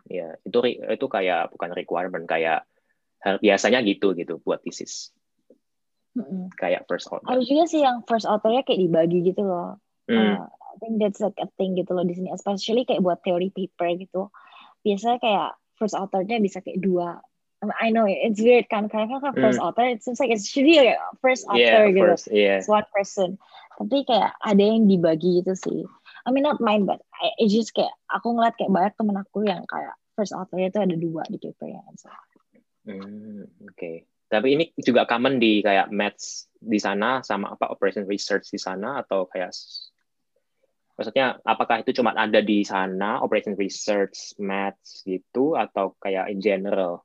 Ya 0.07 0.39
itu 0.43 0.59
itu 0.71 1.05
kayak 1.11 1.51
bukan 1.51 1.69
requirement 1.75 2.25
kayak 2.25 2.63
biasanya 3.41 3.81
gitu 3.81 4.13
gitu 4.13 4.39
buat 4.45 4.61
thesis. 4.61 5.11
Mm-hmm. 6.15 6.55
Kayak 6.55 6.87
first 6.87 7.11
author. 7.11 7.27
Ada 7.27 7.43
juga 7.43 7.63
sih 7.67 7.83
yang 7.83 8.05
first 8.07 8.23
authornya 8.23 8.63
kayak 8.63 8.79
dibagi 8.79 9.19
gitu 9.25 9.43
loh. 9.43 9.81
Mm. 10.07 10.39
Uh, 10.39 10.47
I 10.47 10.75
think 10.79 10.95
that's 10.99 11.19
like 11.19 11.35
a 11.43 11.49
thing 11.59 11.75
gitu 11.75 11.91
loh 11.91 12.07
di 12.07 12.15
sini, 12.15 12.31
especially 12.31 12.87
kayak 12.87 13.03
buat 13.03 13.19
theory 13.25 13.51
paper 13.51 13.91
gitu. 13.99 14.31
Biasanya 14.85 15.19
kayak 15.19 15.49
first 15.75 15.97
authornya 15.97 16.39
bisa 16.39 16.63
kayak 16.63 16.79
dua. 16.79 17.19
I 17.65 17.89
know 17.89 18.05
it's 18.05 18.37
weird 18.37 18.69
kan 18.69 18.87
karena 18.87 19.17
kan 19.17 19.33
first 19.33 19.57
mm. 19.57 19.65
author 19.65 19.89
it 19.89 20.05
seems 20.05 20.21
like 20.21 20.29
it 20.29 20.39
should 20.39 20.63
be 20.63 20.77
like 20.79 20.95
first 21.19 21.49
author 21.51 21.89
yeah, 21.89 21.91
gitu. 21.91 22.05
First, 22.13 22.27
yeah. 22.31 22.55
It's 22.61 22.69
one 22.71 22.87
person. 22.93 23.35
Tapi 23.75 24.07
kayak 24.07 24.37
ada 24.39 24.63
yang 24.63 24.87
dibagi 24.87 25.43
gitu 25.43 25.51
sih. 25.57 25.83
I 26.25 26.33
mean 26.33 26.41
not 26.41 26.57
mine 26.57 26.89
but 26.89 27.05
I, 27.13 27.37
I 27.37 27.45
just 27.45 27.71
kayak 27.77 27.93
aku 28.09 28.33
ngeliat 28.33 28.57
kayak 28.57 28.73
banyak 28.73 28.93
temen 28.97 29.17
aku 29.21 29.45
yang 29.45 29.61
kayak 29.69 29.93
first 30.17 30.33
authornya 30.33 30.73
itu 30.73 30.79
ada 30.81 30.95
dua 30.97 31.23
di 31.29 31.37
papernya. 31.37 31.85
So. 32.01 32.09
Hmm, 32.89 33.45
Oke. 33.61 33.75
Okay. 33.77 33.95
Tapi 34.25 34.57
ini 34.57 34.65
juga 34.81 35.05
common 35.05 35.37
di 35.37 35.61
kayak 35.61 35.93
maths 35.93 36.49
di 36.57 36.81
sana 36.81 37.21
sama 37.21 37.53
apa 37.53 37.69
operation 37.69 38.09
research 38.09 38.49
di 38.49 38.57
sana 38.57 39.05
atau 39.05 39.29
kayak 39.29 39.53
maksudnya 40.97 41.37
apakah 41.45 41.85
itu 41.85 42.01
cuma 42.01 42.17
ada 42.17 42.41
di 42.41 42.65
sana 42.65 43.21
operation 43.21 43.53
research 43.53 44.33
maths 44.41 45.05
gitu 45.05 45.53
atau 45.53 45.93
kayak 46.01 46.33
in 46.33 46.41
general? 46.41 47.04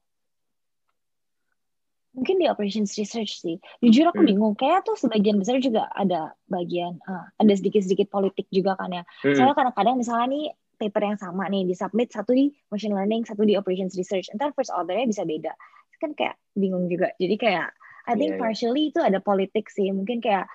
Mungkin 2.11 2.43
di 2.43 2.47
operations 2.51 2.99
research 2.99 3.39
sih. 3.39 3.57
Jujur 3.79 4.11
aku 4.11 4.27
bingung. 4.27 4.59
Kayak 4.59 4.83
tuh 4.83 4.99
sebagian 4.99 5.39
besar 5.39 5.63
juga 5.63 5.87
ada 5.95 6.35
bagian 6.51 6.99
uh, 7.07 7.31
ada 7.39 7.53
sedikit-sedikit 7.55 8.11
politik 8.11 8.51
juga 8.51 8.75
kan 8.75 8.91
ya. 8.91 9.03
Hmm. 9.23 9.37
Soalnya 9.39 9.55
kadang-kadang 9.55 9.97
misalnya 9.99 10.27
nih 10.27 10.45
paper 10.81 11.03
yang 11.15 11.19
sama 11.21 11.47
nih 11.47 11.69
di 11.69 11.75
submit 11.79 12.11
satu 12.11 12.35
di 12.35 12.51
machine 12.73 12.97
learning, 12.97 13.23
satu 13.23 13.47
di 13.47 13.55
operations 13.55 13.95
research. 13.95 14.27
Entar 14.35 14.51
first 14.57 14.75
ordernya 14.75 15.07
bisa 15.07 15.23
beda 15.23 15.55
kan 16.01 16.17
kayak 16.17 16.41
bingung 16.57 16.89
juga 16.89 17.13
jadi 17.21 17.37
kayak 17.37 17.69
I 18.09 18.17
think 18.17 18.35
yeah, 18.35 18.39
iya. 18.41 18.43
partially 18.43 18.83
yeah. 18.89 18.91
itu 18.91 19.01
ada 19.05 19.19
politik 19.21 19.69
sih 19.69 19.93
mungkin 19.93 20.25
kayak 20.25 20.49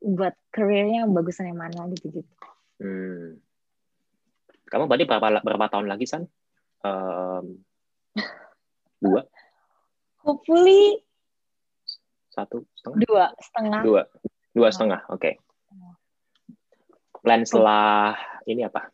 buat 0.00 0.32
karirnya 0.50 1.04
bagusan 1.06 1.52
yang 1.52 1.60
mana 1.60 1.84
gitu 1.92 2.08
gitu 2.10 2.32
hmm. 2.80 3.36
kamu 4.72 4.88
berarti 4.88 5.04
berapa 5.04 5.44
berapa 5.44 5.66
tahun 5.68 5.86
lagi 5.92 6.08
san 6.08 6.24
um, 6.82 7.60
dua 9.04 9.28
hopefully 10.28 11.00
satu 12.38 12.62
setengah? 12.76 12.98
Dua 13.02 13.24
setengah. 13.40 13.80
Dua. 13.82 14.02
Dua 14.52 14.68
setengah 14.68 15.00
oke. 15.08 15.20
Okay. 15.20 15.34
plan 17.18 17.42
setelah 17.42 18.14
ini 18.46 18.62
apa? 18.62 18.92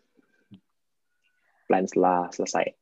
Plan 1.68 1.84
setelah 1.84 2.32
selesai. 2.32 2.72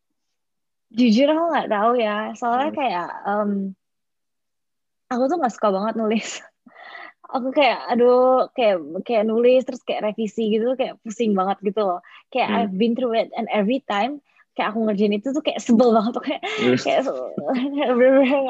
Jujur 0.92 1.26
aku 1.34 1.44
nggak 1.50 1.70
tahu 1.72 1.92
ya 1.98 2.30
soalnya 2.38 2.70
hmm. 2.70 2.78
kayak 2.78 3.10
um, 3.26 3.50
aku 5.10 5.22
tuh 5.26 5.36
nggak 5.40 5.54
suka 5.56 5.68
banget 5.72 5.94
nulis. 5.98 6.28
Aku 7.32 7.48
kayak 7.48 7.88
aduh 7.88 8.52
kayak 8.52 8.76
kayak 9.08 9.24
nulis 9.24 9.64
terus 9.64 9.80
kayak 9.82 10.12
revisi 10.12 10.52
gitu 10.52 10.76
kayak 10.76 11.00
pusing 11.00 11.32
banget 11.32 11.58
gitu 11.64 11.80
loh. 11.80 12.00
Kayak 12.28 12.48
hmm. 12.48 12.56
I've 12.60 12.76
been 12.76 12.94
through 12.94 13.16
it 13.18 13.32
and 13.32 13.48
every 13.48 13.80
time 13.82 14.20
kayak 14.52 14.68
aku 14.72 14.78
ngerjain 14.84 15.16
itu 15.16 15.28
tuh 15.32 15.42
kayak 15.44 15.60
sebel 15.64 15.96
banget 15.96 16.12
tuh 16.12 16.24
kayak 16.24 16.42
hmm. 16.44 16.76
kayak 16.76 17.02
bener-bener 17.96 18.40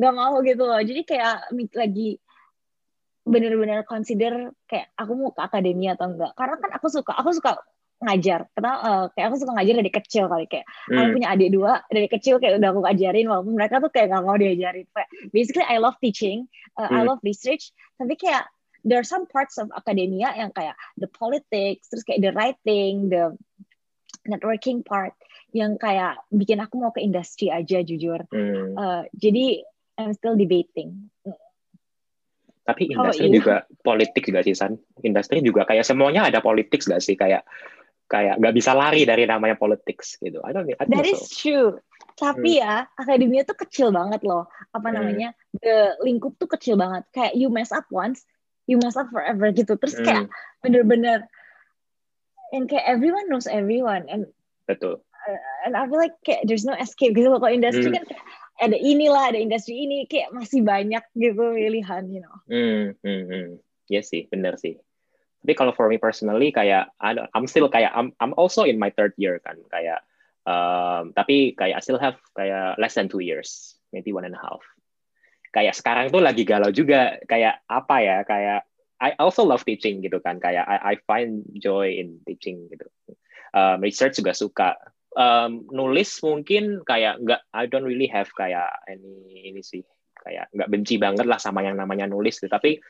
nggak 0.00 0.14
mau 0.16 0.40
gitu 0.40 0.62
loh 0.64 0.80
jadi 0.80 1.02
kayak 1.04 1.34
lagi 1.76 2.16
bener-bener 3.22 3.86
consider 3.86 4.50
kayak 4.66 4.90
aku 4.98 5.12
mau 5.14 5.30
ke 5.30 5.40
akademia 5.44 5.94
atau 5.94 6.10
enggak 6.10 6.32
karena 6.34 6.56
kan 6.58 6.70
aku 6.74 6.86
suka 6.90 7.12
aku 7.14 7.30
suka 7.36 7.60
ngajar 8.02 8.50
karena 8.58 8.72
uh, 8.82 9.04
kayak 9.14 9.26
aku 9.30 9.36
suka 9.38 9.52
ngajar 9.54 9.74
dari 9.78 9.92
kecil 9.94 10.24
kali 10.26 10.46
kayak 10.50 10.66
hmm. 10.66 10.98
aku 10.98 11.08
punya 11.14 11.28
adik 11.30 11.50
dua 11.54 11.72
dari 11.86 12.08
kecil 12.10 12.42
kayak 12.42 12.58
udah 12.58 12.68
aku 12.74 12.80
ngajarin 12.82 13.26
walaupun 13.30 13.54
mereka 13.54 13.78
tuh 13.78 13.90
kayak 13.94 14.10
gak 14.10 14.24
mau 14.26 14.34
diajarin 14.34 14.86
kayak 14.90 15.08
basically 15.30 15.62
I 15.62 15.78
love 15.78 15.94
teaching 16.02 16.50
uh, 16.74 16.90
hmm. 16.90 16.98
I 16.98 17.00
love 17.06 17.22
research 17.22 17.70
tapi 18.02 18.18
kayak 18.18 18.50
there 18.82 18.98
are 18.98 19.06
some 19.06 19.30
parts 19.30 19.54
of 19.62 19.70
academia 19.70 20.34
yang 20.34 20.50
kayak 20.50 20.74
the 20.98 21.06
politics 21.06 21.86
terus 21.86 22.02
kayak 22.02 22.26
the 22.26 22.34
writing 22.34 23.06
the 23.06 23.38
networking 24.26 24.82
part 24.82 25.14
yang 25.52 25.76
kayak 25.76 26.20
bikin 26.32 26.60
aku 26.60 26.80
mau 26.80 26.92
ke 26.92 27.04
industri 27.04 27.52
aja 27.52 27.84
jujur 27.84 28.24
hmm. 28.28 28.76
uh, 28.76 29.02
jadi 29.14 29.64
I'm 30.00 30.16
still 30.16 30.36
debating 30.36 31.12
Tapi 32.62 32.94
industri 32.94 33.26
juga 33.26 33.66
politik 33.82 34.22
juga 34.22 34.40
sih 34.46 34.54
San. 34.54 34.78
Industri 35.02 35.42
juga 35.42 35.66
kayak 35.66 35.82
semuanya 35.82 36.30
ada 36.30 36.38
politik 36.38 36.78
gak 36.86 37.02
sih 37.02 37.18
kayak 37.18 37.42
kayak 38.06 38.36
nggak 38.36 38.54
bisa 38.54 38.76
lari 38.76 39.08
dari 39.08 39.24
namanya 39.24 39.56
politics 39.56 40.20
gitu. 40.20 40.44
I 40.44 40.52
don't, 40.52 40.68
I 40.68 40.84
That 40.84 41.08
is 41.08 41.26
so. 41.26 41.32
true. 41.32 41.70
Tapi 42.12 42.60
hmm. 42.60 42.62
ya 42.62 42.74
akademia 42.92 43.42
tuh 43.48 43.56
kecil 43.56 43.88
banget 43.88 44.20
loh. 44.22 44.52
Apa 44.76 44.92
hmm. 44.92 44.94
namanya? 44.94 45.28
The 45.58 45.96
lingkup 46.04 46.36
tuh 46.36 46.46
kecil 46.52 46.76
banget. 46.76 47.08
Kayak 47.10 47.32
you 47.40 47.48
mess 47.48 47.72
up 47.72 47.88
once, 47.88 48.28
you 48.68 48.76
mess 48.76 49.00
up 49.00 49.08
forever 49.08 49.48
gitu. 49.50 49.80
Terus 49.80 49.96
kayak 49.98 50.28
hmm. 50.28 50.60
bener-bener 50.60 51.26
and 52.52 52.68
kayak 52.68 52.84
everyone 52.84 53.32
knows 53.32 53.48
everyone 53.48 54.06
and 54.12 54.28
betul. 54.68 55.00
And 55.66 55.78
I 55.78 55.86
feel 55.86 56.00
like 56.00 56.16
kayak 56.26 56.46
there's 56.46 56.66
no 56.66 56.74
escape 56.74 57.14
gitu. 57.14 57.30
Kalau 57.30 57.50
industri 57.50 57.88
hmm. 57.88 57.96
kan 58.00 58.04
kayak, 58.08 58.24
ada 58.62 58.76
inilah, 58.78 59.34
ada 59.34 59.38
industri 59.38 59.86
ini 59.86 60.06
kayak 60.06 60.30
masih 60.30 60.62
banyak 60.62 61.02
gitu 61.18 61.42
pilihan, 61.54 62.04
you 62.10 62.20
know. 62.22 62.36
Hmm, 62.46 62.94
hmm, 63.02 63.22
hmm. 63.26 63.48
Yes 63.90 64.10
sih, 64.10 64.30
bener 64.30 64.54
sih. 64.58 64.78
Tapi 65.42 65.52
kalau 65.58 65.74
for 65.74 65.90
me 65.90 65.98
personally 65.98 66.54
kayak 66.54 66.94
I'm 67.02 67.50
still 67.50 67.66
kayak 67.66 67.90
I'm 67.90 68.14
I'm 68.22 68.30
also 68.38 68.62
in 68.62 68.78
my 68.78 68.94
third 68.94 69.10
year 69.18 69.42
kan 69.42 69.58
kayak 69.74 70.06
um, 70.46 71.10
tapi 71.18 71.58
kayak 71.58 71.78
I 71.78 71.82
still 71.82 71.98
have 71.98 72.14
kayak 72.38 72.78
less 72.78 72.94
than 72.94 73.10
two 73.10 73.18
years, 73.18 73.74
maybe 73.90 74.14
one 74.14 74.22
and 74.22 74.38
a 74.38 74.42
half. 74.42 74.62
Kayak 75.50 75.74
sekarang 75.74 76.14
tuh 76.14 76.22
lagi 76.22 76.46
galau 76.46 76.70
juga 76.70 77.18
kayak 77.26 77.66
apa 77.66 77.96
ya 77.98 78.18
kayak 78.22 78.62
I 79.02 79.18
also 79.18 79.42
love 79.42 79.66
teaching 79.66 79.98
gitu 79.98 80.22
kan 80.22 80.38
kayak 80.38 80.62
I, 80.62 80.94
I 80.94 81.02
find 81.10 81.42
joy 81.58 81.98
in 81.98 82.22
teaching 82.22 82.70
gitu. 82.70 82.86
Um, 83.50 83.82
research 83.82 84.22
juga 84.22 84.38
suka. 84.38 84.78
Um, 85.12 85.68
nulis 85.68 86.24
mungkin 86.24 86.80
kayak 86.88 87.20
nggak 87.20 87.44
I 87.52 87.68
don't 87.68 87.84
really 87.84 88.08
have 88.08 88.32
kayak 88.32 88.72
any 88.88 89.44
ini 89.52 89.60
sih 89.60 89.84
kayak 90.16 90.48
nggak 90.56 90.72
benci 90.72 90.96
banget 90.96 91.28
lah 91.28 91.36
sama 91.36 91.60
yang 91.60 91.76
namanya 91.76 92.08
nulis 92.08 92.40
gitu. 92.40 92.48
Tapi 92.48 92.80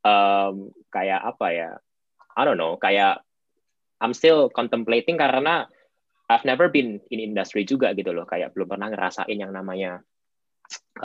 um, 0.00 0.72
kayak 0.88 1.20
apa 1.20 1.46
ya 1.52 1.70
I 2.32 2.42
don't 2.48 2.56
know, 2.56 2.80
kayak 2.80 3.20
I'm 4.00 4.16
still 4.16 4.48
contemplating 4.48 5.20
karena 5.20 5.68
I've 6.32 6.48
never 6.48 6.72
been 6.72 7.00
in 7.12 7.20
industry 7.20 7.68
juga 7.68 7.92
gitu 7.92 8.16
loh, 8.16 8.24
kayak 8.24 8.56
belum 8.56 8.72
pernah 8.72 8.88
ngerasain 8.88 9.36
yang 9.36 9.52
namanya 9.52 10.00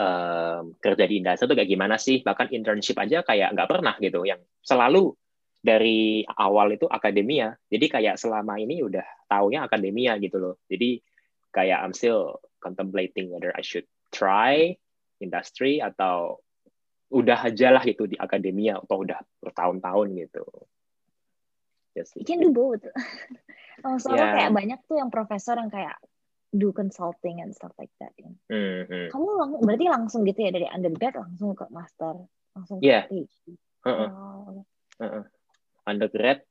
um, 0.00 0.72
kerja 0.80 1.04
di 1.04 1.20
industri 1.20 1.52
itu 1.52 1.56
kayak 1.56 1.70
gimana 1.70 1.96
sih, 2.00 2.24
bahkan 2.24 2.48
internship 2.48 2.96
aja 2.96 3.20
kayak 3.24 3.52
nggak 3.52 3.68
pernah 3.68 3.94
gitu, 4.00 4.24
yang 4.24 4.40
selalu 4.64 5.14
dari 5.62 6.26
awal 6.26 6.74
itu 6.74 6.90
akademia, 6.90 7.54
jadi 7.70 7.86
kayak 7.86 8.14
selama 8.18 8.58
ini 8.58 8.82
udah 8.82 9.06
taunya 9.30 9.62
akademia 9.62 10.18
gitu 10.18 10.42
loh, 10.42 10.54
jadi 10.66 10.98
kayak 11.54 11.78
I'm 11.86 11.94
still 11.94 12.42
contemplating 12.58 13.30
whether 13.30 13.54
I 13.54 13.62
should 13.62 13.86
try 14.10 14.74
industry 15.22 15.78
atau 15.78 16.42
udah 17.12 17.38
aja 17.46 17.70
lah 17.70 17.84
gitu 17.86 18.10
di 18.10 18.18
akademia 18.18 18.82
atau 18.82 19.06
udah 19.06 19.20
bertahun-tahun 19.38 20.08
gitu. 20.18 20.44
Yes, 21.92 22.10
you 22.16 22.24
can 22.24 22.40
do 22.40 22.50
both. 22.50 22.82
oh, 23.84 23.96
soalnya 24.00 24.32
yeah. 24.32 24.36
kayak 24.40 24.52
banyak 24.56 24.80
tuh 24.88 24.96
yang 24.96 25.12
profesor 25.12 25.60
yang 25.60 25.68
kayak 25.68 25.94
do 26.52 26.72
consulting 26.72 27.44
and 27.44 27.52
stuff 27.52 27.72
like 27.76 27.92
that. 28.00 28.16
Ya. 28.16 28.32
Mm-hmm. 28.48 29.12
Kamu 29.12 29.28
lang 29.36 29.50
berarti 29.60 29.86
langsung 29.92 30.24
gitu 30.24 30.40
ya 30.40 30.50
dari 30.56 30.64
undergrad 30.72 31.20
langsung 31.20 31.52
ke 31.52 31.68
master, 31.68 32.16
langsung 32.56 32.80
yeah. 32.80 33.04
ke 33.08 33.28
PhD. 33.28 33.60
Uh-uh. 33.84 34.08
Oh. 34.08 34.64
Uh-uh. 35.04 35.24
Undergrad, 35.82 36.44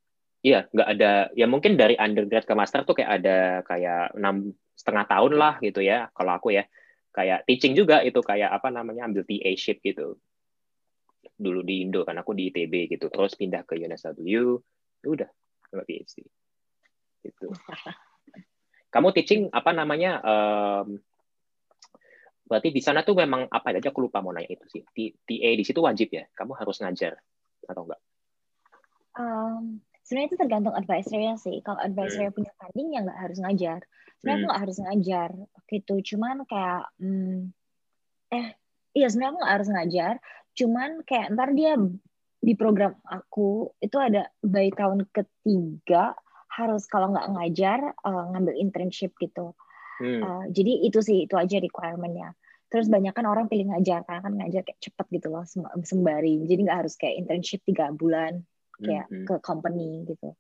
iya 0.44 0.68
nggak 0.70 0.90
ada. 0.98 1.12
Ya 1.38 1.46
mungkin 1.48 1.80
dari 1.80 1.96
undergrad 1.96 2.44
ke 2.44 2.54
master 2.54 2.84
tuh 2.84 2.98
kayak 2.98 3.12
ada 3.22 3.38
kayak 3.68 4.16
enam 4.18 4.56
setengah 4.76 5.06
tahun 5.08 5.34
lah 5.38 5.54
gitu 5.64 5.80
ya. 5.84 6.12
Kalau 6.12 6.32
aku 6.36 6.56
ya. 6.56 6.66
Kayak 7.12 7.44
teaching 7.44 7.76
juga 7.76 8.00
itu 8.08 8.24
kayak 8.24 8.56
apa 8.56 8.72
namanya 8.72 9.12
ambil 9.12 9.28
TA 9.28 9.52
ship 9.60 9.84
gitu. 9.84 10.16
Dulu 11.36 11.60
di 11.60 11.84
Indo 11.84 12.08
kan 12.08 12.16
aku 12.16 12.32
di 12.32 12.48
ITB 12.48 12.88
gitu 12.88 13.12
terus 13.12 13.36
pindah 13.36 13.68
ke 13.68 13.76
UNSW 13.76 14.58
Ya 15.02 15.10
udah 15.10 15.30
nggak 15.72 15.88
PhD 15.88 16.28
itu 17.22 17.48
kamu 18.94 19.08
teaching 19.16 19.42
apa 19.56 19.72
namanya 19.72 20.20
um, 20.20 21.00
berarti 22.44 22.76
di 22.76 22.84
sana 22.84 23.08
tuh 23.08 23.16
memang 23.16 23.48
apa 23.48 23.72
aja 23.72 23.88
aku 23.88 24.12
lupa 24.12 24.20
mau 24.20 24.36
nanya 24.36 24.52
itu 24.52 24.68
sih. 24.68 24.84
TA 25.24 25.50
di 25.56 25.64
situ 25.64 25.80
wajib 25.80 26.12
ya? 26.12 26.28
Kamu 26.36 26.52
harus 26.60 26.84
ngajar 26.84 27.16
atau 27.64 27.88
enggak 27.88 28.02
um, 29.18 29.82
sebenarnya 30.06 30.30
itu 30.34 30.40
tergantung 30.40 30.76
advisornya 30.76 31.36
sih 31.40 31.64
kalau 31.64 31.80
advisor 31.80 32.28
hmm. 32.30 32.36
punya 32.36 32.52
funding 32.60 32.88
ya 32.94 33.00
nggak 33.08 33.20
harus 33.20 33.38
ngajar 33.40 33.80
sebenarnya 34.20 34.36
hmm. 34.36 34.44
aku 34.44 34.50
nggak 34.50 34.62
harus 34.64 34.78
ngajar 34.84 35.30
gitu 35.72 35.96
cuman 36.14 36.36
kayak 36.46 36.84
hmm, 37.00 37.38
eh 38.32 38.48
iya 38.92 39.08
sebenarnya 39.08 39.32
aku 39.32 39.40
nggak 39.40 39.56
harus 39.56 39.70
ngajar 39.72 40.14
cuman 40.52 40.90
kayak 41.08 41.28
ntar 41.32 41.50
dia 41.56 41.74
di 42.42 42.54
program 42.58 42.98
aku 43.06 43.70
itu 43.78 43.96
ada 44.02 44.28
by 44.42 44.74
tahun 44.74 45.06
ketiga 45.14 46.18
harus 46.52 46.84
kalau 46.90 47.16
nggak 47.16 47.30
ngajar 47.32 47.80
uh, 48.04 48.26
ngambil 48.36 48.58
internship 48.60 49.16
gitu. 49.22 49.56
Hmm. 50.02 50.20
Uh, 50.20 50.44
jadi 50.52 50.84
itu 50.84 51.00
sih 51.00 51.30
itu 51.30 51.38
aja 51.38 51.62
requirementnya. 51.62 52.36
Terus 52.68 52.92
banyak 52.92 53.14
kan 53.16 53.30
orang 53.30 53.48
pilih 53.48 53.72
ngajar 53.72 54.04
karena 54.04 54.22
kan 54.26 54.34
ngajar 54.36 54.62
kayak 54.68 54.80
cepet 54.84 55.06
gitu 55.22 55.28
loh 55.32 55.46
sembari. 55.86 56.44
Jadi 56.50 56.60
nggak 56.68 56.80
harus 56.84 57.00
kayak 57.00 57.24
internship 57.24 57.64
tiga 57.64 57.94
bulan 57.96 58.44
kayak 58.82 59.08
hmm. 59.08 59.26
ke 59.30 59.36
company 59.46 60.04
gitu. 60.10 60.34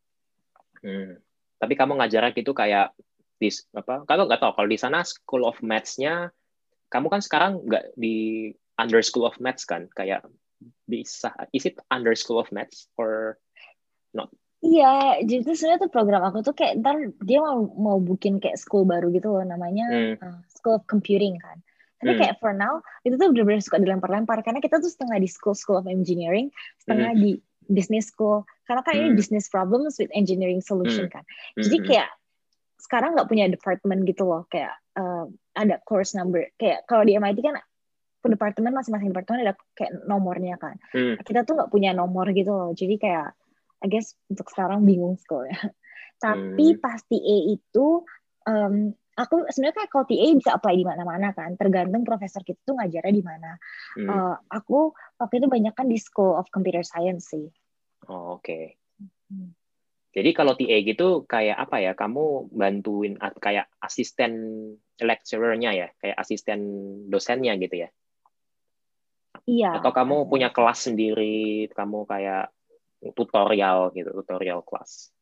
Hmm. 0.81 1.21
Tapi 1.61 1.73
kamu 1.77 2.01
ngajar 2.01 2.33
gitu 2.33 2.51
kayak 2.57 2.93
di 3.37 3.49
apa? 3.77 4.05
Kalau 4.05 4.25
nggak 4.25 4.41
tahu 4.41 4.51
kalau 4.57 4.69
di 4.69 4.79
sana 4.81 5.05
School 5.05 5.45
of 5.45 5.61
Maths-nya 5.61 6.29
kamu 6.91 7.07
kan 7.07 7.21
sekarang 7.23 7.63
nggak 7.65 7.95
di 7.95 8.49
under 8.77 9.01
School 9.05 9.25
of 9.25 9.37
Maths 9.37 9.63
kan 9.65 9.87
kayak 9.93 10.25
bisa 10.85 11.33
is 11.55 11.65
it 11.65 11.77
under 11.89 12.13
School 12.13 12.37
of 12.37 12.49
Maths 12.53 12.89
or 12.97 13.41
not? 14.13 14.29
Iya, 14.61 15.25
jadi 15.25 15.41
sebenarnya 15.41 15.89
tuh 15.89 15.93
program 15.93 16.21
aku 16.21 16.45
tuh 16.45 16.53
kayak 16.53 16.85
ntar 16.85 16.93
dia 17.25 17.41
mau 17.41 17.65
mau 17.73 17.97
bikin 17.97 18.37
kayak 18.37 18.61
school 18.61 18.85
baru 18.85 19.09
gitu 19.09 19.33
loh 19.33 19.41
namanya 19.41 19.89
hmm. 19.89 20.15
uh, 20.21 20.37
School 20.53 20.77
of 20.77 20.85
Computing 20.85 21.41
kan. 21.41 21.57
Tapi 21.97 22.13
hmm. 22.13 22.21
kayak 22.21 22.35
for 22.37 22.53
now 22.53 22.81
itu 23.01 23.17
tuh 23.17 23.33
benar-benar 23.33 23.61
suka 23.65 23.81
dilempar-lempar 23.81 24.45
karena 24.45 24.61
kita 24.61 24.77
tuh 24.77 24.89
setengah 24.89 25.17
di 25.17 25.25
school 25.25 25.57
School 25.57 25.81
of 25.81 25.89
Engineering, 25.89 26.53
setengah 26.77 27.09
hmm. 27.13 27.21
di 27.21 27.31
business 27.71 28.11
school. 28.11 28.43
Karena 28.67 28.81
kan 28.83 28.93
hmm. 28.95 29.01
ini 29.01 29.09
business 29.17 29.47
problems 29.47 29.97
with 29.97 30.11
engineering 30.13 30.61
solution 30.61 31.07
hmm. 31.07 31.13
kan. 31.15 31.23
Jadi 31.57 31.77
hmm. 31.81 31.85
kayak 31.87 32.09
sekarang 32.81 33.15
nggak 33.15 33.29
punya 33.29 33.45
department 33.47 34.03
gitu 34.09 34.25
loh 34.25 34.49
kayak 34.49 34.73
uh, 34.97 35.29
ada 35.53 35.77
course 35.85 36.17
number 36.17 36.49
kayak 36.57 36.81
kalau 36.89 37.05
di 37.05 37.13
MIT 37.13 37.39
kan 37.45 37.61
departemen 38.21 38.73
masing-masing 38.73 39.09
departemen 39.13 39.49
ada 39.49 39.57
kayak 39.73 40.05
nomornya 40.05 40.59
kan. 40.61 40.77
Hmm. 40.93 41.17
Kita 41.17 41.41
tuh 41.41 41.57
nggak 41.57 41.71
punya 41.73 41.95
nomor 41.95 42.29
gitu 42.35 42.53
loh. 42.53 42.71
Jadi 42.77 43.01
kayak 43.01 43.33
I 43.81 43.87
guess 43.89 44.13
untuk 44.29 44.45
sekarang 44.53 44.85
bingung 44.85 45.17
sekolahnya. 45.17 45.73
Tapi 46.23 46.77
hmm. 46.77 46.79
pas 46.79 47.01
TA 47.01 47.37
itu 47.49 48.05
um, 48.45 48.93
aku 49.17 49.35
sebenarnya 49.49 49.75
kayak 49.81 49.89
kalau 49.89 50.05
TA 50.05 50.27
bisa 50.37 50.51
apply 50.53 50.73
di 50.77 50.85
mana-mana 50.85 51.33
kan, 51.33 51.57
tergantung 51.57 52.05
profesor 52.05 52.45
kita 52.45 52.61
tuh 52.61 52.77
ngajarnya 52.77 53.13
di 53.13 53.23
mana. 53.25 53.51
Hmm. 53.97 54.07
Uh, 54.07 54.35
aku 54.53 54.93
waktu 55.17 55.41
itu 55.41 55.47
banyak 55.49 55.73
kan 55.73 55.89
di 55.89 55.97
School 55.97 56.37
of 56.37 56.45
Computer 56.53 56.85
Science 56.85 57.33
sih. 57.33 57.49
Oh, 58.11 58.35
oke. 58.35 58.43
Okay. 58.43 58.75
Hmm. 59.31 59.55
Jadi 60.11 60.29
kalau 60.35 60.59
TA 60.59 60.77
gitu 60.83 61.23
kayak 61.23 61.55
apa 61.55 61.79
ya? 61.79 61.95
Kamu 61.95 62.51
bantuin 62.51 63.15
kayak 63.39 63.71
asisten 63.79 64.31
lecturernya 64.99 65.71
ya, 65.71 65.87
kayak 66.03 66.19
asisten 66.19 66.59
dosennya 67.07 67.55
gitu 67.55 67.87
ya? 67.87 67.89
Iya. 69.47 69.79
Atau 69.79 69.95
kamu 69.95 70.27
punya 70.27 70.51
kelas 70.51 70.91
sendiri, 70.91 71.71
kamu 71.71 72.03
kayak 72.03 72.51
tutorial 73.15 73.95
gitu, 73.95 74.11
tutorial 74.11 74.59
kelas. 74.67 75.15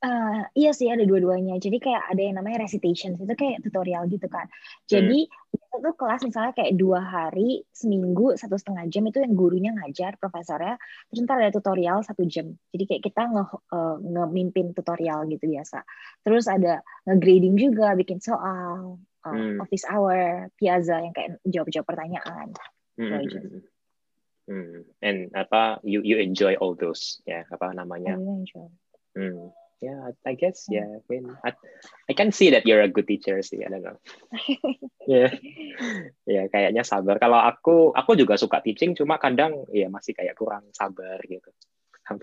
Uh, 0.00 0.48
iya 0.56 0.72
sih 0.72 0.88
ada 0.92 1.04
dua-duanya. 1.04 1.56
Jadi 1.56 1.80
kayak 1.80 2.12
ada 2.12 2.20
yang 2.20 2.36
namanya 2.36 2.68
recitation, 2.68 3.16
itu 3.16 3.32
kayak 3.32 3.64
tutorial 3.64 4.04
gitu 4.12 4.28
kan. 4.28 4.48
Jadi 4.84 5.24
hmm. 5.24 5.59
Itu 5.70 5.90
kelas 5.94 6.20
misalnya 6.26 6.52
kayak 6.56 6.74
dua 6.74 6.98
hari 6.98 7.62
seminggu 7.70 8.34
satu 8.34 8.58
setengah 8.58 8.90
jam 8.90 9.06
itu 9.06 9.22
yang 9.22 9.38
gurunya 9.38 9.70
ngajar 9.70 10.18
profesornya. 10.18 10.74
Terus 11.06 11.20
ntar 11.22 11.38
ada 11.38 11.54
tutorial 11.54 12.02
satu 12.02 12.26
jam. 12.26 12.50
Jadi 12.74 12.84
kayak 12.90 13.02
kita 13.06 13.22
nge, 13.30 13.44
uh, 13.70 13.96
ngemimpin 14.02 14.74
tutorial 14.74 15.30
gitu 15.30 15.46
biasa. 15.46 15.86
Terus 16.26 16.50
ada 16.50 16.82
nge-grading 17.06 17.54
juga, 17.54 17.94
bikin 17.94 18.18
soal, 18.18 18.98
uh, 19.22 19.30
hmm. 19.30 19.62
office 19.62 19.86
hour, 19.86 20.50
piazza 20.58 20.98
yang 20.98 21.14
kayak 21.14 21.38
jawab-jawab 21.46 21.86
pertanyaan. 21.86 22.50
Hmm. 22.98 23.62
Hmm. 24.50 24.82
And 24.98 25.30
apa 25.38 25.78
you 25.86 26.02
you 26.02 26.18
enjoy 26.18 26.58
all 26.58 26.74
those 26.74 27.22
ya 27.22 27.40
yeah, 27.40 27.42
apa 27.54 27.70
namanya? 27.70 28.18
I 28.18 28.42
enjoy. 28.42 28.66
Hmm. 29.14 29.54
Yeah, 29.80 30.12
I 30.28 30.36
guess 30.36 30.68
yeah. 30.68 30.84
I 30.84 31.00
mean, 31.08 31.32
I, 31.40 31.56
I 32.04 32.12
can 32.12 32.36
see 32.36 32.52
that 32.52 32.68
you're 32.68 32.84
a 32.84 32.92
good 32.92 33.08
teacher 33.08 33.40
sih. 33.40 33.64
I 33.64 33.72
don't 33.72 33.80
know. 33.80 33.96
yeah, 35.08 35.32
ya 36.28 36.44
yeah, 36.44 36.44
kayaknya 36.52 36.84
sabar. 36.84 37.16
Kalau 37.16 37.40
aku 37.40 37.96
aku 37.96 38.12
juga 38.12 38.36
suka 38.36 38.60
teaching, 38.60 38.92
cuma 38.92 39.16
kadang 39.16 39.64
ya 39.72 39.88
masih 39.88 40.12
kayak 40.12 40.36
kurang 40.36 40.68
sabar 40.76 41.16
gitu. 41.24 41.48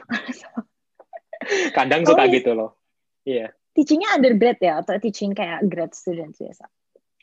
kadang 1.77 2.05
suka 2.05 2.23
oh, 2.25 2.29
gitu 2.29 2.51
loh. 2.53 2.77
Iya. 3.25 3.49
Yeah. 3.49 3.51
Teachingnya 3.73 4.09
undergrad 4.21 4.61
ya 4.61 4.85
atau 4.85 5.01
teaching 5.01 5.33
kayak 5.33 5.65
grad 5.65 5.97
student 5.97 6.37
biasa? 6.37 6.69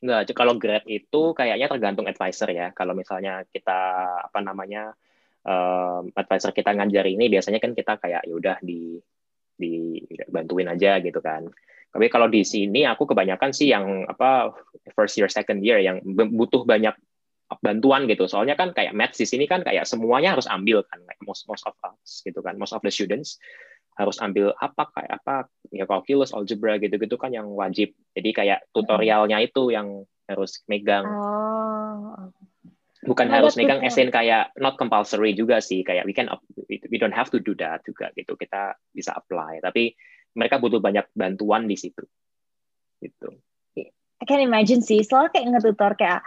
Enggak, 0.03 0.35
kalau 0.35 0.59
grad 0.59 0.83
itu 0.91 1.31
kayaknya 1.31 1.71
tergantung 1.71 2.11
advisor 2.11 2.51
ya. 2.51 2.75
Kalau 2.75 2.99
misalnya 2.99 3.47
kita 3.55 3.79
apa 4.27 4.39
namanya 4.43 4.99
um, 5.47 6.11
advisor 6.11 6.51
kita 6.51 6.75
ngajar 6.75 7.07
ini 7.07 7.31
biasanya 7.31 7.63
kan 7.63 7.73
kita 7.73 8.03
kayak 8.03 8.27
ya 8.27 8.35
udah 8.35 8.59
di 8.59 8.99
di 9.55 10.03
bantuin 10.29 10.69
aja 10.71 10.99
gitu 11.01 11.19
kan. 11.23 11.47
Tapi 11.95 12.11
kalau 12.11 12.27
di 12.27 12.43
sini 12.43 12.83
aku 12.83 13.07
kebanyakan 13.07 13.55
sih 13.55 13.71
yang 13.71 14.03
apa 14.11 14.51
first 14.99 15.15
year 15.15 15.31
second 15.31 15.63
year 15.63 15.79
yang 15.79 16.03
butuh 16.11 16.67
banyak 16.67 16.95
bantuan 17.63 18.11
gitu. 18.11 18.27
Soalnya 18.27 18.59
kan 18.59 18.75
kayak 18.75 18.97
maths 18.97 19.21
di 19.21 19.27
sini 19.29 19.47
kan 19.47 19.63
kayak 19.63 19.87
semuanya 19.87 20.35
harus 20.35 20.51
ambil 20.51 20.83
kan, 20.91 20.99
like 21.07 21.21
most 21.23 21.47
most 21.47 21.63
of 21.69 21.77
us 21.87 22.25
gitu 22.27 22.43
kan, 22.43 22.59
most 22.59 22.75
of 22.75 22.83
the 22.83 22.91
students 22.91 23.39
harus 23.95 24.19
ambil 24.19 24.51
apa 24.59 24.91
kayak 24.91 25.23
apa 25.23 25.47
ya 25.71 25.87
calculus, 25.87 26.35
algebra 26.35 26.83
gitu-gitu 26.83 27.15
kan 27.15 27.31
yang 27.31 27.47
wajib. 27.55 27.95
Jadi 28.19 28.31
kayak 28.35 28.59
tutorialnya 28.75 29.39
itu 29.39 29.71
yang 29.71 30.03
harus 30.27 30.67
megang. 30.67 31.07
Oh. 31.07 32.33
Bukan 33.05 33.29
nah, 33.29 33.41
harus 33.41 33.55
megang 33.55 33.85
SN 33.85 34.09
kayak 34.09 34.57
not 34.57 34.81
compulsory 34.81 35.37
juga 35.37 35.61
sih, 35.61 35.85
kayak 35.85 36.09
we 36.09 36.17
can 36.17 36.29
we 36.69 36.97
don't 36.97 37.15
have 37.15 37.29
to 37.29 37.39
do 37.39 37.53
that 37.57 37.85
juga 37.85 38.11
gitu. 38.17 38.35
Kita 38.35 38.75
bisa 38.91 39.13
apply, 39.13 39.61
tapi 39.61 39.93
mereka 40.35 40.59
butuh 40.59 40.81
banyak 40.81 41.07
bantuan 41.15 41.69
di 41.69 41.77
situ. 41.77 42.03
Gitu. 42.99 43.29
I 44.23 44.25
can 44.25 44.41
imagine 44.41 44.81
sih, 44.81 45.05
soalnya 45.05 45.37
kayak 45.37 45.47
ngetutor 45.53 45.93
kayak 46.01 46.25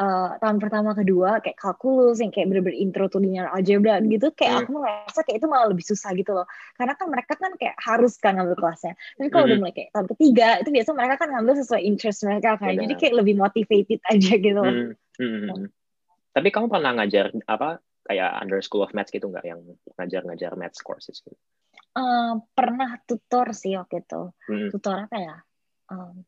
uh, 0.00 0.28
tahun 0.40 0.56
pertama 0.58 0.96
kedua 0.96 1.44
kayak 1.44 1.60
kalkulus 1.60 2.24
yang 2.24 2.32
kayak 2.32 2.48
bener-bener 2.48 2.78
intro 2.78 3.06
to 3.12 3.20
linear 3.20 3.52
algebra 3.52 4.00
gitu 4.00 4.32
kayak 4.32 4.52
hmm. 4.56 4.60
aku 4.64 4.70
merasa 4.80 5.20
kayak 5.26 5.38
itu 5.44 5.46
malah 5.46 5.68
lebih 5.68 5.84
susah 5.84 6.10
gitu 6.16 6.32
loh 6.32 6.46
karena 6.80 6.96
kan 6.96 7.06
mereka 7.12 7.32
kan 7.36 7.52
kayak 7.60 7.76
harus 7.76 8.16
kan 8.16 8.40
ngambil 8.40 8.56
kelasnya 8.56 8.94
tapi 9.20 9.28
kalau 9.28 9.44
hmm. 9.44 9.50
udah 9.52 9.58
mulai 9.60 9.74
kayak 9.76 9.90
tahun 9.92 10.06
ketiga 10.16 10.48
itu 10.64 10.70
biasa 10.72 10.90
mereka 10.96 11.14
kan 11.20 11.28
ngambil 11.36 11.54
sesuai 11.60 11.82
interest 11.84 12.18
mereka 12.24 12.50
kan 12.56 12.72
yeah. 12.72 12.82
jadi 12.88 12.94
kayak 12.96 13.14
lebih 13.20 13.34
motivated 13.36 14.00
aja 14.12 14.32
gitu 14.40 14.60
loh. 14.60 14.72
Hmm. 14.72 14.92
Hmm. 15.20 15.68
Tapi 16.30 16.48
kamu 16.50 16.70
pernah 16.70 16.94
ngajar 16.96 17.34
apa 17.46 17.82
kayak 18.06 18.30
under 18.42 18.58
school 18.64 18.82
of 18.82 18.94
maths 18.96 19.12
gitu 19.12 19.28
nggak 19.28 19.44
yang 19.44 19.60
ngajar-ngajar 19.98 20.54
maths 20.58 20.82
courses 20.82 21.20
gitu 21.22 21.36
Uh, 21.90 22.38
pernah 22.54 23.02
tutor 23.02 23.50
sih 23.50 23.74
waktu 23.74 24.06
itu. 24.06 24.30
Hmm. 24.46 24.70
Tutor 24.70 25.10
apa 25.10 25.16
ya? 25.18 25.36
Um, 25.90 26.22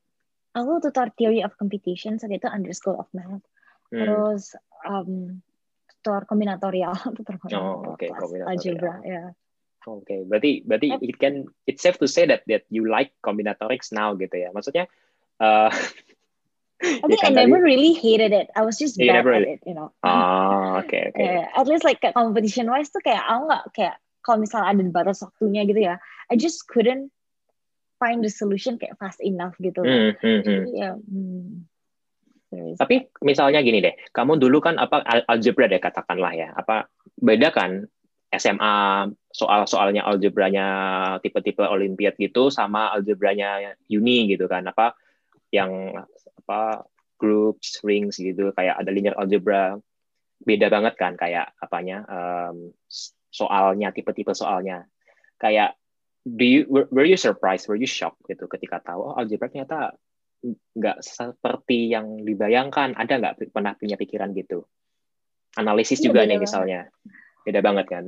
aku 0.59 0.83
tutor 0.83 1.15
theory 1.15 1.47
of 1.47 1.55
competition, 1.55 2.19
so 2.19 2.27
itu 2.27 2.51
under 2.51 2.75
school 2.75 2.99
of 2.99 3.07
math. 3.15 3.47
Hmm. 3.95 4.03
Terus 4.03 4.59
um, 4.83 5.39
tutor 5.87 6.27
kombinatorial, 6.27 6.99
tutor 7.19 7.39
oh, 7.55 7.95
okay. 7.95 8.11
algebra, 8.11 8.99
ya. 9.07 9.07
Yeah. 9.07 9.29
Oke, 9.83 10.07
okay. 10.07 10.21
berarti 10.23 10.63
berarti 10.63 10.89
yep. 10.95 11.03
it 11.03 11.19
can 11.19 11.43
it's 11.67 11.83
safe 11.83 11.99
to 11.99 12.07
say 12.07 12.23
that 12.23 12.47
that 12.47 12.63
you 12.71 12.87
like 12.87 13.15
combinatorics 13.23 13.91
now 13.95 14.15
gitu 14.19 14.35
ya. 14.43 14.51
Maksudnya 14.55 14.91
uh, 15.39 15.71
I 16.83 17.07
think 17.09 17.25
I 17.25 17.31
never 17.31 17.63
tadi, 17.63 17.71
really 17.71 17.93
hated 17.95 18.35
it. 18.35 18.51
I 18.59 18.67
was 18.67 18.79
just 18.79 18.99
bad 18.99 19.23
at 19.23 19.43
it, 19.43 19.61
you 19.67 19.75
know. 19.75 19.95
Ah, 20.03 20.83
oke 20.83 20.91
okay, 20.91 21.11
oke. 21.11 21.17
Okay. 21.23 21.39
Uh, 21.39 21.61
at 21.61 21.67
least 21.71 21.87
like 21.87 22.03
competition 22.03 22.67
wise 22.67 22.91
tuh 22.91 23.01
kayak 23.01 23.23
aku 23.23 23.43
nggak 23.47 23.65
kayak 23.75 23.95
kalau 24.23 24.39
misalnya 24.39 24.71
ada 24.71 24.83
batas 24.89 25.21
waktunya 25.21 25.67
gitu 25.67 25.83
ya 25.83 25.99
I 26.31 26.39
just 26.39 26.71
couldn't 26.71 27.11
find 27.99 28.23
the 28.23 28.31
solution 28.31 28.79
kayak 28.79 28.97
fast 28.97 29.19
enough 29.23 29.55
gitu 29.59 29.83
hmm, 29.83 30.19
hmm, 30.19 30.41
hmm. 30.43 30.63
ya 30.75 30.91
hmm. 30.99 32.75
tapi 32.79 33.07
misalnya 33.23 33.63
gini 33.63 33.83
deh 33.83 33.95
kamu 34.15 34.39
dulu 34.39 34.63
kan 34.63 34.79
apa 34.79 35.03
algebra 35.27 35.71
deh 35.71 35.83
katakanlah 35.83 36.33
ya 36.35 36.49
apa 36.55 36.91
beda 37.19 37.55
kan 37.55 37.87
SMA 38.33 39.07
soal-soalnya 39.29 40.09
algebranya 40.09 40.67
tipe-tipe 41.21 41.61
olimpiad 41.61 42.17
gitu 42.17 42.49
sama 42.49 42.89
algebranya 42.91 43.77
uni 43.93 44.33
gitu 44.33 44.49
kan 44.49 44.65
apa 44.65 44.97
yang 45.53 45.93
apa 46.43 46.85
groups 47.17 47.79
rings 47.87 48.19
gitu 48.19 48.51
kayak 48.53 48.83
ada 48.83 48.91
linear 48.91 49.15
algebra 49.15 49.79
beda 50.43 50.67
banget 50.67 50.95
kan 50.99 51.15
kayak 51.15 51.55
apanya 51.63 52.03
um, 52.11 52.75
soalnya, 53.33 53.91
tipe-tipe 53.91 54.37
soalnya. 54.37 54.85
Kayak 55.41 55.75
do 56.23 56.45
you 56.45 56.63
were, 56.69 56.87
were 56.93 57.09
you 57.09 57.19
surprised, 57.19 57.67
were 57.67 57.81
you 57.81 57.89
shocked 57.89 58.21
gitu 58.29 58.47
ketika 58.47 58.79
tahu 58.79 59.11
oh 59.11 59.15
algebra 59.17 59.51
ternyata 59.51 59.97
nggak 60.77 60.99
seperti 61.03 61.91
yang 61.91 62.23
dibayangkan. 62.23 62.95
Ada 62.95 63.19
nggak 63.19 63.35
pernah 63.51 63.73
punya 63.75 63.97
pikiran 63.97 64.37
gitu? 64.37 64.69
Analisis 65.59 65.99
ya, 66.05 66.13
juga 66.13 66.29
nih 66.29 66.39
misalnya. 66.39 66.87
Beda 67.43 67.65
banget 67.65 67.87
kan. 67.89 68.05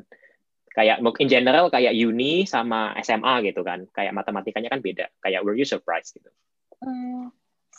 Kayak 0.74 1.03
in 1.22 1.30
general 1.30 1.70
kayak 1.70 1.95
uni 1.95 2.47
sama 2.47 2.95
SMA 3.03 3.47
gitu 3.51 3.62
kan. 3.62 3.87
Kayak 3.91 4.14
matematikanya 4.14 4.70
kan 4.70 4.82
beda. 4.82 5.07
Kayak 5.22 5.43
were 5.43 5.55
you 5.55 5.66
surprised 5.66 6.14
gitu? 6.14 6.30
Hmm, 6.82 7.30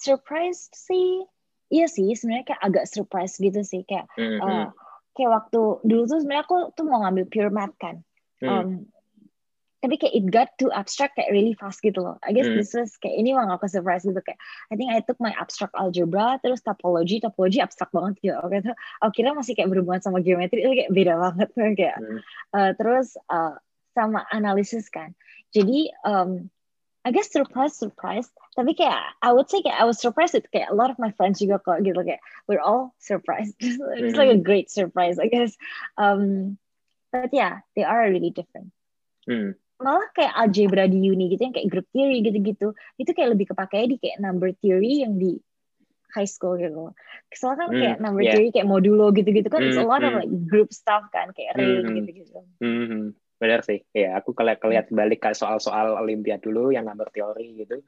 surprised 0.05 0.69
sih 0.77 1.25
iya 1.73 1.89
sih 1.89 2.13
sebenarnya 2.13 2.53
kayak 2.53 2.61
agak 2.61 2.85
surprise 2.85 3.41
gitu 3.41 3.65
sih 3.65 3.81
kayak 3.89 4.05
mm 4.13 4.21
-hmm. 4.21 4.39
uh, 4.45 4.67
kayak 5.15 5.31
waktu 5.31 5.61
dulu 5.87 6.03
tuh 6.05 6.19
sebenarnya 6.21 6.43
aku 6.43 6.57
tuh 6.75 6.85
mau 6.85 6.99
ngambil 7.07 7.25
pure 7.31 7.51
math 7.51 7.75
kan. 7.79 8.03
Hmm. 8.43 8.51
Um, 8.51 8.69
tapi 9.79 10.01
kayak 10.01 10.17
it 10.17 10.25
got 10.33 10.49
too 10.57 10.73
abstract 10.73 11.13
kayak 11.13 11.29
really 11.31 11.55
fast 11.55 11.79
gitu 11.79 12.03
loh. 12.03 12.17
I 12.25 12.35
guess 12.35 12.49
hmm. 12.49 12.59
this 12.59 12.75
was 12.75 12.97
kayak 12.99 13.21
ini 13.21 13.31
yang 13.31 13.47
aku 13.47 13.69
surprise 13.71 14.03
gitu 14.03 14.17
kayak 14.19 14.41
I 14.67 14.75
think 14.75 14.91
I 14.91 14.99
took 14.99 15.21
my 15.23 15.31
abstract 15.37 15.77
algebra 15.77 16.41
terus 16.43 16.59
topology 16.65 17.23
topology 17.23 17.63
abstrak 17.63 17.95
banget 17.95 18.19
gitu. 18.19 18.35
Oke 18.43 18.59
tuh 18.65 18.75
aku 18.99 19.23
kira 19.23 19.31
masih 19.31 19.55
kayak 19.55 19.71
berhubungan 19.71 20.03
sama 20.03 20.19
geometri 20.19 20.67
itu 20.67 20.69
kayak 20.83 20.91
beda 20.91 21.13
banget 21.15 21.49
kayak. 21.79 21.97
Hmm. 22.01 22.19
Uh, 22.51 22.71
terus 22.75 23.15
uh, 23.31 23.55
sama 23.95 24.27
analisis 24.35 24.91
kan. 24.91 25.15
Jadi 25.55 25.87
um, 26.03 26.51
I 27.05 27.13
guess 27.13 27.29
surprise 27.29 27.77
surprise 27.77 28.25
tapi 28.57 28.73
kayak 28.73 28.97
I 29.21 29.29
would 29.29 29.45
say 29.45 29.61
kayak 29.61 29.77
I 29.77 29.85
was 29.85 30.01
surprised 30.01 30.33
with 30.33 30.49
kayak 30.49 30.73
a 30.73 30.77
lot 30.77 30.89
of 30.89 30.97
my 30.97 31.13
friends 31.13 31.37
juga 31.37 31.61
kok 31.61 31.85
gitu 31.85 32.01
kayak 32.01 32.19
we're 32.49 32.63
all 32.63 32.97
surprised 32.97 33.53
it's 33.61 34.17
like 34.17 34.33
a 34.33 34.41
hmm. 34.41 34.43
great 34.43 34.73
surprise 34.73 35.21
I 35.21 35.29
guess 35.29 35.53
um 36.01 36.57
but 37.13 37.29
yeah 37.29 37.61
they 37.77 37.85
are 37.85 38.09
really 38.09 38.33
different 38.33 38.73
mm. 39.29 39.53
malah 39.79 40.07
kayak 40.17 40.33
algebra 40.35 40.89
di 40.89 40.99
uni 40.99 41.31
gitu 41.31 41.47
yang 41.47 41.55
kayak 41.55 41.69
group 41.71 41.87
theory 41.95 42.19
gitu-gitu 42.23 42.75
itu 42.99 43.11
kayak 43.15 43.37
lebih 43.37 43.53
kepake 43.53 43.79
di 43.91 43.95
kayak 44.01 44.19
number 44.19 44.51
theory 44.59 45.05
yang 45.05 45.15
di 45.15 45.39
high 46.15 46.27
school 46.27 46.55
gitu 46.55 46.95
soalnya 47.35 47.67
kan 47.67 47.69
mm, 47.69 47.79
kayak 47.83 47.97
number 47.99 48.23
yeah. 48.23 48.33
theory 48.35 48.49
kayak 48.55 48.67
modulo 48.67 49.11
gitu-gitu 49.11 49.47
kan 49.51 49.59
mm, 49.59 49.67
it's 49.67 49.79
a 49.79 49.83
lot 49.83 49.99
mm. 49.99 50.07
of 50.07 50.11
hmm. 50.15 50.19
like 50.23 50.33
group 50.47 50.71
stuff 50.71 51.03
kan 51.11 51.31
kayak 51.35 51.55
mm, 51.59 51.91
gitu-gitu 51.91 52.39
mm, 52.63 53.11
benar 53.36 53.61
sih. 53.63 53.83
Ya 53.91 54.15
aku 54.19 54.31
kelihat 54.31 54.59
kelihat 54.63 54.86
balik 54.91 55.23
ke 55.23 55.31
soal-soal 55.36 55.99
olimpiade 55.99 56.43
dulu 56.43 56.71
yang 56.71 56.88
number 56.88 57.11
teori 57.11 57.65
gitu. 57.65 57.83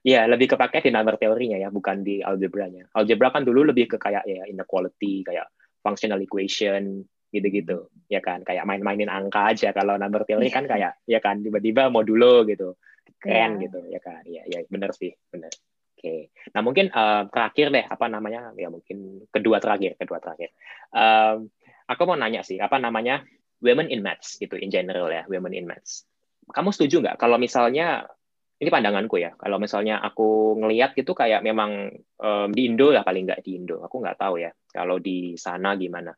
Ya 0.00 0.24
lebih 0.24 0.56
kepake 0.56 0.80
di 0.80 0.90
number 0.92 1.20
teorinya 1.20 1.60
ya 1.60 1.68
bukan 1.68 2.00
di 2.00 2.24
algebranya. 2.24 2.88
Algebra 2.96 3.32
kan 3.32 3.44
dulu 3.44 3.68
lebih 3.68 3.84
ke 3.90 3.96
kayak 4.00 4.24
ya 4.24 4.48
inequality 4.48 5.24
kayak 5.24 5.52
functional 5.84 6.20
equation 6.24 7.04
gitu-gitu. 7.28 7.92
Ya 8.08 8.24
kan? 8.24 8.40
Kayak 8.42 8.64
main-mainin 8.64 9.12
angka 9.12 9.52
aja. 9.52 9.76
Kalau 9.76 10.00
number 10.00 10.24
teori 10.24 10.48
kan 10.48 10.64
kayak 10.64 11.00
ya 11.04 11.20
kan? 11.20 11.44
Tiba-tiba 11.44 11.92
modulo 11.92 12.48
gitu. 12.48 12.80
Keren 13.20 13.60
yeah. 13.60 13.62
gitu. 13.68 13.80
Ya 13.92 14.00
kan? 14.00 14.22
Ya 14.24 14.42
ya 14.48 14.64
benar 14.72 14.96
sih. 14.96 15.12
Benar 15.28 15.52
oke. 15.52 16.00
Okay. 16.00 16.32
nah 16.56 16.64
mungkin 16.64 16.88
uh, 16.88 17.28
terakhir 17.28 17.68
deh. 17.68 17.84
Apa 17.84 18.08
namanya? 18.08 18.56
Ya 18.56 18.72
mungkin 18.72 19.28
kedua 19.28 19.60
terakhir 19.60 20.00
kedua 20.00 20.16
terakhir. 20.16 20.56
Um, 20.96 21.52
aku 21.90 22.02
mau 22.06 22.16
nanya 22.16 22.40
sih 22.46 22.56
apa 22.56 22.78
namanya 22.78 23.20
women 23.60 23.92
in 23.92 24.00
maths 24.00 24.40
gitu 24.40 24.56
in 24.56 24.72
general 24.72 25.08
ya 25.08 25.24
women 25.28 25.52
in 25.52 25.68
maths. 25.68 26.04
Kamu 26.50 26.74
setuju 26.74 27.04
nggak? 27.04 27.16
Kalau 27.20 27.36
misalnya 27.36 28.08
ini 28.60 28.68
pandanganku 28.68 29.16
ya 29.16 29.32
kalau 29.40 29.56
misalnya 29.56 30.04
aku 30.04 30.60
ngelihat 30.60 30.92
gitu 30.92 31.16
kayak 31.16 31.40
memang 31.40 31.96
um, 32.20 32.48
di 32.52 32.68
Indo 32.68 32.92
lah 32.92 33.00
paling 33.00 33.24
nggak 33.24 33.40
di 33.44 33.56
Indo. 33.56 33.80
Aku 33.80 34.00
nggak 34.04 34.20
tahu 34.20 34.40
ya 34.42 34.52
kalau 34.72 35.00
di 35.00 35.36
sana 35.40 35.76
gimana. 35.76 36.12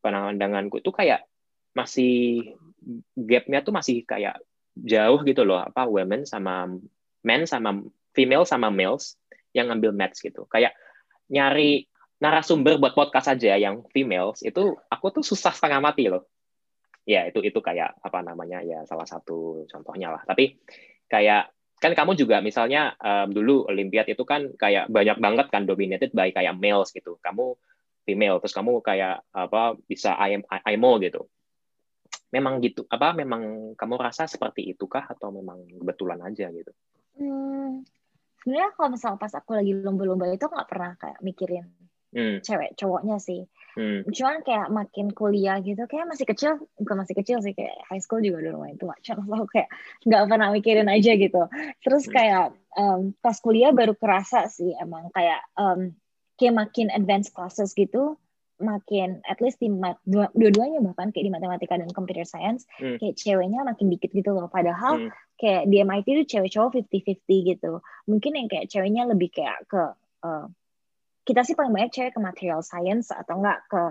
Pandanganku 0.00 0.80
itu 0.80 0.92
kayak 0.92 1.24
masih 1.74 2.54
gapnya 3.16 3.64
tuh 3.64 3.74
masih 3.74 4.04
kayak 4.04 4.40
jauh 4.76 5.20
gitu 5.24 5.42
loh 5.42 5.64
apa 5.64 5.88
women 5.88 6.28
sama 6.28 6.68
men 7.24 7.48
sama 7.48 7.82
female 8.12 8.44
sama 8.44 8.68
males 8.68 9.16
yang 9.56 9.72
ngambil 9.72 9.92
maths 9.96 10.20
gitu. 10.20 10.44
Kayak 10.48 10.76
nyari 11.28 11.88
narasumber 12.20 12.80
buat 12.80 12.96
podcast 12.96 13.36
aja 13.36 13.58
yang 13.58 13.84
females 13.92 14.40
itu 14.40 14.76
aku 14.88 15.06
tuh 15.20 15.24
susah 15.26 15.52
setengah 15.52 15.80
mati 15.82 16.08
loh 16.08 16.24
ya 17.04 17.28
itu 17.28 17.44
itu 17.44 17.60
kayak 17.60 18.00
apa 18.00 18.24
namanya 18.24 18.64
ya 18.64 18.82
salah 18.88 19.04
satu 19.04 19.68
contohnya 19.68 20.12
lah. 20.12 20.22
Tapi 20.24 20.56
kayak 21.08 21.52
kan 21.78 21.92
kamu 21.92 22.16
juga 22.16 22.40
misalnya 22.40 22.96
um, 22.96 23.28
dulu 23.28 23.68
Olimpiad 23.68 24.08
itu 24.08 24.24
kan 24.24 24.56
kayak 24.56 24.88
banyak 24.88 25.20
banget 25.20 25.46
kan 25.52 25.68
dominated 25.68 26.10
by 26.16 26.32
kayak 26.32 26.56
males 26.56 26.90
gitu. 26.90 27.20
Kamu 27.20 27.56
female 28.04 28.40
terus 28.40 28.56
kamu 28.56 28.80
kayak 28.80 29.24
apa 29.32 29.76
bisa 29.84 30.16
IMO 30.68 30.96
gitu. 31.04 31.28
Memang 32.32 32.58
gitu 32.64 32.88
apa 32.90 33.14
memang 33.14 33.74
kamu 33.78 33.94
rasa 34.00 34.26
seperti 34.26 34.74
itukah 34.74 35.06
atau 35.06 35.30
memang 35.30 35.64
kebetulan 35.80 36.18
aja 36.24 36.50
gitu? 36.50 36.72
Hmm, 37.14 37.86
sebenarnya 38.42 38.74
kalau 38.76 38.88
misal 38.92 39.16
pas 39.16 39.32
aku 39.32 39.56
lagi 39.56 39.72
lomba-lomba 39.72 40.28
itu 40.28 40.44
nggak 40.44 40.68
pernah 40.68 40.92
kayak 41.00 41.18
mikirin 41.24 41.64
hmm. 42.12 42.44
cewek 42.44 42.76
cowoknya 42.76 43.16
sih 43.16 43.48
hmm. 43.76 44.08
cuman 44.10 44.42
kayak 44.42 44.68
makin 44.70 45.06
kuliah 45.10 45.58
gitu 45.60 45.84
kayak 45.86 46.06
masih 46.08 46.26
kecil 46.26 46.52
bukan 46.78 46.96
masih 47.04 47.14
kecil 47.18 47.38
sih 47.42 47.52
kayak 47.52 47.74
high 47.90 48.00
school 48.02 48.22
juga 48.22 48.46
udah 48.46 48.52
lumayan 48.58 48.78
tua 48.80 48.94
cuman 49.02 49.26
aku 49.38 49.46
kayak 49.50 49.68
nggak 50.06 50.22
pernah 50.30 50.48
mikirin 50.54 50.88
aja 50.90 51.12
gitu 51.14 51.42
terus 51.82 52.04
hmm. 52.08 52.12
kayak 52.14 52.46
um, 52.78 53.12
pas 53.20 53.36
kuliah 53.38 53.70
baru 53.74 53.94
kerasa 53.94 54.46
sih 54.50 54.72
emang 54.78 55.10
kayak 55.10 55.42
um, 55.58 55.94
kayak 56.38 56.54
makin 56.54 56.90
advanced 56.90 57.34
classes 57.34 57.74
gitu 57.74 58.18
makin 58.62 59.18
at 59.26 59.42
least 59.42 59.58
di 59.58 59.66
mat, 59.66 59.98
dua, 60.06 60.30
dua-duanya 60.30 60.78
bahkan 60.78 61.10
kayak 61.10 61.26
di 61.26 61.32
matematika 61.34 61.74
dan 61.74 61.90
computer 61.90 62.22
science 62.22 62.64
hmm. 62.78 63.02
kayak 63.02 63.18
ceweknya 63.18 63.66
makin 63.66 63.90
dikit 63.90 64.14
gitu 64.14 64.30
loh 64.30 64.46
padahal 64.46 65.06
hmm. 65.06 65.10
kayak 65.38 65.66
di 65.66 65.82
MIT 65.82 66.06
itu 66.06 66.24
cewek 66.38 66.50
cowok 66.54 66.86
50-50 66.86 67.50
gitu 67.50 67.72
mungkin 68.06 68.32
yang 68.38 68.46
kayak 68.46 68.70
ceweknya 68.70 69.10
lebih 69.10 69.34
kayak 69.34 69.58
ke 69.66 69.82
uh, 70.22 70.46
kita 71.24 71.40
sih 71.42 71.56
paling 71.56 71.72
banyak 71.72 71.92
cewek 71.92 72.12
ke 72.12 72.20
material 72.20 72.60
science 72.60 73.12
atau 73.12 73.40
enggak 73.40 73.64
ke 73.68 73.82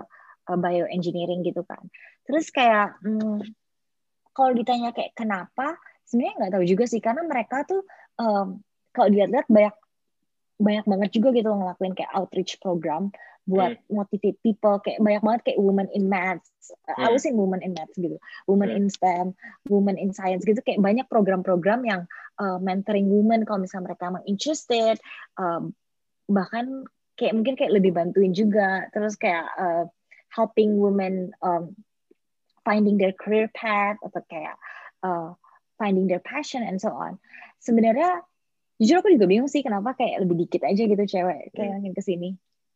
uh, 0.50 0.58
bioengineering 0.58 1.42
gitu 1.42 1.62
kan 1.66 1.82
terus 2.24 2.48
kayak 2.54 2.96
hmm, 3.02 3.42
kalau 4.34 4.50
ditanya 4.56 4.90
kayak 4.90 5.12
kenapa 5.12 5.78
sebenarnya 6.06 6.34
nggak 6.40 6.52
tahu 6.58 6.64
juga 6.66 6.84
sih 6.88 7.00
karena 7.02 7.22
mereka 7.26 7.62
tuh 7.68 7.82
um, 8.18 8.62
kalau 8.94 9.08
dilihat-lihat 9.10 9.48
banyak 9.50 9.76
banyak 10.54 10.84
banget 10.86 11.10
juga 11.10 11.28
gitu 11.34 11.50
ngelakuin 11.50 11.94
kayak 11.98 12.12
outreach 12.14 12.62
program 12.62 13.10
buat 13.44 13.76
hmm. 13.76 13.92
motivate 13.92 14.40
people 14.40 14.80
kayak 14.80 15.04
banyak 15.04 15.20
banget 15.20 15.40
kayak 15.44 15.60
women 15.60 15.88
in 15.92 16.08
maths, 16.08 16.48
hmm. 16.88 16.96
I 16.96 17.12
was 17.12 17.28
in 17.28 17.36
women 17.36 17.60
in 17.60 17.76
maths 17.76 17.92
gitu, 17.92 18.16
women 18.48 18.72
hmm. 18.72 18.78
in 18.80 18.84
STEM, 18.88 19.36
women 19.68 20.00
in 20.00 20.16
science 20.16 20.48
gitu 20.48 20.64
kayak 20.64 20.80
banyak 20.80 21.04
program-program 21.12 21.84
yang 21.84 22.08
uh, 22.40 22.56
mentoring 22.56 23.04
women 23.04 23.44
kalau 23.44 23.60
misalnya 23.60 23.92
mereka 23.92 24.08
emang 24.08 24.24
interested, 24.24 24.96
um, 25.36 25.76
bahkan 26.24 26.88
kayak 27.14 27.34
mungkin 27.34 27.54
kayak 27.54 27.74
lebih 27.74 27.94
bantuin 27.94 28.34
juga, 28.34 28.86
terus 28.90 29.14
kayak 29.14 29.46
uh, 29.58 29.84
helping 30.34 30.78
women 30.78 31.30
um, 31.40 31.74
finding 32.66 32.98
their 32.98 33.14
career 33.14 33.46
path 33.54 34.00
atau 34.02 34.20
kayak 34.26 34.56
uh, 35.06 35.36
finding 35.78 36.10
their 36.10 36.22
passion 36.22 36.64
and 36.66 36.82
so 36.82 36.90
on. 36.90 37.20
Sebenarnya 37.62 38.24
jujur 38.82 39.00
aku 39.04 39.14
juga 39.14 39.30
bingung 39.30 39.50
sih 39.50 39.62
kenapa 39.62 39.94
kayak 39.94 40.26
lebih 40.26 40.46
dikit 40.46 40.66
aja 40.66 40.82
gitu 40.82 41.04
cewek 41.06 41.54
kayak 41.54 41.78
hmm. 41.78 41.84
yang 41.86 41.94
ke 41.94 42.02
sini. 42.02 42.30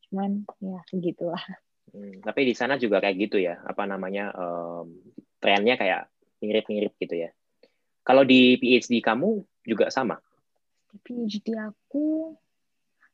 Cuman 0.09 0.47
ya 0.63 0.81
gitulah. 0.95 1.43
Hmm, 1.89 2.21
tapi 2.21 2.47
di 2.47 2.55
sana 2.55 2.77
juga 2.77 3.01
kayak 3.01 3.17
gitu 3.17 3.41
ya 3.41 3.65
apa 3.65 3.89
namanya 3.89 4.31
um, 4.37 4.93
trennya 5.41 5.75
kayak 5.81 6.13
mirip-mirip 6.39 6.95
gitu 7.01 7.27
ya. 7.27 7.31
Kalau 8.07 8.25
di 8.25 8.57
PhD 8.57 9.05
kamu 9.05 9.43
juga 9.67 9.91
sama? 9.93 10.17
PhD 11.05 11.53
aku 11.59 12.37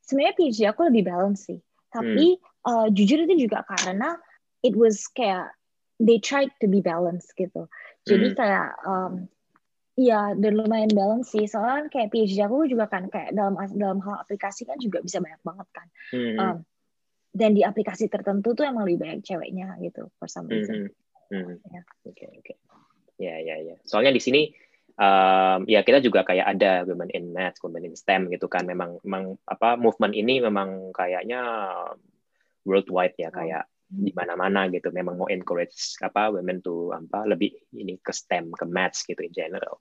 sebenarnya 0.05 0.35
PhD 0.37 0.59
aku 0.69 0.81
lebih 0.89 1.03
balance 1.09 1.49
sih 1.49 1.59
tapi 1.89 2.37
hmm. 2.37 2.67
uh, 2.67 2.87
jujur 2.93 3.25
itu 3.25 3.49
juga 3.49 3.65
karena 3.65 4.17
it 4.61 4.73
was 4.77 5.05
kayak 5.11 5.51
they 6.01 6.21
tried 6.21 6.51
to 6.61 6.69
be 6.69 6.79
balanced 6.79 7.33
gitu 7.35 7.67
jadi 8.05 8.33
hmm. 8.33 8.37
kayak 8.37 8.69
um, 8.85 9.25
Iya, 9.95 10.35
dan 10.35 10.59
lumayan 10.59 10.91
balance 10.91 11.31
sih. 11.31 11.47
Soalnya 11.47 11.87
kayak 11.87 12.11
PhD 12.11 12.43
aku 12.43 12.67
juga 12.67 12.91
kan 12.91 13.07
kayak 13.07 13.31
dalam 13.31 13.55
dalam 13.79 14.03
hal 14.03 14.27
aplikasi 14.27 14.67
kan 14.67 14.75
juga 14.75 14.99
bisa 14.99 15.23
banyak 15.23 15.39
banget 15.39 15.67
kan. 15.71 15.87
Hmm. 16.11 16.35
Um, 16.35 16.57
dan 17.35 17.51
di 17.55 17.63
aplikasi 17.63 18.11
tertentu 18.11 18.51
tuh 18.55 18.67
emang 18.67 18.83
lebih 18.83 19.07
banyak 19.07 19.19
ceweknya 19.23 19.79
gitu 19.79 20.11
for 20.19 20.27
some 20.27 20.51
reason. 20.51 20.91
Oke 21.31 21.35
mm 21.35 21.43
-hmm. 21.47 21.57
oke. 21.63 22.11
Okay, 22.11 22.31
okay. 22.43 22.57
Ya 23.15 23.39
ya 23.39 23.55
ya. 23.59 23.75
Soalnya 23.87 24.11
di 24.11 24.19
sini 24.23 24.51
um, 24.99 25.59
ya 25.67 25.83
kita 25.83 25.99
juga 25.99 26.23
kayak 26.23 26.57
ada 26.57 26.83
women 26.87 27.11
in 27.11 27.31
math, 27.31 27.59
women 27.63 27.87
in 27.87 27.95
STEM 27.95 28.31
gitu 28.31 28.47
kan. 28.47 28.67
Memang 28.67 28.99
memang 29.03 29.39
apa 29.47 29.75
movement 29.79 30.15
ini 30.15 30.39
memang 30.43 30.91
kayaknya 30.95 31.41
worldwide 32.65 33.15
ya 33.19 33.29
kayak 33.31 33.67
di 33.85 34.11
mana-mana 34.15 34.67
gitu. 34.71 34.89
Memang 34.91 35.19
mau 35.19 35.29
encourage 35.29 35.99
apa 36.01 36.31
women 36.33 36.59
to 36.63 36.91
apa 36.95 37.27
lebih 37.27 37.53
ini 37.75 37.99
ke 37.99 38.11
STEM, 38.11 38.51
ke 38.55 38.65
maths 38.67 39.03
gitu 39.05 39.21
in 39.23 39.33
general 39.35 39.79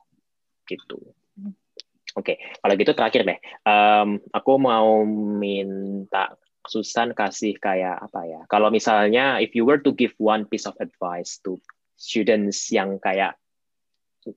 gitu. 0.69 0.99
Hmm. 1.37 1.55
Oke, 2.15 2.39
okay. 2.39 2.63
kalau 2.63 2.75
gitu 2.79 2.93
terakhir 2.95 3.27
deh, 3.27 3.39
um, 3.67 4.23
aku 4.31 4.55
mau 4.55 5.03
minta 5.35 6.39
Susan 6.63 7.11
kasih 7.11 7.59
kayak 7.59 8.07
apa 8.07 8.23
ya? 8.25 8.41
Kalau 8.47 8.71
misalnya 8.71 9.43
if 9.43 9.51
you 9.53 9.67
were 9.67 9.83
to 9.83 9.91
give 9.93 10.15
one 10.23 10.47
piece 10.47 10.65
of 10.65 10.79
advice 10.79 11.43
to 11.43 11.59
students 11.99 12.71
yang 12.71 13.03
kayak 13.03 13.35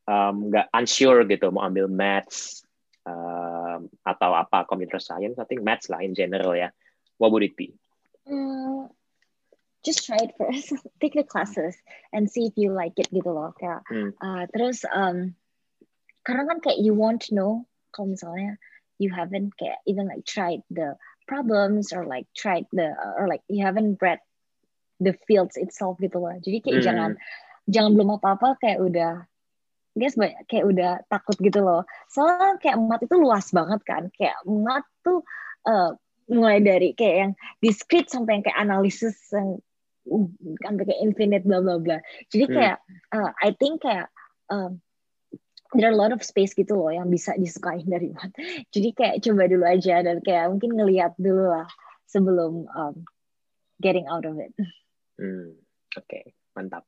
nggak 0.07 0.67
um, 0.67 0.77
unsure 0.77 1.23
gitu 1.25 1.51
mau 1.51 1.67
ambil 1.67 1.87
maths 1.87 2.67
um, 3.07 3.87
atau 4.03 4.35
apa 4.35 4.67
computer 4.67 4.99
science, 4.99 5.39
I 5.39 5.47
think 5.47 5.63
maths 5.63 5.87
lah 5.87 6.03
in 6.03 6.11
general 6.13 6.53
ya. 6.53 6.75
What 7.17 7.31
would 7.31 7.41
it 7.41 7.55
be? 7.55 7.73
Mm, 8.27 8.91
just 9.81 10.05
try 10.05 10.19
it 10.19 10.35
first. 10.35 10.75
Take 11.01 11.15
the 11.15 11.23
classes 11.23 11.79
and 12.11 12.29
see 12.29 12.51
if 12.51 12.53
you 12.59 12.75
like 12.75 12.99
it 12.99 13.09
gitu 13.09 13.31
loh. 13.31 13.55
Kayak, 13.55 13.87
hmm. 13.87 14.11
uh, 14.19 14.45
terus 14.51 14.83
um, 14.91 15.33
karena 16.27 16.43
kan 16.45 16.59
kayak 16.59 16.83
you 16.83 16.93
want 16.93 17.31
to 17.31 17.33
know 17.33 17.63
kalau 17.95 18.13
misalnya 18.13 18.59
you 18.99 19.09
haven't 19.09 19.55
kayak 19.55 19.79
even 19.87 20.11
like 20.11 20.27
tried 20.27 20.61
the 20.69 20.99
problems 21.25 21.95
or 21.95 22.03
like 22.05 22.27
tried 22.35 22.67
the 22.75 22.91
or 23.17 23.25
like 23.31 23.41
you 23.47 23.63
haven't 23.63 23.97
read 24.03 24.19
the 24.99 25.15
fields 25.25 25.55
itself 25.55 25.95
gitu 26.03 26.19
loh. 26.19 26.35
Jadi 26.43 26.61
kayak 26.61 26.83
mm. 26.83 26.85
jangan 26.85 27.11
jangan 27.71 27.91
belum 27.95 28.19
apa-apa 28.19 28.59
kayak 28.59 28.79
udah 28.83 29.13
guys 29.97 30.15
kayak 30.47 30.65
udah 30.65 30.91
takut 31.09 31.35
gitu 31.41 31.59
loh. 31.65 31.83
Soalnya 32.07 32.61
kayak 32.61 32.77
mat 32.77 33.01
itu 33.01 33.15
luas 33.17 33.49
banget 33.51 33.81
kan. 33.83 34.03
Kayak 34.13 34.37
mat 34.45 34.85
tuh 35.01 35.25
uh, 35.65 35.97
mulai 36.29 36.61
dari 36.61 36.93
kayak 36.93 37.15
yang 37.17 37.31
discrete 37.59 38.11
sampai 38.11 38.39
yang 38.39 38.43
kayak 38.45 38.59
analisis 38.61 39.17
yang 39.33 39.59
sampai 40.63 40.83
kayak 40.87 41.01
infinite 41.03 41.43
bla 41.43 41.59
bla 41.59 41.81
bla. 41.81 41.97
Jadi 42.31 42.45
hmm. 42.47 42.53
kayak 42.53 42.77
uh, 43.11 43.31
I 43.41 43.51
think 43.57 43.83
kayak 43.83 44.07
um, 44.47 44.79
there 45.75 45.91
are 45.91 45.95
a 45.95 45.99
lot 45.99 46.15
of 46.15 46.23
space 46.23 46.55
gitu 46.55 46.79
loh 46.79 46.91
yang 46.91 47.11
bisa 47.11 47.35
disukai 47.35 47.83
dari 47.83 48.11
mat. 48.15 48.31
Jadi 48.73 48.89
kayak 48.95 49.19
coba 49.23 49.43
dulu 49.51 49.65
aja 49.67 49.99
dan 50.03 50.23
kayak 50.23 50.51
mungkin 50.51 50.79
ngelihat 50.79 51.17
dulu 51.19 51.51
lah 51.51 51.67
sebelum 52.07 52.67
um, 52.71 52.95
getting 53.83 54.07
out 54.07 54.23
of 54.23 54.39
it. 54.39 54.55
Hmm, 55.17 55.57
Oke, 55.97 56.07
okay. 56.07 56.23
mantap. 56.55 56.85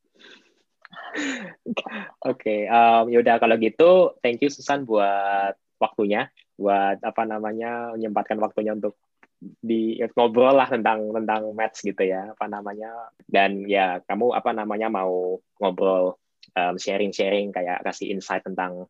Oke, 1.09 1.85
okay, 2.23 2.59
um, 2.69 3.09
yaudah 3.09 3.41
kalau 3.41 3.55
gitu, 3.57 4.15
thank 4.21 4.39
you 4.43 4.51
Susan 4.51 4.83
buat 4.83 5.55
waktunya, 5.79 6.29
buat 6.59 6.99
apa 7.01 7.23
namanya 7.23 7.95
menyempatkan 7.95 8.37
waktunya 8.39 8.75
untuk 8.75 8.99
di 9.39 9.95
ngobrol 10.19 10.51
lah 10.51 10.67
tentang 10.67 11.15
tentang 11.15 11.55
match 11.55 11.87
gitu 11.87 12.03
ya, 12.03 12.35
apa 12.35 12.45
namanya. 12.51 13.11
Dan 13.23 13.63
ya 13.65 14.03
kamu 14.03 14.35
apa 14.35 14.51
namanya 14.51 14.91
mau 14.91 15.39
ngobrol 15.59 16.19
sharing-sharing 16.55 17.55
kayak 17.55 17.79
kasih 17.85 18.11
insight 18.11 18.43
tentang 18.43 18.89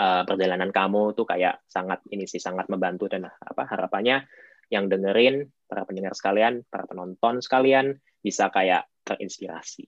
uh, 0.00 0.22
perjalanan 0.28 0.68
kamu 0.68 1.16
tuh 1.16 1.24
kayak 1.24 1.64
sangat 1.70 2.04
ini 2.12 2.28
sih 2.28 2.42
sangat 2.42 2.68
membantu 2.68 3.08
dan 3.08 3.24
apa 3.24 3.64
harapannya 3.64 4.26
yang 4.68 4.90
dengerin 4.90 5.46
para 5.70 5.86
pendengar 5.86 6.12
sekalian, 6.12 6.66
para 6.66 6.84
penonton 6.84 7.38
sekalian 7.38 7.96
bisa 8.20 8.50
kayak 8.50 8.90
terinspirasi. 9.06 9.86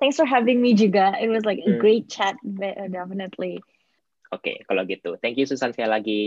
Thanks 0.00 0.16
for 0.16 0.24
having 0.24 0.64
me 0.64 0.72
juga. 0.72 1.12
It 1.20 1.28
was 1.28 1.44
like 1.44 1.60
a 1.60 1.76
great 1.76 2.08
chat, 2.08 2.40
definitely. 2.42 3.60
Oke, 4.32 4.40
okay, 4.40 4.56
kalau 4.64 4.88
gitu. 4.88 5.20
Thank 5.20 5.36
you 5.36 5.44
Susan 5.44 5.76
sekali 5.76 5.90
lagi. 5.92 6.20